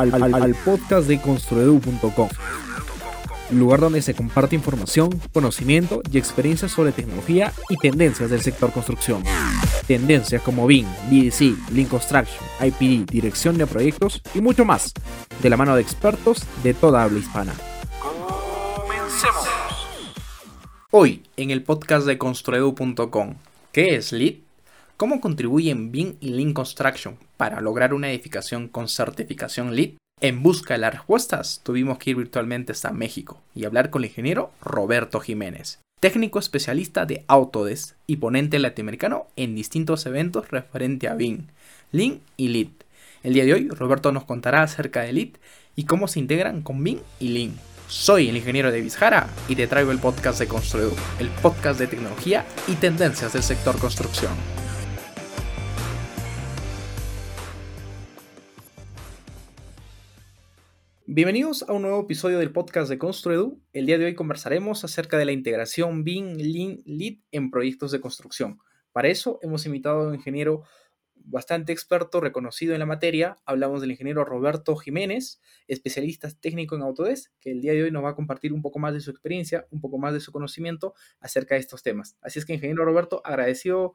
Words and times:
al, 0.00 0.54
podcast 0.64 1.06
de 1.06 1.20
construedu.com, 1.20 2.28
lugar 3.50 3.80
donde 3.80 4.00
se 4.00 4.14
comparte 4.14 4.56
información, 4.56 5.10
conocimiento 5.32 6.02
y 6.10 6.18
experiencias 6.18 6.72
sobre 6.72 6.92
tecnología 6.92 7.52
y 7.68 7.76
tendencias 7.76 8.30
del 8.30 8.40
sector 8.40 8.72
construcción. 8.72 9.22
Tendencias 9.86 10.40
como 10.42 10.66
BIM, 10.66 10.86
BDC, 11.10 11.70
Lean 11.72 11.88
Construction, 11.88 12.42
IPD, 12.60 13.10
dirección 13.10 13.58
de 13.58 13.66
proyectos 13.66 14.22
y 14.34 14.40
mucho 14.40 14.64
más, 14.64 14.94
de 15.42 15.50
la 15.50 15.56
mano 15.56 15.74
de 15.74 15.82
expertos 15.82 16.44
de 16.62 16.74
toda 16.74 17.02
habla 17.02 17.18
hispana. 17.18 17.52
Comencemos. 18.00 19.48
Hoy, 20.90 21.24
en 21.36 21.50
el 21.50 21.62
podcast 21.62 22.06
de 22.06 22.16
construedu.com, 22.16 23.34
¿qué 23.72 23.96
es 23.96 24.12
LEED? 24.12 24.49
¿Cómo 25.00 25.22
contribuyen 25.22 25.90
BIM 25.92 26.16
y 26.20 26.28
Lean 26.28 26.52
Construction 26.52 27.16
para 27.38 27.62
lograr 27.62 27.94
una 27.94 28.10
edificación 28.10 28.68
con 28.68 28.86
certificación 28.86 29.74
LEED? 29.74 29.94
En 30.20 30.42
busca 30.42 30.74
de 30.74 30.80
las 30.80 30.92
respuestas, 30.92 31.62
tuvimos 31.64 31.96
que 31.96 32.10
ir 32.10 32.16
virtualmente 32.16 32.72
hasta 32.72 32.92
México 32.92 33.40
y 33.54 33.64
hablar 33.64 33.88
con 33.88 34.02
el 34.02 34.10
ingeniero 34.10 34.50
Roberto 34.60 35.18
Jiménez, 35.20 35.78
técnico 36.00 36.38
especialista 36.38 37.06
de 37.06 37.24
Autodesk 37.28 37.96
y 38.06 38.16
ponente 38.16 38.58
latinoamericano 38.58 39.28
en 39.36 39.54
distintos 39.54 40.04
eventos 40.04 40.50
referente 40.50 41.08
a 41.08 41.14
BIM, 41.14 41.46
Lean 41.92 42.20
y 42.36 42.48
LEED. 42.48 42.68
El 43.22 43.32
día 43.32 43.46
de 43.46 43.54
hoy, 43.54 43.68
Roberto 43.70 44.12
nos 44.12 44.24
contará 44.24 44.62
acerca 44.62 45.00
de 45.00 45.14
LEED 45.14 45.30
y 45.76 45.84
cómo 45.84 46.08
se 46.08 46.18
integran 46.18 46.60
con 46.60 46.84
BIM 46.84 46.98
y 47.18 47.28
Lean. 47.28 47.54
Soy 47.88 48.28
el 48.28 48.36
ingeniero 48.36 48.70
de 48.70 48.90
Jara 48.90 49.30
y 49.48 49.56
te 49.56 49.66
traigo 49.66 49.92
el 49.92 49.98
podcast 49.98 50.38
de 50.38 50.46
Construedu, 50.46 50.92
el 51.18 51.30
podcast 51.30 51.80
de 51.80 51.86
tecnología 51.86 52.44
y 52.68 52.74
tendencias 52.74 53.32
del 53.32 53.42
sector 53.42 53.78
construcción. 53.78 54.32
Bienvenidos 61.12 61.64
a 61.68 61.72
un 61.72 61.82
nuevo 61.82 62.02
episodio 62.02 62.38
del 62.38 62.52
podcast 62.52 62.88
de 62.88 62.96
Construedu. 62.96 63.60
El 63.72 63.84
día 63.84 63.98
de 63.98 64.04
hoy 64.04 64.14
conversaremos 64.14 64.84
acerca 64.84 65.18
de 65.18 65.24
la 65.24 65.32
integración 65.32 66.04
BIM, 66.04 66.36
Lean, 66.36 66.82
Lead 66.84 67.14
en 67.32 67.50
proyectos 67.50 67.90
de 67.90 68.00
construcción. 68.00 68.60
Para 68.92 69.08
eso 69.08 69.40
hemos 69.42 69.66
invitado 69.66 70.02
a 70.02 70.06
un 70.06 70.14
ingeniero 70.14 70.62
bastante 71.16 71.72
experto, 71.72 72.20
reconocido 72.20 72.74
en 72.74 72.78
la 72.78 72.86
materia. 72.86 73.38
Hablamos 73.44 73.80
del 73.80 73.90
ingeniero 73.90 74.24
Roberto 74.24 74.76
Jiménez, 74.76 75.40
especialista 75.66 76.30
técnico 76.30 76.76
en 76.76 76.82
Autodesk, 76.82 77.32
que 77.40 77.50
el 77.50 77.60
día 77.60 77.72
de 77.72 77.82
hoy 77.82 77.90
nos 77.90 78.04
va 78.04 78.10
a 78.10 78.14
compartir 78.14 78.52
un 78.52 78.62
poco 78.62 78.78
más 78.78 78.94
de 78.94 79.00
su 79.00 79.10
experiencia, 79.10 79.66
un 79.72 79.80
poco 79.80 79.98
más 79.98 80.12
de 80.12 80.20
su 80.20 80.30
conocimiento 80.30 80.94
acerca 81.18 81.56
de 81.56 81.60
estos 81.60 81.82
temas. 81.82 82.18
Así 82.20 82.38
es 82.38 82.46
que, 82.46 82.54
ingeniero 82.54 82.84
Roberto, 82.84 83.20
agradecido 83.24 83.94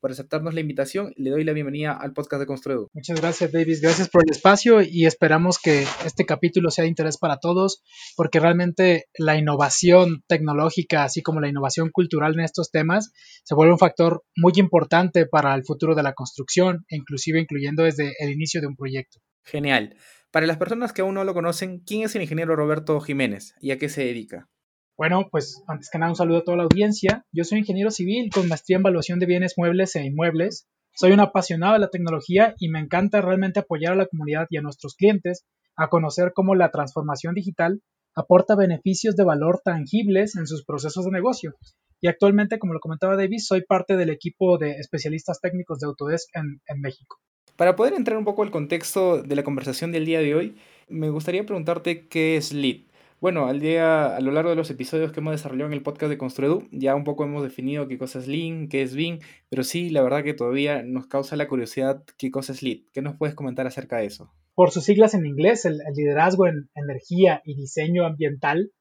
por 0.00 0.10
aceptarnos 0.10 0.54
la 0.54 0.60
invitación. 0.60 1.12
Le 1.16 1.30
doy 1.30 1.44
la 1.44 1.52
bienvenida 1.52 1.92
al 1.92 2.12
podcast 2.12 2.40
de 2.40 2.46
Construedu. 2.46 2.88
Muchas 2.92 3.20
gracias, 3.20 3.52
Davis. 3.52 3.80
Gracias 3.80 4.08
por 4.08 4.22
el 4.24 4.30
espacio 4.30 4.80
y 4.82 5.06
esperamos 5.06 5.58
que 5.58 5.84
este 6.04 6.24
capítulo 6.24 6.70
sea 6.70 6.82
de 6.82 6.88
interés 6.88 7.18
para 7.18 7.38
todos, 7.38 7.82
porque 8.16 8.40
realmente 8.40 9.04
la 9.18 9.36
innovación 9.36 10.22
tecnológica, 10.26 11.04
así 11.04 11.22
como 11.22 11.40
la 11.40 11.48
innovación 11.48 11.90
cultural 11.92 12.34
en 12.34 12.40
estos 12.40 12.70
temas, 12.70 13.12
se 13.44 13.54
vuelve 13.54 13.72
un 13.72 13.78
factor 13.78 14.24
muy 14.36 14.52
importante 14.56 15.26
para 15.26 15.54
el 15.54 15.64
futuro 15.64 15.94
de 15.94 16.02
la 16.02 16.14
construcción, 16.14 16.84
inclusive 16.88 17.40
incluyendo 17.40 17.84
desde 17.84 18.14
el 18.18 18.30
inicio 18.30 18.60
de 18.60 18.66
un 18.66 18.76
proyecto. 18.76 19.20
Genial. 19.44 19.96
Para 20.30 20.46
las 20.46 20.58
personas 20.58 20.92
que 20.92 21.02
aún 21.02 21.14
no 21.14 21.24
lo 21.24 21.34
conocen, 21.34 21.80
¿quién 21.80 22.02
es 22.02 22.14
el 22.14 22.22
ingeniero 22.22 22.54
Roberto 22.54 23.00
Jiménez 23.00 23.54
y 23.60 23.72
a 23.72 23.78
qué 23.78 23.88
se 23.88 24.04
dedica? 24.04 24.48
Bueno, 25.00 25.28
pues 25.30 25.64
antes 25.66 25.88
que 25.88 25.98
nada 25.98 26.12
un 26.12 26.16
saludo 26.16 26.40
a 26.40 26.44
toda 26.44 26.58
la 26.58 26.64
audiencia. 26.64 27.24
Yo 27.32 27.42
soy 27.44 27.60
ingeniero 27.60 27.90
civil 27.90 28.28
con 28.30 28.46
maestría 28.48 28.76
en 28.76 28.82
evaluación 28.82 29.18
de 29.18 29.24
bienes 29.24 29.54
muebles 29.56 29.96
e 29.96 30.04
inmuebles. 30.04 30.68
Soy 30.92 31.12
un 31.12 31.20
apasionado 31.20 31.72
de 31.72 31.78
la 31.78 31.88
tecnología 31.88 32.54
y 32.58 32.68
me 32.68 32.80
encanta 32.80 33.22
realmente 33.22 33.60
apoyar 33.60 33.94
a 33.94 33.96
la 33.96 34.04
comunidad 34.04 34.46
y 34.50 34.58
a 34.58 34.60
nuestros 34.60 34.96
clientes 34.96 35.46
a 35.74 35.88
conocer 35.88 36.32
cómo 36.34 36.54
la 36.54 36.70
transformación 36.70 37.34
digital 37.34 37.80
aporta 38.14 38.56
beneficios 38.56 39.16
de 39.16 39.24
valor 39.24 39.62
tangibles 39.64 40.36
en 40.36 40.46
sus 40.46 40.66
procesos 40.66 41.06
de 41.06 41.12
negocio. 41.12 41.54
Y 42.02 42.08
actualmente, 42.08 42.58
como 42.58 42.74
lo 42.74 42.80
comentaba 42.80 43.16
David, 43.16 43.38
soy 43.38 43.62
parte 43.62 43.96
del 43.96 44.10
equipo 44.10 44.58
de 44.58 44.72
especialistas 44.72 45.40
técnicos 45.40 45.78
de 45.78 45.86
Autodesk 45.86 46.28
en, 46.36 46.60
en 46.66 46.80
México. 46.82 47.16
Para 47.56 47.74
poder 47.74 47.94
entrar 47.94 48.18
un 48.18 48.26
poco 48.26 48.42
al 48.42 48.50
contexto 48.50 49.22
de 49.22 49.34
la 49.34 49.44
conversación 49.44 49.92
del 49.92 50.04
día 50.04 50.20
de 50.20 50.34
hoy, 50.34 50.56
me 50.88 51.08
gustaría 51.08 51.46
preguntarte 51.46 52.06
qué 52.06 52.36
es 52.36 52.52
LEED. 52.52 52.89
Bueno, 53.20 53.48
al 53.48 53.60
día, 53.60 54.16
a 54.16 54.20
lo 54.20 54.30
largo 54.32 54.48
de 54.48 54.56
los 54.56 54.70
episodios 54.70 55.12
que 55.12 55.20
hemos 55.20 55.32
desarrollado 55.32 55.66
en 55.66 55.74
el 55.74 55.82
podcast 55.82 56.08
de 56.08 56.16
Construedu, 56.16 56.66
ya 56.72 56.94
un 56.94 57.04
poco 57.04 57.24
hemos 57.24 57.42
definido 57.42 57.86
qué 57.86 57.98
cosa 57.98 58.18
es 58.18 58.26
Lean, 58.26 58.68
qué 58.68 58.80
es 58.80 58.94
BIM, 58.94 59.18
pero 59.50 59.62
sí, 59.62 59.90
la 59.90 60.00
verdad 60.00 60.24
que 60.24 60.32
todavía 60.32 60.82
nos 60.82 61.06
causa 61.06 61.36
la 61.36 61.46
curiosidad 61.46 62.02
qué 62.16 62.30
cosa 62.30 62.52
es 62.52 62.62
LEED. 62.62 62.84
¿Qué 62.94 63.02
nos 63.02 63.18
puedes 63.18 63.34
comentar 63.34 63.66
acerca 63.66 63.98
de 63.98 64.06
eso? 64.06 64.32
Por 64.54 64.70
sus 64.70 64.84
siglas 64.84 65.12
en 65.12 65.26
inglés, 65.26 65.66
el, 65.66 65.82
el 65.86 65.94
liderazgo 65.94 66.46
en 66.46 66.70
energía 66.74 67.42
y 67.44 67.56
diseño 67.56 68.06
ambiental 68.06 68.72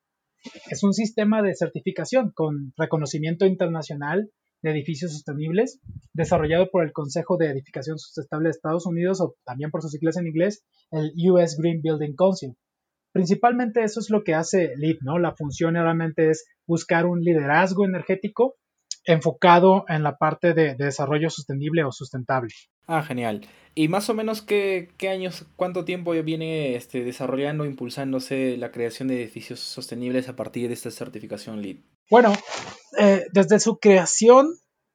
es 0.69 0.83
un 0.83 0.94
sistema 0.94 1.41
de 1.41 1.53
certificación 1.53 2.31
con 2.33 2.71
reconocimiento 2.77 3.45
internacional 3.45 4.31
de 4.61 4.71
edificios 4.71 5.11
sostenibles, 5.11 5.81
desarrollado 6.13 6.69
por 6.71 6.85
el 6.85 6.94
Consejo 6.94 7.35
de 7.35 7.47
Edificación 7.47 8.00
Sustentable 8.00 8.47
de 8.47 8.51
Estados 8.51 8.85
Unidos 8.85 9.19
o 9.19 9.35
también 9.44 9.69
por 9.69 9.81
sus 9.81 9.91
siglas 9.91 10.16
en 10.16 10.27
inglés, 10.27 10.63
el 10.91 11.11
US 11.29 11.57
Green 11.57 11.81
Building 11.81 12.16
Council. 12.16 12.56
Principalmente 13.11 13.83
eso 13.83 13.99
es 13.99 14.09
lo 14.09 14.23
que 14.23 14.35
hace 14.35 14.73
LEED, 14.77 14.97
¿no? 15.01 15.19
La 15.19 15.35
función 15.35 15.73
realmente 15.73 16.29
es 16.29 16.45
buscar 16.67 17.05
un 17.05 17.21
liderazgo 17.21 17.85
energético 17.85 18.55
enfocado 19.05 19.85
en 19.87 20.03
la 20.03 20.17
parte 20.17 20.53
de, 20.53 20.75
de 20.75 20.85
desarrollo 20.85 21.29
sostenible 21.29 21.83
o 21.83 21.91
sustentable. 21.91 22.53
Ah, 22.85 23.03
genial. 23.03 23.41
¿Y 23.75 23.87
más 23.87 24.09
o 24.09 24.13
menos 24.13 24.41
qué, 24.41 24.89
qué 24.97 25.09
años, 25.09 25.45
cuánto 25.55 25.85
tiempo 25.85 26.13
ya 26.13 26.21
viene 26.21 26.75
este, 26.75 27.03
desarrollando, 27.03 27.65
impulsándose 27.65 28.57
la 28.57 28.71
creación 28.71 29.07
de 29.07 29.21
edificios 29.21 29.59
sostenibles 29.59 30.27
a 30.27 30.35
partir 30.35 30.67
de 30.67 30.73
esta 30.73 30.91
certificación 30.91 31.61
LEED? 31.61 31.77
Bueno, 32.09 32.33
eh, 32.99 33.25
desde 33.31 33.59
su 33.59 33.77
creación 33.77 34.47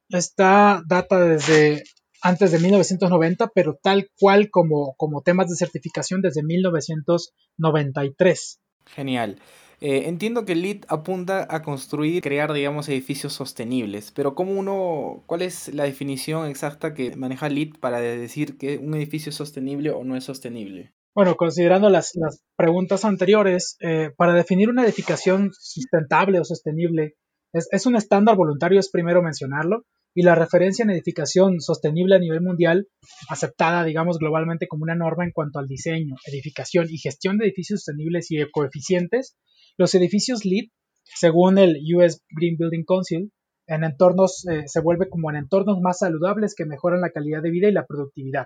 está 0.09 0.83
data 0.87 1.19
desde 1.19 1.83
antes 2.21 2.51
de 2.51 2.59
1990, 2.59 3.51
pero 3.53 3.79
tal 3.81 4.09
cual 4.19 4.49
como, 4.49 4.95
como 4.97 5.21
temas 5.21 5.49
de 5.49 5.55
certificación 5.55 6.19
desde 6.21 6.43
1993. 6.43 8.59
Genial. 8.85 9.39
Eh, 9.81 10.07
entiendo 10.07 10.45
que 10.45 10.55
LEED 10.55 10.85
apunta 10.87 11.47
a 11.49 11.61
construir, 11.61 12.23
crear, 12.23 12.53
digamos, 12.53 12.87
edificios 12.87 13.33
sostenibles, 13.33 14.11
pero 14.11 14.33
¿cómo 14.33 14.53
uno, 14.53 15.23
cuál 15.25 15.41
es 15.41 15.73
la 15.73 15.83
definición 15.83 16.47
exacta 16.47 16.93
que 16.93 17.15
maneja 17.15 17.49
LEED 17.49 17.77
para 17.79 17.99
decir 17.99 18.57
que 18.57 18.77
un 18.77 18.95
edificio 18.95 19.31
es 19.31 19.35
sostenible 19.35 19.91
o 19.91 20.03
no 20.03 20.15
es 20.15 20.23
sostenible? 20.23 20.93
Bueno, 21.13 21.35
considerando 21.35 21.89
las, 21.89 22.11
las 22.15 22.41
preguntas 22.57 23.05
anteriores, 23.05 23.77
eh, 23.79 24.11
para 24.17 24.33
definir 24.33 24.69
una 24.69 24.83
edificación 24.83 25.51
sustentable 25.53 26.39
o 26.39 26.45
sostenible, 26.45 27.15
es, 27.53 27.67
es 27.71 27.85
un 27.85 27.95
estándar 27.95 28.35
voluntario, 28.35 28.79
es 28.79 28.89
primero 28.89 29.21
mencionarlo, 29.21 29.85
y 30.17 30.23
la 30.23 30.33
referencia 30.33 30.83
en 30.83 30.91
edificación 30.91 31.59
sostenible 31.59 32.15
a 32.15 32.19
nivel 32.19 32.41
mundial, 32.41 32.87
aceptada, 33.29 33.83
digamos, 33.83 34.17
globalmente 34.17 34.65
como 34.65 34.83
una 34.83 34.95
norma 34.95 35.25
en 35.25 35.31
cuanto 35.31 35.59
al 35.59 35.67
diseño, 35.67 36.15
edificación 36.25 36.87
y 36.89 36.97
gestión 36.97 37.37
de 37.37 37.45
edificios 37.45 37.81
sostenibles 37.81 38.31
y 38.31 38.39
ecoeficientes, 38.39 39.37
los 39.77 39.93
edificios 39.93 40.45
LEED, 40.45 40.69
según 41.03 41.57
el 41.57 41.81
US 41.93 42.23
Green 42.29 42.55
Building 42.57 42.85
Council, 42.85 43.33
en 43.67 43.83
entornos 43.83 44.45
eh, 44.47 44.63
se 44.67 44.79
vuelve 44.79 45.09
como 45.09 45.29
en 45.31 45.35
entornos 45.35 45.81
más 45.81 45.99
saludables 45.99 46.55
que 46.55 46.65
mejoran 46.65 47.01
la 47.01 47.09
calidad 47.09 47.41
de 47.41 47.51
vida 47.51 47.67
y 47.67 47.73
la 47.73 47.85
productividad. 47.85 48.45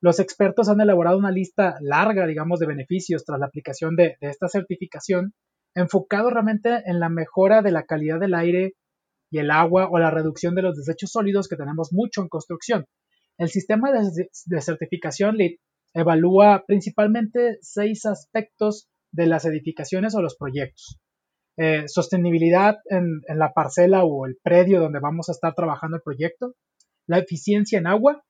Los 0.00 0.18
expertos 0.18 0.68
han 0.68 0.80
elaborado 0.80 1.18
una 1.18 1.30
lista 1.30 1.76
larga, 1.80 2.26
digamos, 2.26 2.58
de 2.58 2.66
beneficios 2.66 3.24
tras 3.24 3.38
la 3.38 3.46
aplicación 3.46 3.94
de, 3.94 4.16
de 4.20 4.28
esta 4.28 4.48
certificación, 4.48 5.34
enfocado 5.76 6.30
realmente 6.30 6.82
en 6.86 6.98
la 6.98 7.10
mejora 7.10 7.62
de 7.62 7.70
la 7.70 7.84
calidad 7.84 8.18
del 8.18 8.34
aire 8.34 8.74
y 9.30 9.38
el 9.38 9.50
agua 9.50 9.88
o 9.90 9.98
la 9.98 10.10
reducción 10.10 10.54
de 10.54 10.62
los 10.62 10.76
desechos 10.76 11.12
sólidos 11.12 11.48
que 11.48 11.56
tenemos 11.56 11.92
mucho 11.92 12.22
en 12.22 12.28
construcción. 12.28 12.86
El 13.38 13.48
sistema 13.48 13.90
de, 13.92 14.60
certificación 14.60 15.36
LEED 15.36 15.56
evalúa 15.94 16.64
principalmente 16.66 17.58
seis 17.62 18.04
aspectos 18.06 18.88
de 19.12 19.26
las 19.26 19.44
edificaciones 19.44 20.14
o 20.14 20.22
los 20.22 20.36
proyectos. 20.36 21.00
Eh, 21.56 21.88
sostenibilidad 21.88 22.76
en, 22.86 23.22
la 23.28 23.52
parcela 23.52 24.04
o 24.04 24.26
el 24.26 24.38
predio 24.42 24.80
donde 24.80 25.00
vamos 25.00 25.28
a 25.28 25.32
estar 25.32 25.54
trabajando 25.54 25.96
el 25.96 26.02
proyecto, 26.02 26.54
la 27.06 27.18
eficiencia 27.18 27.78
en 27.78 27.86
agua, 27.86 28.22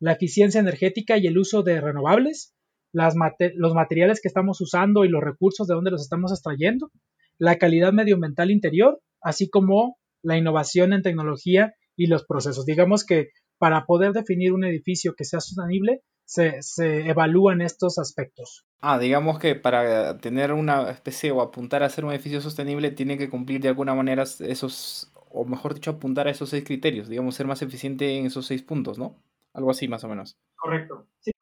la 0.00 0.12
eficiencia 0.12 0.60
energética 0.60 1.18
y 1.18 1.26
el 1.26 1.38
uso 1.38 1.62
de 1.62 1.80
renovables, 1.80 2.54
los 2.92 3.74
materiales 3.74 4.20
que 4.20 4.28
estamos 4.28 4.60
usando 4.60 5.04
y 5.04 5.08
los 5.08 5.22
recursos 5.22 5.66
de 5.66 5.74
donde 5.74 5.90
los 5.90 6.02
estamos 6.02 6.32
extrayendo, 6.32 6.90
la 7.38 7.56
calidad 7.56 7.92
medioambiental 7.92 8.50
interior, 8.50 9.00
así 9.20 9.50
como 9.50 9.98
la 10.22 10.36
innovación 10.36 10.92
en 10.92 11.02
tecnología 11.02 11.74
y 11.96 12.06
los 12.06 12.24
procesos. 12.24 12.64
Digamos 12.64 13.04
que 13.04 13.28
para 13.58 13.86
poder 13.86 14.12
definir 14.12 14.52
un 14.52 14.64
edificio 14.64 15.14
que 15.16 15.24
sea 15.24 15.40
sostenible, 15.40 16.02
se, 16.24 16.60
se, 16.60 17.08
evalúan 17.08 17.62
estos 17.62 17.98
aspectos. 17.98 18.66
Ah, 18.80 18.98
digamos 18.98 19.38
que 19.38 19.54
para 19.54 20.18
tener 20.18 20.52
una 20.52 20.90
especie 20.90 21.30
o 21.30 21.40
apuntar 21.40 21.82
a 21.82 21.88
ser 21.88 22.04
un 22.04 22.12
edificio 22.12 22.40
sostenible 22.40 22.90
tiene 22.90 23.16
que 23.16 23.30
cumplir 23.30 23.60
de 23.60 23.68
alguna 23.68 23.94
manera 23.94 24.22
esos, 24.22 25.10
o 25.30 25.44
mejor 25.44 25.74
dicho, 25.74 25.90
apuntar 25.90 26.28
a 26.28 26.30
esos 26.30 26.50
seis 26.50 26.64
criterios, 26.64 27.08
digamos, 27.08 27.34
ser 27.34 27.46
más 27.46 27.62
eficiente 27.62 28.16
en 28.16 28.26
esos 28.26 28.46
seis 28.46 28.62
puntos, 28.62 28.98
¿no? 28.98 29.16
Algo 29.54 29.70
así 29.70 29.88
más 29.88 30.04
o 30.04 30.08
menos. 30.08 30.36
Correcto, 30.56 31.06
sí. 31.20 31.32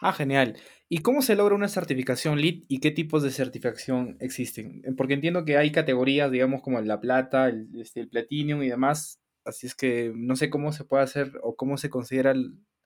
Ah, 0.00 0.12
genial. 0.12 0.56
¿Y 0.88 0.98
cómo 0.98 1.22
se 1.22 1.36
logra 1.36 1.54
una 1.54 1.68
certificación 1.68 2.40
LEED 2.40 2.64
y 2.68 2.80
qué 2.80 2.90
tipos 2.90 3.22
de 3.22 3.30
certificación 3.30 4.16
existen? 4.20 4.82
Eh, 4.84 4.92
porque 4.96 5.14
entiendo 5.14 5.44
que 5.44 5.56
hay 5.56 5.70
categorías, 5.72 6.30
digamos, 6.30 6.62
como 6.62 6.80
la 6.80 7.00
plata, 7.00 7.48
el, 7.48 7.68
este, 7.80 8.06
platinum 8.06 8.62
y 8.62 8.68
demás. 8.68 9.20
Así 9.44 9.66
es 9.66 9.74
que 9.74 10.12
no 10.14 10.36
sé 10.36 10.50
cómo 10.50 10.72
se 10.72 10.84
puede 10.84 11.04
hacer 11.04 11.32
o 11.42 11.54
cómo 11.54 11.76
se 11.76 11.90
considera 11.90 12.34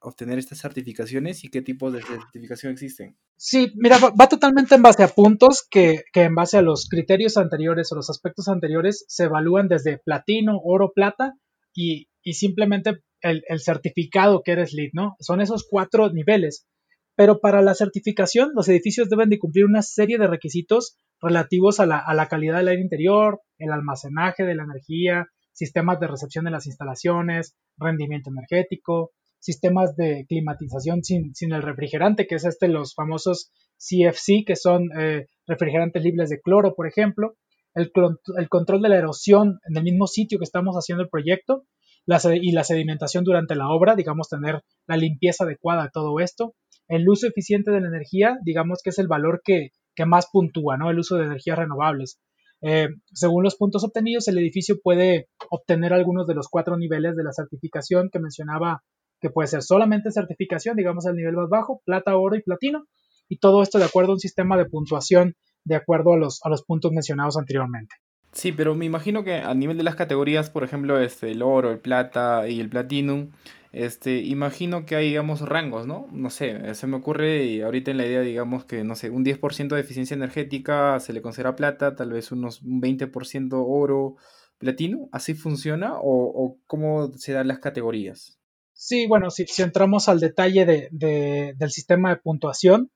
obtener 0.00 0.38
estas 0.38 0.60
certificaciones 0.60 1.44
y 1.44 1.48
qué 1.48 1.62
tipos 1.62 1.92
de 1.92 2.02
certificación 2.02 2.72
existen. 2.72 3.16
Sí, 3.36 3.72
mira, 3.76 3.98
va, 3.98 4.28
totalmente 4.28 4.74
en 4.74 4.82
base 4.82 5.02
a 5.02 5.08
puntos 5.08 5.66
que, 5.68 6.02
en 6.14 6.34
base 6.34 6.58
a 6.58 6.62
los 6.62 6.88
criterios 6.88 7.36
anteriores 7.36 7.90
o 7.90 7.96
los 7.96 8.10
aspectos 8.10 8.48
anteriores 8.48 9.04
se 9.08 9.24
evalúan 9.24 9.68
desde 9.68 9.98
platino, 9.98 10.60
oro, 10.62 10.92
plata 10.94 11.34
y, 11.74 12.08
simplemente 12.32 12.98
el, 13.20 13.42
el, 13.48 13.60
certificado 13.60 14.42
que 14.42 14.52
eres 14.52 14.72
lead, 14.72 14.90
¿no? 14.92 15.16
Son 15.20 15.40
esos 15.40 15.66
cuatro 15.68 16.10
niveles. 16.12 16.66
Pero 17.16 17.40
para 17.40 17.62
la 17.62 17.74
certificación, 17.74 18.50
los 18.54 18.68
edificios 18.68 19.08
deben 19.08 19.28
de 19.28 19.38
cumplir 19.38 19.66
una 19.66 19.82
serie 19.82 20.18
de 20.18 20.26
requisitos 20.26 20.98
relativos 21.20 21.80
a 21.80 21.86
la, 21.86 22.02
a 22.06 22.28
calidad 22.28 22.58
del 22.58 22.68
aire 22.68 22.82
interior, 22.82 23.40
el 23.58 23.72
almacenaje 23.72 24.44
de 24.44 24.54
la 24.54 24.64
energía, 24.64 25.26
sistemas 25.52 26.00
de 26.00 26.08
recepción 26.08 26.44
de 26.44 26.50
las 26.50 26.66
instalaciones, 26.66 27.56
rendimiento 27.78 28.30
energético, 28.30 29.12
sistemas 29.38 29.94
de 29.94 30.26
climatización 30.28 31.04
sin, 31.04 31.52
el 31.52 31.62
refrigerante, 31.62 32.26
que 32.26 32.36
es 32.36 32.44
este, 32.44 32.68
los 32.68 32.94
famosos 32.94 33.52
CFC, 33.78 34.44
que 34.46 34.56
son 34.56 34.88
eh, 34.98 35.26
refrigerantes 35.46 36.02
libres 36.02 36.30
de 36.30 36.40
cloro, 36.40 36.74
por 36.74 36.86
ejemplo, 36.86 37.34
el, 37.74 37.92
el, 38.38 38.48
control 38.48 38.82
de 38.82 38.88
la 38.88 38.98
erosión 38.98 39.58
en 39.68 39.76
el 39.76 39.82
mismo 39.82 40.06
sitio 40.06 40.38
que 40.38 40.44
estamos 40.44 40.76
haciendo 40.76 41.02
el 41.02 41.10
proyecto 41.10 41.64
y 42.06 42.52
la 42.52 42.64
sedimentación 42.64 43.24
durante 43.24 43.54
la 43.54 43.68
obra, 43.68 43.96
digamos, 43.96 44.28
tener 44.28 44.62
la 44.86 44.96
limpieza 44.96 45.44
adecuada 45.44 45.84
de 45.84 45.90
todo 45.90 46.20
esto, 46.20 46.54
el 46.88 47.08
uso 47.08 47.26
eficiente 47.26 47.70
de 47.70 47.80
la 47.80 47.88
energía, 47.88 48.38
digamos 48.44 48.80
que 48.82 48.90
es 48.90 48.98
el 48.98 49.08
valor 49.08 49.40
que, 49.44 49.70
más 50.06 50.28
puntúa, 50.30 50.76
¿no? 50.76 50.90
El 50.90 50.98
uso 50.98 51.16
de 51.16 51.24
energías 51.24 51.58
renovables. 51.58 52.20
Eh, 52.62 52.88
según 53.12 53.44
los 53.44 53.56
puntos 53.56 53.84
obtenidos, 53.84 54.26
el 54.28 54.38
edificio 54.38 54.76
puede 54.82 55.28
obtener 55.50 55.92
algunos 55.92 56.26
de 56.26 56.34
los 56.34 56.48
cuatro 56.48 56.76
niveles 56.76 57.14
de 57.14 57.22
la 57.22 57.32
certificación 57.32 58.10
que 58.12 58.18
mencionaba, 58.18 58.82
que 59.20 59.30
puede 59.30 59.48
ser 59.48 59.62
solamente 59.62 60.10
certificación, 60.10 60.76
digamos 60.76 61.06
el 61.06 61.14
nivel 61.14 61.36
más 61.36 61.48
bajo, 61.48 61.80
plata, 61.84 62.16
oro 62.16 62.36
y 62.36 62.42
platino, 62.42 62.86
y 63.28 63.38
todo 63.38 63.62
esto 63.62 63.78
de 63.78 63.84
acuerdo 63.84 64.10
a 64.10 64.14
un 64.14 64.20
sistema 64.20 64.56
de 64.56 64.66
puntuación 64.66 65.34
de 65.64 65.76
acuerdo 65.76 66.12
a 66.14 66.18
los, 66.18 66.40
a 66.44 66.48
los 66.48 66.64
puntos 66.64 66.92
mencionados 66.92 67.36
anteriormente. 67.36 67.94
Sí, 68.32 68.50
pero 68.50 68.74
me 68.74 68.84
imagino 68.84 69.22
que 69.22 69.36
a 69.36 69.54
nivel 69.54 69.76
de 69.76 69.84
las 69.84 69.94
categorías, 69.94 70.50
por 70.50 70.64
ejemplo, 70.64 70.98
este, 70.98 71.30
el 71.30 71.40
oro, 71.40 71.70
el 71.70 71.78
plata 71.78 72.48
y 72.48 72.60
el 72.60 72.68
platinum, 72.68 73.30
este, 73.74 74.18
imagino 74.22 74.86
que 74.86 74.96
hay, 74.96 75.08
digamos, 75.08 75.40
rangos, 75.40 75.86
¿no? 75.86 76.06
No 76.12 76.30
sé, 76.30 76.74
se 76.74 76.86
me 76.86 76.96
ocurre 76.96 77.44
y 77.44 77.60
ahorita 77.60 77.90
en 77.90 77.96
la 77.96 78.06
idea, 78.06 78.20
digamos, 78.20 78.64
que, 78.64 78.84
no 78.84 78.94
sé, 78.94 79.10
un 79.10 79.24
10% 79.24 79.74
de 79.74 79.80
eficiencia 79.80 80.14
energética 80.14 81.00
se 81.00 81.12
le 81.12 81.22
considera 81.22 81.56
plata, 81.56 81.96
tal 81.96 82.12
vez 82.12 82.32
unos 82.32 82.62
un 82.62 82.80
20% 82.80 83.50
oro, 83.52 84.16
platino, 84.58 85.08
¿así 85.12 85.34
funciona 85.34 85.94
o, 85.96 86.58
cómo 86.66 87.12
se 87.14 87.32
dan 87.32 87.48
las 87.48 87.58
categorías? 87.58 88.38
Sí, 88.72 89.06
bueno, 89.06 89.30
si, 89.30 89.46
si 89.46 89.62
entramos 89.62 90.08
al 90.08 90.20
detalle 90.20 90.64
de, 90.64 91.54
del 91.56 91.70
sistema 91.70 92.10
de 92.10 92.16
puntuación, 92.16 92.90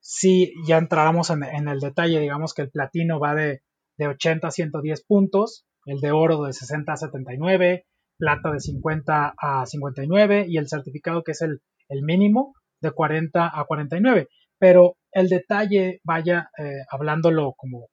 sí, 0.00 0.52
ya 0.66 0.78
entramos 0.78 1.30
en, 1.30 1.44
en 1.44 1.68
el 1.68 1.80
detalle, 1.80 2.20
digamos 2.20 2.54
que 2.54 2.62
el 2.62 2.70
platino 2.70 3.20
va 3.20 3.34
de, 3.34 3.62
de 3.96 4.08
80 4.08 4.48
a 4.48 4.50
110 4.50 5.04
puntos, 5.04 5.66
el 5.86 6.00
de 6.00 6.12
oro 6.12 6.42
de 6.44 6.52
60 6.52 6.92
a 6.92 6.96
79, 6.96 7.86
plata 8.22 8.52
de 8.52 8.60
50 8.60 9.34
a 9.36 9.66
59 9.66 10.46
y 10.48 10.56
el 10.56 10.68
certificado 10.68 11.24
que 11.24 11.32
es 11.32 11.42
el, 11.42 11.60
mínimo 12.02 12.54
de 12.80 12.92
40 12.92 13.50
a 13.52 13.64
49. 13.64 14.28
Pero 14.60 14.94
el 15.10 15.28
detalle, 15.28 16.00
vaya 16.04 16.48
eh, 16.56 16.84
hablándolo 16.88 17.52
como, 17.56 17.88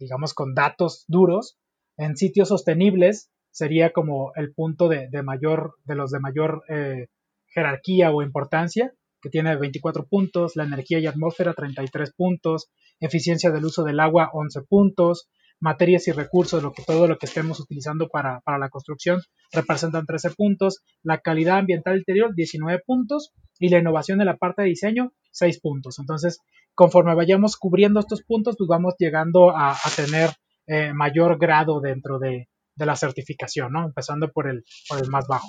digamos, 0.00 0.32
con 0.32 0.54
datos 0.54 1.04
duros, 1.06 1.58
en 1.98 2.16
sitios 2.16 2.48
sostenibles 2.48 3.30
sería 3.50 3.92
como 3.92 4.32
el 4.36 4.54
punto 4.54 4.88
de, 4.88 5.10
mayor, 5.22 5.74
de 5.84 5.94
los 5.96 6.10
de 6.12 6.20
mayor 6.20 6.62
eh, 6.70 7.08
jerarquía 7.48 8.10
o 8.10 8.22
importancia, 8.22 8.94
que 9.20 9.28
tiene 9.28 9.54
24 9.54 10.06
puntos, 10.06 10.56
la 10.56 10.64
energía 10.64 10.98
y 10.98 11.06
atmósfera 11.06 11.52
33 11.52 12.14
puntos, 12.14 12.70
eficiencia 13.00 13.50
del 13.50 13.66
uso 13.66 13.84
del 13.84 14.00
agua 14.00 14.30
11 14.32 14.62
puntos, 14.62 15.28
materias 15.60 16.06
y 16.08 16.12
recursos, 16.12 16.62
lo 16.62 16.72
que, 16.72 16.82
todo 16.82 17.06
lo 17.06 17.18
que 17.18 17.26
estemos 17.26 17.60
utilizando 17.60 18.08
para, 18.08 18.40
la 18.46 18.68
construcción, 18.68 19.20
representan 19.52 20.06
13 20.06 20.30
puntos, 20.30 20.82
la 21.02 21.18
calidad 21.18 21.58
ambiental 21.58 21.98
interior 21.98 22.34
19 22.34 22.82
puntos 22.86 23.32
y 23.58 23.68
la 23.68 23.78
innovación 23.78 24.18
de 24.18 24.24
la 24.24 24.36
parte 24.36 24.62
de 24.62 24.68
diseño 24.68 25.12
6 25.32 25.60
puntos. 25.60 25.98
Entonces, 25.98 26.40
conforme 26.74 27.14
vayamos 27.14 27.56
cubriendo 27.56 28.00
estos 28.00 28.22
puntos, 28.22 28.56
pues 28.56 28.68
vamos 28.68 28.94
llegando 28.98 29.56
a, 29.56 29.76
tener 29.96 30.30
eh, 30.66 30.92
mayor 30.92 31.38
grado 31.38 31.80
dentro 31.80 32.18
de, 32.18 32.48
la 32.76 32.94
certificación, 32.94 33.72
¿no? 33.72 33.86
Empezando 33.86 34.30
por 34.30 34.48
el, 34.48 34.62
por 34.88 35.02
el 35.02 35.10
más 35.10 35.26
bajo. 35.26 35.48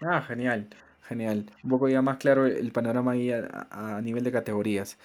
Ah, 0.00 0.20
genial, 0.22 0.68
genial. 1.06 1.46
Un 1.62 1.70
poco 1.70 1.88
ya 1.88 2.02
más 2.02 2.16
claro 2.16 2.46
el 2.46 2.72
panorama 2.72 3.12
ahí 3.12 3.30
a 3.30 4.00
nivel 4.02 4.24
de 4.24 4.32
categorías. 4.32 4.98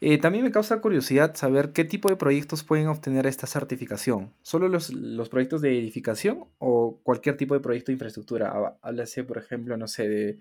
Eh, 0.00 0.18
también 0.18 0.44
me 0.44 0.52
causa 0.52 0.80
curiosidad 0.80 1.34
saber 1.34 1.72
qué 1.72 1.84
tipo 1.84 2.08
de 2.08 2.16
proyectos 2.16 2.62
pueden 2.62 2.86
obtener 2.86 3.26
esta 3.26 3.48
certificación. 3.48 4.32
¿Solo 4.42 4.68
los, 4.68 4.92
proyectos 5.28 5.60
de 5.60 5.76
edificación 5.76 6.44
o 6.58 7.00
cualquier 7.02 7.36
tipo 7.36 7.54
de 7.54 7.60
proyecto 7.60 7.90
de 7.90 7.94
infraestructura? 7.94 8.78
Háblase, 8.80 9.24
por 9.24 9.38
ejemplo, 9.38 9.76
no 9.76 9.88
sé, 9.88 10.08
de 10.08 10.38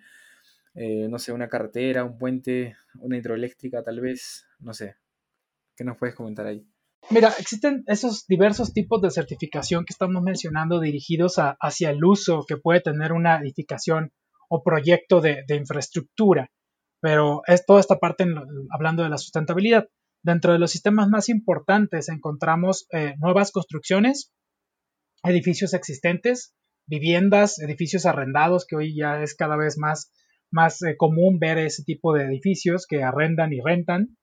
eh, 0.76 1.08
no 1.10 1.18
sé, 1.18 1.32
una 1.32 1.50
carretera, 1.50 2.04
un 2.04 2.20
puente, 2.20 2.78
una 3.00 3.18
hidroeléctrica, 3.18 3.84
tal 3.84 4.00
vez, 4.00 4.46
no 4.60 4.76
sé. 4.76 4.96
¿Qué 5.76 5.84
nos 5.84 5.98
puedes 5.98 6.14
comentar 6.14 6.46
ahí? 6.46 6.64
Mira, 7.10 7.34
existen 7.40 7.84
esos 7.88 8.28
diversos 8.28 8.74
tipos 8.74 9.02
de 9.02 9.10
certificación 9.10 9.86
que 9.86 9.94
estamos 9.94 10.22
mencionando 10.22 10.80
dirigidos 10.80 11.36
hacia 11.38 11.90
el 11.90 12.04
uso 12.04 12.46
que 12.48 12.58
puede 12.58 12.82
tener 12.82 13.12
una 13.12 13.40
edificación 13.40 14.12
o 14.50 14.62
proyecto 14.62 15.20
de 15.20 15.56
infraestructura. 15.56 16.52
Pero 17.00 17.42
es 17.46 17.66
toda 17.66 17.80
esta 17.80 18.00
parte 18.00 18.26
hablando 18.72 19.04
de 19.04 19.10
la 19.10 19.18
sustentabilidad. 19.18 19.88
Dentro 20.24 20.52
de 20.52 20.60
los 20.60 20.72
sistemas 20.72 21.10
más 21.10 21.30
importantes 21.30 22.10
encontramos 22.10 22.88
eh, 22.92 23.16
nuevas 23.20 23.52
construcciones, 23.52 24.34
edificios 25.24 25.74
existentes, 25.74 26.56
viviendas, 26.88 27.60
edificios 27.60 28.06
arrendados, 28.06 28.66
que 28.66 28.76
hoy 28.76 28.96
ya 28.96 29.22
es 29.22 29.36
cada 29.36 29.58
vez 29.58 29.78
más, 29.78 30.12
más 30.52 30.82
eh, 30.82 30.96
común 30.98 31.40
ver 31.40 31.60
ese 31.60 31.84
tipo 31.84 32.14
de 32.14 32.24
edificios 32.24 32.88
que 32.88 33.04
arrendan 33.04 33.54
y 33.54 33.62
rentan. 33.62 34.18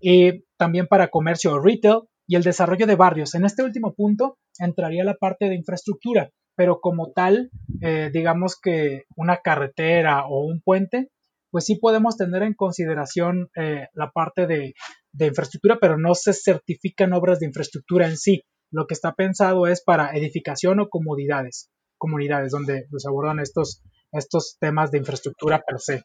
Y 0.00 0.44
también 0.56 0.86
para 0.86 1.08
comercio 1.08 1.52
o 1.52 1.60
retail 1.60 2.02
y 2.26 2.36
el 2.36 2.42
desarrollo 2.42 2.86
de 2.86 2.96
barrios. 2.96 3.34
En 3.34 3.44
este 3.44 3.62
último 3.62 3.94
punto 3.94 4.38
entraría 4.58 5.04
la 5.04 5.14
parte 5.14 5.48
de 5.48 5.54
infraestructura, 5.54 6.30
pero 6.56 6.80
como 6.80 7.12
tal, 7.12 7.50
eh, 7.80 8.10
digamos 8.12 8.58
que 8.60 9.04
una 9.16 9.38
carretera 9.38 10.26
o 10.26 10.44
un 10.44 10.60
puente 10.60 11.08
pues 11.52 11.66
sí 11.66 11.76
podemos 11.76 12.16
tener 12.16 12.42
en 12.42 12.54
consideración 12.54 13.50
eh, 13.54 13.86
la 13.92 14.10
parte 14.10 14.46
de, 14.46 14.74
infraestructura, 15.20 15.76
pero 15.78 15.98
no 15.98 16.14
se 16.14 16.32
certifican 16.32 17.12
obras 17.12 17.38
de 17.38 17.46
infraestructura 17.46 18.08
en 18.08 18.16
sí. 18.16 18.42
Lo 18.72 18.86
que 18.86 18.94
está 18.94 19.12
pensado 19.12 19.66
es 19.66 19.82
para 19.84 20.16
edificación 20.16 20.80
o 20.80 20.88
comodidades, 20.88 21.70
comunidades 21.98 22.52
donde 22.52 22.86
se 22.96 23.08
abordan 23.08 23.38
estos, 23.38 23.82
estos 24.10 24.56
temas 24.58 24.90
de 24.90 24.98
infraestructura 24.98 25.62
per 25.64 25.78
se. 25.78 26.02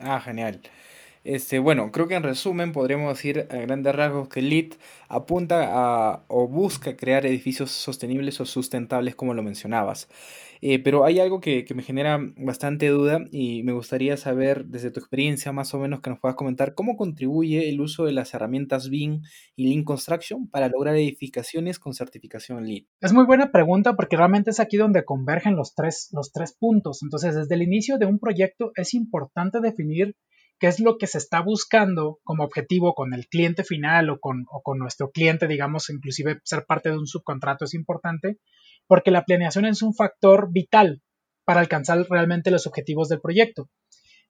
Ah, 0.00 0.20
genial. 0.20 0.60
Este, 1.24 1.58
bueno, 1.58 1.90
creo 1.92 2.08
que 2.08 2.14
en 2.14 2.22
resumen 2.22 2.72
podríamos 2.72 3.14
decir 3.14 3.46
a 3.50 3.56
grandes 3.56 3.94
rasgos 3.94 4.28
que 4.28 4.42
LEED 4.42 4.74
apunta 5.08 5.68
a 5.72 6.24
o 6.28 6.48
busca 6.48 6.96
crear 6.96 7.26
edificios 7.26 7.70
sostenibles 7.70 8.40
o 8.40 8.46
sustentables 8.46 9.14
como 9.14 9.34
lo 9.34 9.42
mencionabas. 9.42 10.08
Eh, 10.60 10.82
pero 10.82 11.04
hay 11.04 11.20
algo 11.20 11.40
que, 11.40 11.64
me 11.74 11.82
genera 11.82 12.18
bastante 12.36 12.88
duda 12.88 13.20
y 13.30 13.62
me 13.62 13.72
gustaría 13.72 14.16
saber 14.16 14.66
desde 14.66 14.90
tu 14.90 14.98
experiencia 15.00 15.52
más 15.52 15.72
o 15.74 15.78
menos 15.78 16.00
que 16.00 16.10
nos 16.10 16.18
puedas 16.18 16.36
comentar 16.36 16.74
cómo 16.74 16.96
contribuye 16.96 17.68
el 17.68 17.80
uso 17.80 18.06
de 18.06 18.12
las 18.12 18.34
herramientas 18.34 18.88
BIM 18.90 19.22
y 19.54 19.68
Lean 19.68 19.84
Construction 19.84 20.48
para 20.48 20.68
lograr 20.68 20.96
edificaciones 20.96 21.78
con 21.78 21.94
certificación 21.94 22.66
LEED. 22.66 22.84
Es 23.00 23.12
muy 23.12 23.24
buena 23.24 23.52
pregunta 23.52 23.94
porque 23.94 24.16
realmente 24.16 24.50
es 24.50 24.60
aquí 24.60 24.76
donde 24.76 25.04
convergen 25.04 25.54
los 25.54 25.74
tres, 25.74 26.08
los 26.12 26.32
tres 26.32 26.54
puntos. 26.58 27.02
Entonces, 27.02 27.34
desde 27.34 27.54
el 27.54 27.62
inicio 27.62 27.98
de 27.98 28.06
un 28.06 28.18
proyecto 28.18 28.72
es 28.74 28.94
importante 28.94 29.60
definir 29.60 30.16
qué 30.58 30.66
es 30.66 30.80
lo 30.80 30.98
que 30.98 31.06
se 31.06 31.18
está 31.18 31.40
buscando 31.40 32.18
como 32.24 32.44
objetivo 32.44 32.94
con 32.94 33.14
el 33.14 33.26
cliente 33.28 33.64
final 33.64 34.10
o 34.10 34.18
con, 34.20 34.46
nuestro 34.78 35.10
cliente, 35.10 35.46
digamos, 35.46 35.90
inclusive 35.90 36.40
ser 36.44 36.64
parte 36.66 36.90
de 36.90 36.98
un 36.98 37.06
subcontrato 37.06 37.64
es 37.64 37.74
importante 37.74 38.38
porque 38.86 39.10
la 39.10 39.24
planeación 39.24 39.66
es 39.66 39.82
un 39.82 39.94
factor 39.94 40.48
vital 40.50 41.02
para 41.44 41.60
alcanzar 41.60 42.04
realmente 42.08 42.50
los 42.50 42.66
objetivos 42.66 43.08
del 43.08 43.20
proyecto. 43.20 43.68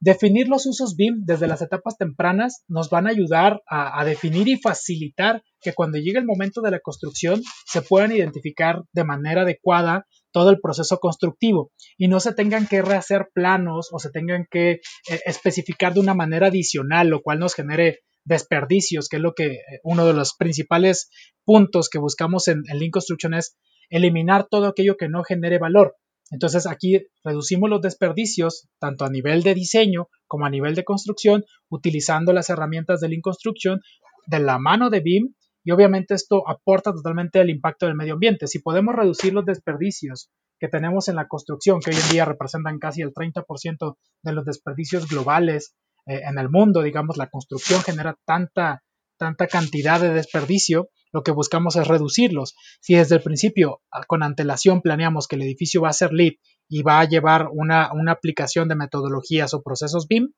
Definir 0.00 0.48
los 0.48 0.64
usos 0.66 0.94
BIM 0.94 1.24
desde 1.24 1.48
las 1.48 1.60
etapas 1.60 1.96
tempranas 1.96 2.62
nos 2.68 2.88
van 2.88 3.08
a 3.08 3.10
ayudar 3.10 3.62
a, 3.68 4.04
definir 4.04 4.46
y 4.46 4.56
facilitar 4.56 5.42
que 5.60 5.72
cuando 5.72 5.98
llegue 5.98 6.18
el 6.18 6.24
momento 6.24 6.60
de 6.60 6.70
la 6.70 6.78
construcción 6.78 7.42
se 7.66 7.82
puedan 7.82 8.12
identificar 8.12 8.82
de 8.92 9.02
manera 9.02 9.42
adecuada 9.42 10.06
todo 10.38 10.50
el 10.50 10.60
proceso 10.60 11.00
constructivo 11.00 11.72
y 11.96 12.06
no 12.06 12.20
se 12.20 12.32
tengan 12.32 12.68
que 12.68 12.80
rehacer 12.80 13.26
planos 13.34 13.88
o 13.90 13.98
se 13.98 14.10
tengan 14.10 14.46
que 14.48 14.70
eh, 14.70 14.80
especificar 15.26 15.94
de 15.94 15.98
una 15.98 16.14
manera 16.14 16.46
adicional, 16.46 17.08
lo 17.08 17.22
cual 17.22 17.40
nos 17.40 17.54
genere 17.54 18.02
desperdicios, 18.24 19.08
que 19.08 19.16
es 19.16 19.22
lo 19.22 19.34
que 19.34 19.46
eh, 19.46 19.62
uno 19.82 20.06
de 20.06 20.12
los 20.12 20.36
principales 20.36 21.10
puntos 21.44 21.88
que 21.88 21.98
buscamos 21.98 22.46
en, 22.46 22.62
en 22.68 22.78
Lean 22.78 22.92
Construction 22.92 23.34
es 23.34 23.56
eliminar 23.90 24.46
todo 24.48 24.68
aquello 24.68 24.96
que 24.96 25.08
no 25.08 25.24
genere 25.24 25.58
valor. 25.58 25.96
Entonces 26.30 26.68
aquí 26.68 27.02
reducimos 27.24 27.68
los 27.68 27.80
desperdicios 27.80 28.68
tanto 28.78 29.04
a 29.04 29.10
nivel 29.10 29.42
de 29.42 29.54
diseño 29.54 30.06
como 30.28 30.46
a 30.46 30.50
nivel 30.50 30.76
de 30.76 30.84
construcción 30.84 31.42
utilizando 31.68 32.32
las 32.32 32.48
herramientas 32.48 33.00
de 33.00 33.08
Lean 33.08 33.22
Construction 33.22 33.80
de 34.28 34.38
la 34.38 34.60
mano 34.60 34.88
de 34.88 35.00
BIM 35.00 35.34
y 35.68 35.70
obviamente 35.70 36.14
esto 36.14 36.48
aporta 36.48 36.94
totalmente 36.94 37.42
el 37.42 37.50
impacto 37.50 37.84
del 37.84 37.94
medio 37.94 38.14
ambiente. 38.14 38.46
Si 38.46 38.60
podemos 38.60 38.94
reducir 38.94 39.34
los 39.34 39.44
desperdicios 39.44 40.30
que 40.58 40.66
tenemos 40.66 41.08
en 41.08 41.16
la 41.16 41.28
construcción, 41.28 41.80
que 41.80 41.90
hoy 41.90 41.96
en 42.02 42.10
día 42.10 42.24
representan 42.24 42.78
casi 42.78 43.02
el 43.02 43.12
30% 43.12 43.96
de 44.22 44.32
los 44.32 44.46
desperdicios 44.46 45.06
globales 45.06 45.74
eh, 46.06 46.22
en 46.26 46.38
el 46.38 46.48
mundo, 46.48 46.80
digamos, 46.80 47.18
la 47.18 47.28
construcción 47.28 47.82
genera 47.82 48.16
tanta, 48.24 48.82
tanta 49.18 49.46
cantidad 49.46 50.00
de 50.00 50.14
desperdicio, 50.14 50.88
lo 51.12 51.22
que 51.22 51.32
buscamos 51.32 51.76
es 51.76 51.86
reducirlos. 51.86 52.54
Si 52.80 52.94
desde 52.94 53.16
el 53.16 53.22
principio, 53.22 53.82
ah, 53.92 54.06
con 54.06 54.22
antelación, 54.22 54.80
planeamos 54.80 55.28
que 55.28 55.36
el 55.36 55.42
edificio 55.42 55.82
va 55.82 55.90
a 55.90 55.92
ser 55.92 56.14
LEED 56.14 56.36
y 56.70 56.82
va 56.82 57.00
a 57.00 57.04
llevar 57.04 57.48
una, 57.52 57.92
una 57.92 58.12
aplicación 58.12 58.68
de 58.68 58.74
metodologías 58.74 59.52
o 59.52 59.62
procesos 59.62 60.06
BIM, 60.08 60.32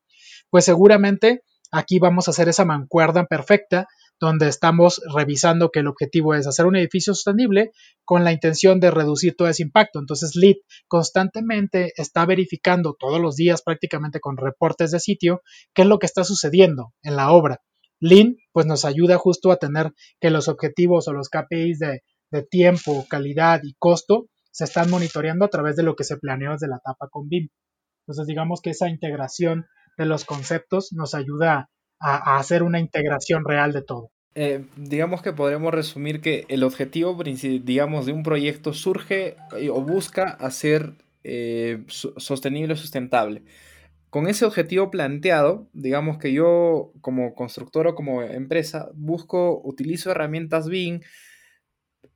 pues 0.50 0.64
seguramente 0.64 1.44
aquí 1.70 2.00
vamos 2.00 2.26
a 2.26 2.32
hacer 2.32 2.48
esa 2.48 2.64
mancuerda 2.64 3.26
perfecta 3.26 3.86
donde 4.20 4.48
estamos 4.48 5.00
revisando 5.14 5.70
que 5.70 5.80
el 5.80 5.86
objetivo 5.86 6.34
es 6.34 6.46
hacer 6.46 6.66
un 6.66 6.76
edificio 6.76 7.14
sostenible 7.14 7.72
con 8.04 8.22
la 8.22 8.32
intención 8.32 8.78
de 8.78 8.90
reducir 8.90 9.34
todo 9.34 9.48
ese 9.48 9.62
impacto. 9.62 9.98
Entonces, 9.98 10.36
LEED 10.36 10.56
constantemente 10.86 11.92
está 11.96 12.26
verificando 12.26 12.94
todos 12.98 13.18
los 13.18 13.36
días 13.36 13.62
prácticamente 13.62 14.20
con 14.20 14.36
reportes 14.36 14.90
de 14.90 15.00
sitio 15.00 15.40
qué 15.74 15.82
es 15.82 15.88
lo 15.88 15.98
que 15.98 16.06
está 16.06 16.22
sucediendo 16.22 16.92
en 17.02 17.16
la 17.16 17.32
obra. 17.32 17.62
Lean 17.98 18.36
pues 18.52 18.66
nos 18.66 18.84
ayuda 18.84 19.16
justo 19.18 19.52
a 19.52 19.56
tener 19.56 19.92
que 20.20 20.30
los 20.30 20.48
objetivos 20.48 21.08
o 21.08 21.12
los 21.12 21.28
KPIs 21.28 21.78
de, 21.78 22.02
tiempo, 22.50 23.06
calidad 23.08 23.60
y 23.64 23.74
costo 23.78 24.26
se 24.52 24.64
están 24.64 24.90
monitoreando 24.90 25.44
a 25.44 25.48
través 25.48 25.76
de 25.76 25.82
lo 25.82 25.96
que 25.96 26.04
se 26.04 26.16
planeó 26.16 26.52
desde 26.52 26.68
la 26.68 26.76
etapa 26.76 27.08
con 27.10 27.28
BIM. 27.28 27.48
Entonces 28.06 28.26
digamos 28.26 28.60
que 28.60 28.70
esa 28.70 28.88
integración 28.88 29.66
de 29.96 30.06
los 30.06 30.24
conceptos 30.24 30.92
nos 30.92 31.14
ayuda 31.14 31.70
a, 32.00 32.38
hacer 32.38 32.62
una 32.62 32.80
integración 32.80 33.44
real 33.44 33.72
de 33.72 33.82
todo. 33.82 34.10
Eh, 34.34 34.64
digamos 34.76 35.22
que 35.22 35.32
podremos 35.32 35.72
resumir 35.74 36.20
que 36.20 36.46
el 36.48 36.62
objetivo, 36.62 37.16
digamos, 37.22 38.06
de 38.06 38.12
un 38.12 38.22
proyecto 38.22 38.72
surge 38.72 39.36
eh, 39.58 39.70
o 39.70 39.82
busca 39.82 40.24
hacer 40.30 40.94
eh, 41.24 41.84
sostenible 41.88 42.74
o 42.74 42.76
sustentable 42.76 43.42
con 44.10 44.26
ese 44.26 44.44
objetivo 44.44 44.90
planteado, 44.90 45.68
digamos 45.72 46.18
que 46.18 46.32
yo 46.32 46.92
como 47.00 47.34
constructor 47.34 47.86
o 47.86 47.94
como 47.94 48.22
empresa 48.22 48.90
busco, 48.94 49.60
utilizo 49.64 50.10
herramientas 50.10 50.68
BIM 50.68 51.00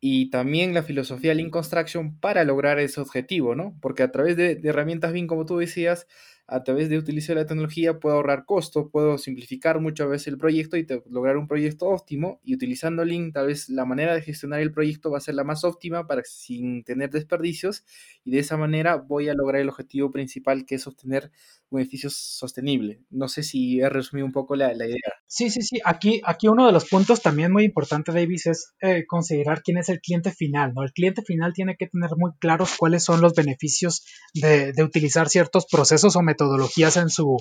y 0.01 0.29
también 0.31 0.75
la 0.75 0.83
filosofía 0.83 1.35
Lean 1.35 1.51
Construction 1.51 2.19
para 2.19 2.45
lograr 2.45 2.81
ese 2.81 3.01
objetivo, 3.01 3.55
¿no? 3.55 3.77
Porque 3.81 4.03
a 4.03 4.11
través 4.11 4.37
de, 4.37 4.57
de 4.57 4.69
herramientas 4.69 5.13
BIM, 5.13 5.29
como 5.29 5.47
tú 5.47 5.59
decías, 5.59 6.07
a 6.47 6.63
través 6.63 6.89
de 6.89 6.99
utilizar 6.99 7.37
la 7.37 7.47
tecnología 7.47 7.99
puedo 7.99 8.17
ahorrar 8.17 8.45
costos, 8.45 8.89
puedo 8.93 9.17
simplificar 9.19 9.81
muchas 9.81 10.09
veces 10.09 10.29
el 10.29 10.39
proyecto 10.39 10.77
y 10.77 10.87
lograr 11.09 11.37
un 11.39 11.49
proyecto 11.49 11.87
óptimo 11.87 12.41
y 12.45 12.55
utilizando 12.55 13.05
Lean 13.05 13.33
tal 13.33 13.47
vez 13.47 13.69
la 13.71 13.85
manera 13.85 14.15
de 14.15 14.23
gestionar 14.23 14.61
el 14.61 14.73
proyecto 14.73 15.11
va 15.11 15.19
a 15.19 15.23
ser 15.23 15.35
la 15.35 15.45
más 15.45 15.65
óptima 15.65 16.07
para 16.07 16.23
sin 16.25 16.85
tener 16.85 17.11
desperdicios 17.11 17.85
y 18.25 18.33
de 18.33 18.41
esa 18.41 18.57
manera 18.57 18.97
voy 18.97 19.29
a 19.29 19.35
lograr 19.35 19.63
el 19.63 19.69
objetivo 19.71 20.11
principal 20.11 20.67
que 20.67 20.75
es 20.75 20.87
obtener 20.87 21.31
un 21.71 21.81
edificio 21.81 22.11
sostenible. 22.11 23.01
No 23.11 23.29
sé 23.29 23.43
si 23.43 23.81
he 23.81 23.89
resumido 23.89 24.27
un 24.27 24.33
poco 24.33 24.55
la, 24.57 24.75
idea. 24.75 24.97
Sí, 25.27 25.51
sí, 25.51 25.63
sí. 25.63 25.81
Aquí, 25.85 26.21
aquí 26.25 26.49
uno 26.49 26.67
de 26.67 26.73
los 26.73 26.89
puntos 26.89 27.21
también 27.21 27.53
muy 27.53 27.65
importante, 27.65 28.13
Davis, 28.13 28.47
es 28.47 28.75
eh, 28.81 29.05
considerar 29.07 29.63
quién 29.63 29.79
es 29.79 29.89
el 29.89 30.01
cliente 30.01 30.31
final. 30.31 30.73
¿no? 30.75 30.83
El 30.83 30.93
cliente 30.93 31.23
final 31.23 31.53
tiene 31.53 31.77
que 31.77 31.89
tener 31.89 32.11
muy 32.17 32.33
claros 32.39 32.77
cuáles 32.77 33.05
son 33.05 33.21
los 33.21 33.35
beneficios 33.35 34.05
de, 34.35 34.73
utilizar 34.83 35.29
ciertos 35.29 35.67
procesos 35.71 36.15
o 36.17 36.23
metodologías 36.23 36.97
en 36.97 37.09
su, 37.09 37.37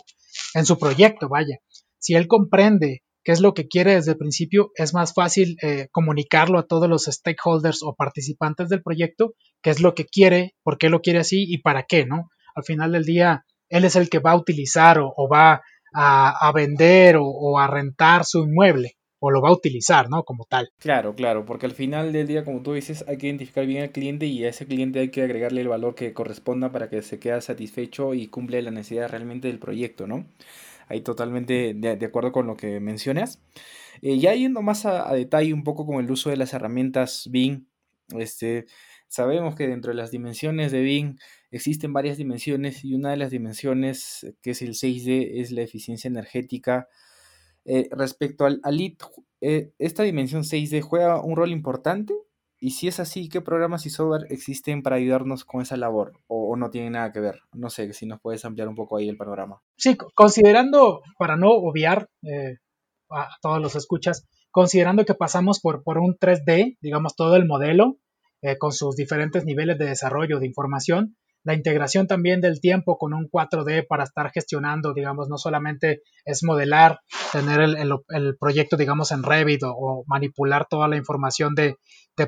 en 0.54 0.66
su 0.66 0.80
proyecto, 0.80 1.30
vaya. 1.30 1.58
Si 2.00 2.16
él 2.16 2.28
comprende 2.28 3.04
qué 3.24 3.32
es 3.32 3.40
lo 3.40 3.54
que 3.54 3.68
quiere 3.68 3.96
desde 3.96 4.12
el 4.12 4.18
principio, 4.18 4.72
es 4.76 4.94
más 4.94 5.14
fácil 5.14 5.58
eh, 5.62 5.88
comunicarlo 5.92 6.60
a 6.60 6.68
todos 6.68 6.90
los 6.90 7.06
stakeholders 7.06 7.84
o 7.84 7.96
participantes 7.96 8.70
del 8.70 8.82
proyecto, 8.82 9.36
qué 9.62 9.70
es 9.70 9.82
lo 9.82 9.94
que 9.94 10.06
quiere, 10.06 10.56
por 10.64 10.78
qué 10.78 10.90
lo 10.90 11.02
quiere 11.02 11.20
así 11.20 11.46
y 11.48 11.60
para 11.60 11.84
qué, 11.84 12.06
¿no? 12.06 12.30
Al 12.56 12.64
final 12.64 12.92
del 12.92 13.06
día, 13.06 13.46
él 13.70 13.86
es 13.86 13.96
el 13.96 14.10
que 14.10 14.20
va 14.20 14.32
a 14.32 14.38
utilizar 14.38 15.00
o, 15.00 15.28
va 15.28 15.62
a, 15.94 16.52
vender 16.54 17.18
o, 17.20 17.60
a 17.60 17.68
rentar 17.68 18.26
su 18.26 18.44
inmueble 18.44 18.98
o 19.20 19.32
lo 19.32 19.42
va 19.42 19.50
a 19.50 19.54
utilizar, 19.54 20.10
¿no? 20.10 20.24
Como 20.24 20.44
tal. 20.44 20.70
Claro, 20.80 21.16
claro, 21.16 21.46
porque 21.46 21.66
al 21.66 21.72
final 21.72 22.12
del 22.12 22.28
día, 22.28 22.44
como 22.44 22.62
tú 22.62 22.74
dices, 22.74 23.06
hay 23.08 23.18
que 23.18 23.28
identificar 23.28 23.66
bien 23.66 23.84
al 23.84 23.92
cliente 23.92 24.26
y 24.26 24.44
a 24.44 24.50
ese 24.50 24.66
cliente 24.66 25.00
hay 25.00 25.12
que 25.12 25.22
agregarle 25.22 25.62
el 25.62 25.70
valor 25.70 25.96
que 25.96 26.14
corresponda 26.14 26.74
para 26.74 26.90
que 26.90 27.02
se 27.02 27.20
quede 27.20 27.40
satisfecho 27.40 28.14
y 28.14 28.28
cumple 28.28 28.62
la 28.62 28.72
necesidad 28.72 29.10
realmente 29.10 29.48
del 29.48 29.60
proyecto, 29.60 30.08
¿no? 30.08 30.26
Ahí 30.90 31.00
totalmente 31.00 31.74
de, 31.74 32.06
acuerdo 32.06 32.34
con 32.34 32.48
lo 32.48 32.58
que 32.58 32.82
mencionas. 32.82 33.42
Eh, 34.02 34.20
ya 34.20 34.34
yendo 34.34 34.62
más 34.62 34.86
a, 34.86 35.14
detalle 35.14 35.54
un 35.54 35.64
poco 35.64 35.86
con 35.86 36.04
el 36.04 36.12
uso 36.12 36.30
de 36.30 36.36
las 36.36 36.54
herramientas 36.54 37.30
BIM, 37.32 37.66
este, 38.10 38.66
sabemos 39.08 39.56
que 39.56 39.68
dentro 39.68 39.92
de 39.92 39.98
las 39.98 40.12
dimensiones 40.12 40.74
de 40.74 40.82
BIM 40.82 41.16
existen 41.54 41.94
varias 41.94 42.18
dimensiones 42.18 42.84
y 42.84 42.96
una 42.96 43.12
de 43.12 43.18
las 43.18 43.32
dimensiones, 43.32 44.34
que 44.42 44.52
es 44.52 44.62
el 44.62 44.74
6D, 44.74 45.42
es 45.42 45.52
la 45.52 45.62
eficiencia 45.62 46.08
energética 46.08 46.88
eh, 47.66 47.88
respecto 47.92 48.46
al, 48.46 48.60
al 48.64 48.80
eh, 49.42 49.72
¿esta 49.80 50.04
dimensión 50.04 50.44
6D 50.44 50.82
juega 50.82 51.22
un 51.22 51.36
rol 51.36 51.52
importante? 51.52 52.14
Y 52.60 52.72
si 52.72 52.88
es 52.88 53.00
así, 53.00 53.30
¿qué 53.30 53.42
programas 53.42 53.86
y 53.86 53.90
software 53.90 54.26
existen 54.30 54.84
para 54.84 54.96
ayudarnos 54.96 55.44
con 55.44 55.62
esa 55.62 55.76
labor? 55.76 56.14
¿O, 56.28 56.56
no 56.56 56.70
tienen 56.70 56.94
nada 56.94 57.12
que 57.12 57.20
ver? 57.20 57.42
No 57.52 57.70
sé, 57.70 57.92
si 57.94 58.06
nos 58.06 58.22
puedes 58.22 58.44
ampliar 58.46 58.70
un 58.70 58.76
poco 58.76 58.98
ahí 58.98 59.10
el 59.10 59.18
panorama. 59.18 59.62
Sí, 59.78 59.98
considerando, 60.16 61.02
para 61.18 61.36
no 61.36 61.50
obviar 61.52 62.10
eh, 62.24 62.58
a 63.12 63.30
todos 63.42 63.62
los 63.62 63.76
escuchas, 63.76 64.26
considerando 64.50 65.04
que 65.04 65.14
pasamos 65.14 65.60
por, 65.60 65.84
por 65.84 65.98
un 65.98 66.16
3D, 66.18 66.78
digamos 66.82 67.16
todo 67.16 67.36
el 67.36 67.46
modelo, 67.46 67.98
con 68.60 68.74
sus 68.74 68.98
diferentes 68.98 69.46
niveles 69.46 69.78
de 69.78 69.86
desarrollo 69.86 70.38
de 70.38 70.46
información, 70.46 71.16
la 71.44 71.54
integración 71.54 72.08
también 72.08 72.40
del 72.40 72.62
tiempo 72.62 72.98
con 72.98 73.14
un 73.14 73.30
4D 73.30 73.86
para 73.88 74.06
estar 74.06 74.32
gestionando, 74.32 74.94
digamos, 74.94 75.28
no 75.30 75.38
solamente 75.38 76.02
es 76.26 76.44
modelar, 76.44 77.00
tener 77.32 77.60
el, 77.62 78.38
proyecto, 78.40 78.78
digamos, 78.78 79.12
en 79.12 79.24
Revit 79.24 79.62
o, 79.64 80.04
manipular 80.08 80.66
toda 80.70 80.88
la 80.88 80.96
información 80.96 81.54
de, 81.54 81.76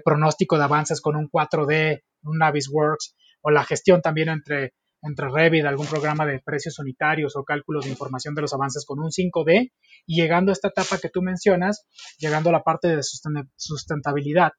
pronóstico 0.04 0.58
de 0.58 0.66
avances 0.66 1.00
con 1.02 1.16
un 1.16 1.30
4D, 1.30 2.02
un 2.24 2.38
Navisworks, 2.40 3.16
o 3.42 3.52
la 3.52 3.64
gestión 3.64 4.02
también 4.02 4.30
entre, 4.30 4.74
entre 5.02 5.30
Revit, 5.30 5.66
algún 5.66 5.88
programa 5.88 6.26
de 6.26 6.42
precios 6.44 6.78
unitarios 6.80 7.38
o 7.38 7.44
cálculos 7.44 7.86
de 7.86 7.92
información 7.92 8.36
de 8.36 8.42
los 8.42 8.54
avances 8.54 8.84
con 8.86 9.00
un 9.00 9.12
5D, 9.12 9.72
y 10.08 10.22
llegando 10.22 10.52
a 10.52 10.54
esta 10.54 10.68
etapa 10.68 10.98
que 10.98 11.10
tú 11.10 11.22
mencionas, 11.22 11.86
llegando 12.18 12.50
a 12.50 12.54
la 12.54 12.64
parte 12.64 12.90
de 12.90 13.02
sustentabilidad, 13.56 14.52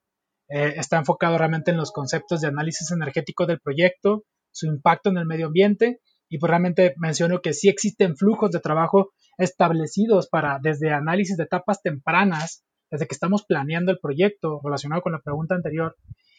eh, 0.48 0.75
está 0.76 0.96
enfocado 0.96 1.36
realmente 1.36 1.72
en 1.72 1.76
los 1.76 1.92
conceptos 1.92 2.40
de 2.40 2.48
análisis 2.48 2.90
energético 2.92 3.46
del 3.46 3.60
proyecto, 3.60 4.22
su 4.56 4.66
impacto 4.66 5.10
en 5.10 5.18
el 5.18 5.26
medio 5.26 5.46
ambiente. 5.46 6.00
Y 6.28 6.38
pues 6.38 6.50
realmente 6.50 6.94
menciono 6.96 7.40
que 7.40 7.52
sí 7.52 7.68
existen 7.68 8.16
flujos 8.16 8.50
de 8.50 8.60
trabajo 8.60 9.12
establecidos 9.38 10.28
para 10.28 10.58
desde 10.60 10.90
análisis 10.90 11.36
de 11.36 11.44
etapas 11.44 11.82
tempranas, 11.82 12.64
desde 12.90 13.06
que 13.06 13.14
estamos 13.14 13.44
planeando 13.44 13.92
el 13.92 13.98
proyecto 14.00 14.60
relacionado 14.64 15.02
con 15.02 15.12
la 15.12 15.20
pregunta 15.20 15.54
anterior, 15.54 15.94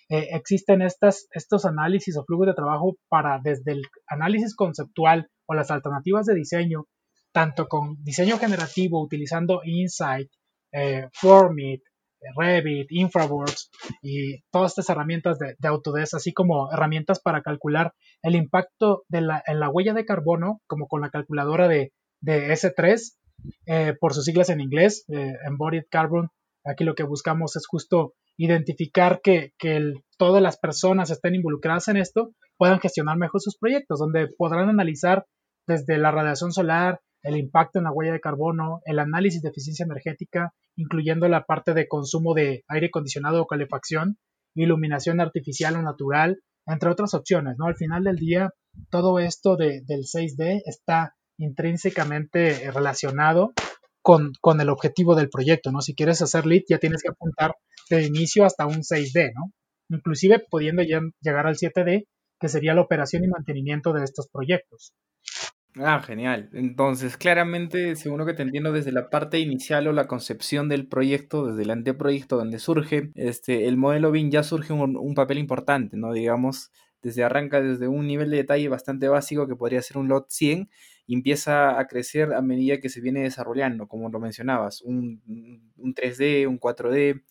eh, 0.09 0.29
existen 0.31 0.81
estas, 0.81 1.27
estos 1.31 1.65
análisis 1.65 2.17
o 2.17 2.25
flujos 2.25 2.47
de 2.47 2.53
trabajo 2.53 2.97
para 3.07 3.39
desde 3.43 3.73
el 3.73 3.81
análisis 4.07 4.55
conceptual 4.55 5.29
o 5.45 5.53
las 5.53 5.69
alternativas 5.69 6.25
de 6.25 6.35
diseño, 6.35 6.85
tanto 7.31 7.67
con 7.67 8.01
diseño 8.03 8.37
generativo 8.39 9.01
utilizando 9.01 9.61
Insight, 9.63 10.29
eh, 10.73 11.07
Formit, 11.13 11.81
Revit, 12.35 12.87
Infraworks 12.91 13.69
y 14.01 14.41
todas 14.51 14.71
estas 14.71 14.89
herramientas 14.89 15.37
de, 15.39 15.67
Autodesk, 15.67 16.15
así 16.15 16.33
como 16.33 16.71
herramientas 16.71 17.19
para 17.19 17.41
calcular 17.41 17.93
el 18.21 18.35
impacto 18.35 19.03
de 19.07 19.21
la, 19.21 19.43
en 19.45 19.59
la 19.59 19.69
huella 19.69 19.93
de 19.93 20.05
carbono, 20.05 20.61
como 20.67 20.87
con 20.87 21.01
la 21.01 21.09
calculadora 21.09 21.67
de, 21.67 21.91
S3, 22.23 23.13
eh, 23.65 23.93
por 23.99 24.13
sus 24.13 24.25
siglas 24.25 24.49
en 24.49 24.61
inglés, 24.61 25.05
eh, 25.09 25.33
Embodied 25.45 25.85
Carbon. 25.89 26.29
Aquí 26.65 26.83
lo 26.83 26.95
que 26.95 27.03
buscamos 27.03 27.55
es 27.55 27.65
justo 27.67 28.13
identificar 28.37 29.21
que, 29.21 29.53
todas 30.17 30.41
las 30.41 30.57
personas 30.57 31.11
estén 31.11 31.35
involucradas 31.35 31.89
en 31.89 31.97
esto 31.97 32.31
puedan 32.57 32.79
gestionar 32.79 33.17
mejor 33.17 33.39
sus 33.39 33.57
proyectos, 33.57 33.99
donde 33.99 34.27
podrán 34.35 34.67
analizar 34.67 35.25
desde 35.67 35.97
la 35.99 36.11
radiación 36.11 36.51
solar, 36.51 37.01
el 37.27 37.35
impacto 37.37 37.77
en 37.77 37.83
la 37.83 37.91
huella 37.91 38.13
de 38.13 38.21
carbono, 38.21 38.79
el 38.85 38.99
análisis 38.99 39.41
de 39.41 39.49
eficiencia 39.49 39.83
energética, 39.83 40.53
incluyendo 40.77 41.27
la 41.27 41.43
parte 41.43 41.73
de 41.73 41.87
consumo 41.87 42.33
de 42.33 42.63
aire 42.69 42.87
acondicionado 42.87 43.41
o 43.41 43.47
calefacción, 43.47 44.17
iluminación 44.55 45.19
artificial 45.19 45.75
o 45.75 45.81
natural, 45.81 46.39
entre 46.65 46.89
otras 46.89 47.13
opciones, 47.13 47.55
¿no? 47.57 47.65
Al 47.65 47.75
final 47.75 48.05
del 48.05 48.15
día, 48.15 48.51
todo 48.89 49.19
esto 49.19 49.57
del 49.57 49.83
6D 49.85 50.61
está 50.65 51.15
intrínsecamente 51.37 52.71
relacionado 52.71 53.51
con, 54.01 54.31
con, 54.39 54.61
el 54.61 54.69
objetivo 54.69 55.13
del 55.15 55.29
proyecto, 55.29 55.71
¿no? 55.71 55.81
Si 55.81 55.95
quieres 55.95 56.21
hacer 56.21 56.45
lead, 56.45 56.63
ya 56.69 56.77
tienes 56.77 57.01
que 57.03 57.09
apuntar 57.09 57.55
de 57.89 58.05
inicio 58.05 58.45
hasta 58.45 58.65
un 58.65 58.83
6D, 58.83 59.33
¿no? 59.35 59.51
Inclusive 59.89 60.45
pudiendo 60.49 60.81
ya 60.81 61.01
llegar 61.21 61.45
al 61.45 61.55
7D, 61.55 62.05
que 62.39 62.49
sería 62.49 62.73
la 62.73 62.81
operación 62.81 63.25
y 63.25 63.27
mantenimiento 63.27 63.91
de 63.91 64.05
estos 64.05 64.29
proyectos. 64.29 64.93
Ah, 65.75 66.01
genial. 66.01 66.49
Entonces, 66.53 67.17
claramente, 67.17 67.95
según 67.95 68.17
lo 68.17 68.25
que 68.25 68.33
te 68.33 68.41
entiendo, 68.41 68.71
desde 68.71 68.91
la 68.91 69.09
parte 69.09 69.39
inicial 69.39 69.87
o 69.87 69.93
la 69.93 70.07
concepción 70.07 70.69
del 70.69 70.87
proyecto, 70.87 71.47
desde 71.47 71.63
el 71.63 71.69
anteproyecto 71.69 72.37
donde 72.37 72.57
surge, 72.57 73.11
este, 73.13 73.67
el 73.67 73.77
modelo 73.77 74.11
BIM 74.11 74.31
ya 74.31 74.41
surge 74.41 74.73
un, 74.73 75.13
papel 75.13 75.37
importante, 75.37 75.95
¿no? 75.95 76.13
Digamos, 76.13 76.71
desde 77.03 77.23
arranca 77.23 77.61
desde 77.61 77.87
un 77.87 78.07
nivel 78.07 78.31
de 78.31 78.37
detalle 78.37 78.69
bastante 78.69 79.07
básico 79.07 79.47
que 79.47 79.55
podría 79.55 79.81
ser 79.83 79.97
un 79.99 80.07
lot 80.07 80.25
100 80.29 80.69
y 81.05 81.13
empieza 81.13 81.79
a 81.79 81.87
crecer 81.87 82.33
a 82.33 82.41
medida 82.41 82.79
que 82.79 82.89
se 82.89 82.99
viene 82.99 83.21
desarrollando, 83.21 83.87
como 83.87 84.09
lo 84.09 84.19
mencionabas, 84.19 84.81
un, 84.81 85.21
un 85.77 85.93
3D, 85.93 86.47
un 86.47 86.59
4D, 86.59 87.21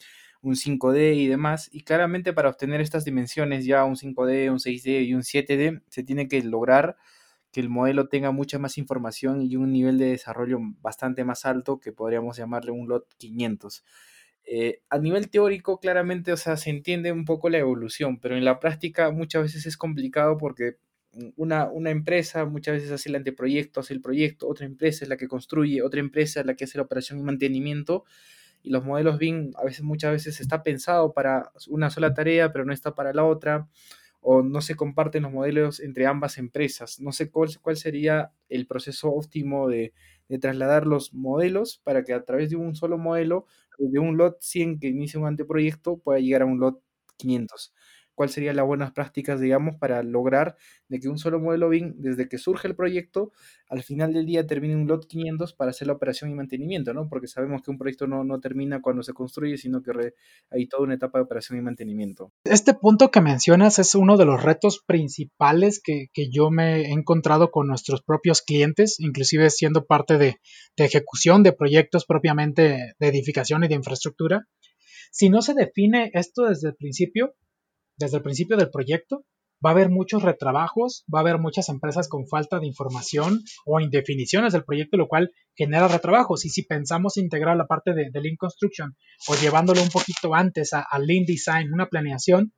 un 0.40 0.54
5D 0.54 1.16
y 1.16 1.26
demás. 1.26 1.68
Y 1.72 1.82
claramente 1.82 2.32
para 2.32 2.48
obtener 2.48 2.80
estas 2.80 3.04
dimensiones, 3.04 3.64
ya 3.64 3.84
un 3.84 3.96
5D, 3.96 4.50
un 4.50 4.60
6D 4.60 5.04
y 5.04 5.14
un 5.14 5.22
7D, 5.22 5.82
se 5.88 6.04
tiene 6.04 6.28
que 6.28 6.42
lograr 6.42 6.96
que 7.56 7.62
el 7.62 7.70
modelo 7.70 8.06
tenga 8.06 8.32
mucha 8.32 8.58
más 8.58 8.76
información 8.76 9.40
y 9.40 9.56
un 9.56 9.72
nivel 9.72 9.96
de 9.96 10.10
desarrollo 10.10 10.58
bastante 10.82 11.24
más 11.24 11.46
alto 11.46 11.80
que 11.80 11.90
podríamos 11.90 12.36
llamarle 12.36 12.70
un 12.70 12.86
lot 12.86 13.06
500. 13.16 13.82
Eh, 14.44 14.82
a 14.90 14.98
nivel 14.98 15.30
teórico, 15.30 15.80
claramente, 15.80 16.34
o 16.34 16.36
sea, 16.36 16.58
se 16.58 16.68
entiende 16.68 17.12
un 17.12 17.24
poco 17.24 17.48
la 17.48 17.56
evolución, 17.56 18.20
pero 18.20 18.36
en 18.36 18.44
la 18.44 18.60
práctica 18.60 19.10
muchas 19.10 19.44
veces 19.44 19.64
es 19.64 19.78
complicado 19.78 20.36
porque 20.36 20.76
una, 21.36 21.70
una, 21.70 21.88
empresa 21.88 22.44
muchas 22.44 22.74
veces 22.74 22.90
hace 22.90 23.08
el 23.08 23.14
anteproyecto, 23.14 23.80
hace 23.80 23.94
el 23.94 24.02
proyecto, 24.02 24.46
otra 24.48 24.66
empresa 24.66 25.06
es 25.06 25.08
la 25.08 25.16
que 25.16 25.26
construye, 25.26 25.80
otra 25.80 26.00
empresa 26.00 26.40
es 26.40 26.46
la 26.46 26.56
que 26.56 26.64
hace 26.64 26.76
la 26.76 26.84
operación 26.84 27.18
y 27.18 27.22
mantenimiento, 27.22 28.04
y 28.62 28.68
los 28.68 28.84
modelos 28.84 29.16
BIM 29.16 29.52
a 29.56 29.64
veces, 29.64 29.80
muchas 29.80 30.12
veces 30.12 30.42
está 30.42 30.62
pensado 30.62 31.14
para 31.14 31.52
una 31.68 31.88
sola 31.88 32.12
tarea, 32.12 32.52
pero 32.52 32.66
no 32.66 32.74
está 32.74 32.94
para 32.94 33.14
la 33.14 33.24
otra 33.24 33.66
o 34.20 34.42
no 34.42 34.60
se 34.60 34.74
comparten 34.74 35.22
los 35.24 35.32
modelos 35.32 35.80
entre 35.80 36.06
ambas 36.06 36.38
empresas. 36.38 37.00
No 37.00 37.12
sé 37.12 37.30
cuál, 37.30 37.50
cuál 37.62 37.76
sería 37.76 38.32
el 38.48 38.66
proceso 38.66 39.10
óptimo 39.10 39.68
de, 39.68 39.92
de, 40.28 40.38
trasladar 40.38 40.86
los 40.86 41.14
modelos 41.14 41.80
para 41.84 42.04
que 42.04 42.12
a 42.12 42.24
través 42.24 42.50
de 42.50 42.56
un 42.56 42.74
solo 42.74 42.98
modelo, 42.98 43.46
de 43.78 43.98
un 43.98 44.16
lot 44.16 44.38
100 44.40 44.80
que 44.80 44.88
inicia 44.88 45.20
un 45.20 45.26
anteproyecto, 45.26 45.98
pueda 45.98 46.18
llegar 46.18 46.42
a 46.42 46.46
un 46.46 46.58
lot 46.58 46.80
500 47.18 47.72
cuáles 48.16 48.34
serían 48.34 48.56
las 48.56 48.66
buenas 48.66 48.90
prácticas, 48.90 49.40
digamos, 49.40 49.76
para 49.76 50.02
lograr 50.02 50.56
de 50.88 50.98
que 50.98 51.08
un 51.08 51.18
solo 51.18 51.38
modelo 51.38 51.68
BIM, 51.68 51.94
desde 51.98 52.28
que 52.28 52.38
surge 52.38 52.66
el 52.66 52.74
proyecto, 52.74 53.30
al 53.68 53.82
final 53.82 54.12
del 54.12 54.26
día 54.26 54.46
termine 54.46 54.74
un 54.74 54.88
lot 54.88 55.06
500 55.06 55.52
para 55.52 55.70
hacer 55.70 55.86
la 55.86 55.92
operación 55.92 56.30
y 56.30 56.34
mantenimiento, 56.34 56.92
¿no? 56.94 57.08
Porque 57.08 57.28
sabemos 57.28 57.62
que 57.62 57.70
un 57.70 57.78
proyecto 57.78 58.08
no, 58.08 58.24
no 58.24 58.40
termina 58.40 58.80
cuando 58.80 59.04
se 59.04 59.12
construye, 59.12 59.58
sino 59.58 59.82
que 59.82 59.92
hay 60.50 60.66
toda 60.66 60.82
una 60.82 60.94
etapa 60.94 61.18
de 61.18 61.24
operación 61.24 61.58
y 61.58 61.62
mantenimiento. 61.62 62.32
Este 62.44 62.74
punto 62.74 63.10
que 63.10 63.20
mencionas 63.20 63.78
es 63.78 63.94
uno 63.94 64.16
de 64.16 64.24
los 64.24 64.42
retos 64.42 64.82
principales 64.84 65.80
que, 65.82 66.06
que 66.12 66.30
yo 66.30 66.50
me 66.50 66.82
he 66.82 66.92
encontrado 66.92 67.50
con 67.50 67.68
nuestros 67.68 68.02
propios 68.02 68.42
clientes, 68.42 68.98
inclusive 68.98 69.50
siendo 69.50 69.84
parte 69.84 70.18
de, 70.18 70.40
de 70.76 70.84
ejecución 70.84 71.42
de 71.42 71.52
proyectos 71.52 72.06
propiamente 72.06 72.94
de 72.98 73.08
edificación 73.08 73.64
y 73.64 73.68
de 73.68 73.74
infraestructura. 73.74 74.48
Si 75.10 75.28
no 75.28 75.42
se 75.42 75.54
define 75.54 76.10
esto 76.14 76.44
desde 76.46 76.68
el 76.68 76.74
principio, 76.74 77.34
desde 77.96 78.18
el 78.18 78.22
principio 78.22 78.56
del 78.56 78.70
proyecto, 78.70 79.24
va 79.64 79.70
a 79.70 79.72
haber 79.72 79.88
muchos 79.88 80.22
retrabajos, 80.22 81.04
va 81.12 81.20
a 81.20 81.22
haber 81.22 81.38
muchas 81.38 81.68
empresas 81.68 82.08
con 82.08 82.26
falta 82.26 82.58
de 82.58 82.66
información 82.66 83.40
o 83.64 83.80
indefiniciones 83.80 84.52
del 84.52 84.64
proyecto, 84.64 84.96
lo 84.96 85.08
cual 85.08 85.30
genera 85.54 85.88
retrabajos. 85.88 86.44
Y 86.44 86.50
si 86.50 86.62
pensamos 86.62 87.16
integrar 87.16 87.56
la 87.56 87.66
parte 87.66 87.94
de, 87.94 88.10
Lean 88.12 88.36
Construction 88.36 88.96
o 89.28 89.34
llevándolo 89.34 89.82
un 89.82 89.88
poquito 89.88 90.34
antes 90.34 90.72
a, 90.72 90.82
a 90.82 90.98
Lean 90.98 91.24
Design, 91.24 91.72
una 91.72 91.86
planeación, 91.86 92.52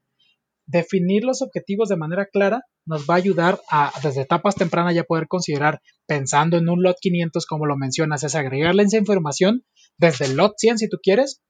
definir 0.66 1.24
los 1.24 1.40
objetivos 1.40 1.88
de 1.88 1.96
manera 1.96 2.27
clara 2.27 2.62
nos 2.85 3.07
va 3.09 3.14
a 3.14 3.18
ayudar 3.18 3.59
a 3.70 3.90
desde 4.03 4.22
etapas 4.22 4.55
tempranas 4.55 4.94
ya 4.94 5.03
poder 5.03 5.27
considerar 5.27 5.81
pensando 6.07 6.59
en 6.59 6.68
un 6.68 6.83
lot 6.83 6.96
500 7.01 7.46
como 7.46 7.66
lo 7.66 7.77
mencionas, 7.77 8.22
es 8.22 8.35
agregarle 8.35 8.83
esa 8.83 8.98
información 8.98 9.64
desde 9.98 10.26
el 10.26 10.37
lot 10.37 10.54
100 10.56 10.78
si 10.78 10.88
tú 10.88 10.98
quieres 11.02 11.42